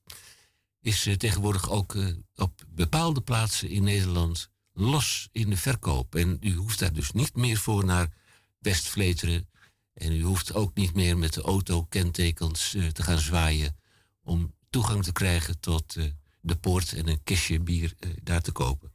is 0.80 1.10
tegenwoordig 1.18 1.70
ook 1.70 1.96
op 2.36 2.62
bepaalde 2.68 3.22
plaatsen 3.22 3.70
in 3.70 3.84
Nederland 3.84 4.50
los 4.74 5.30
in 5.32 5.50
de 5.50 5.58
verkoop. 5.58 6.16
En 6.16 6.38
u 6.40 6.56
hoeft 6.56 6.80
daar 6.80 6.94
dus 6.94 7.12
niet 7.12 7.36
meer 7.36 7.58
voor 7.58 7.86
naar 7.86 8.14
West-Vleteren. 8.60 9.50
En 10.02 10.12
u 10.12 10.24
hoeft 10.24 10.54
ook 10.54 10.76
niet 10.76 10.94
meer 10.94 11.18
met 11.18 11.34
de 11.34 11.42
auto-kentekens 11.42 12.76
eh, 12.76 12.88
te 12.88 13.04
gaan 13.04 13.20
zwaaien 13.20 13.76
om 14.24 14.54
toegang 14.70 15.04
te 15.04 15.12
krijgen 15.12 15.60
tot 15.60 15.96
eh, 15.96 16.04
de 16.42 16.56
poort 16.56 16.94
en 16.94 17.08
een 17.08 17.24
kistje 17.24 17.60
bier 17.60 17.94
eh, 18.00 18.10
daar 18.24 18.42
te 18.42 18.52
kopen. 18.52 18.92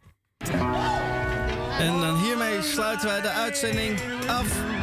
En 1.79 2.01
dan 2.01 2.23
hiermee 2.23 2.63
sluiten 2.63 3.09
wij 3.09 3.21
de 3.21 3.31
uitzending 3.31 4.01
af. 4.27 4.75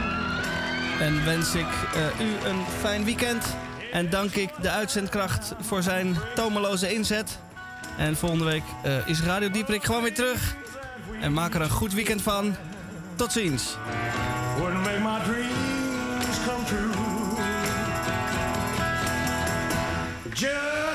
En 0.99 1.25
wens 1.25 1.55
ik 1.55 1.67
eh, 1.95 2.27
u 2.27 2.47
een 2.47 2.65
fijn 2.79 3.03
weekend. 3.03 3.45
En 3.91 4.09
dank 4.09 4.35
ik 4.35 4.49
de 4.61 4.69
uitzendkracht 4.69 5.53
voor 5.61 5.83
zijn 5.83 6.17
tomeloze 6.35 6.93
inzet. 6.93 7.39
En 7.97 8.15
volgende 8.17 8.45
week 8.45 8.63
eh, 8.83 9.07
is 9.07 9.21
Radio 9.21 9.49
Dieprik 9.49 9.83
gewoon 9.83 10.01
weer 10.01 10.13
terug. 10.13 10.55
En 11.21 11.33
maak 11.33 11.53
er 11.53 11.61
een 11.61 11.69
goed 11.69 11.93
weekend 11.93 12.21
van. 12.21 12.55
Tot 13.15 13.31
ziens. 13.31 13.75
Come 16.43 16.65
true. 16.65 16.91
Just 20.33 20.92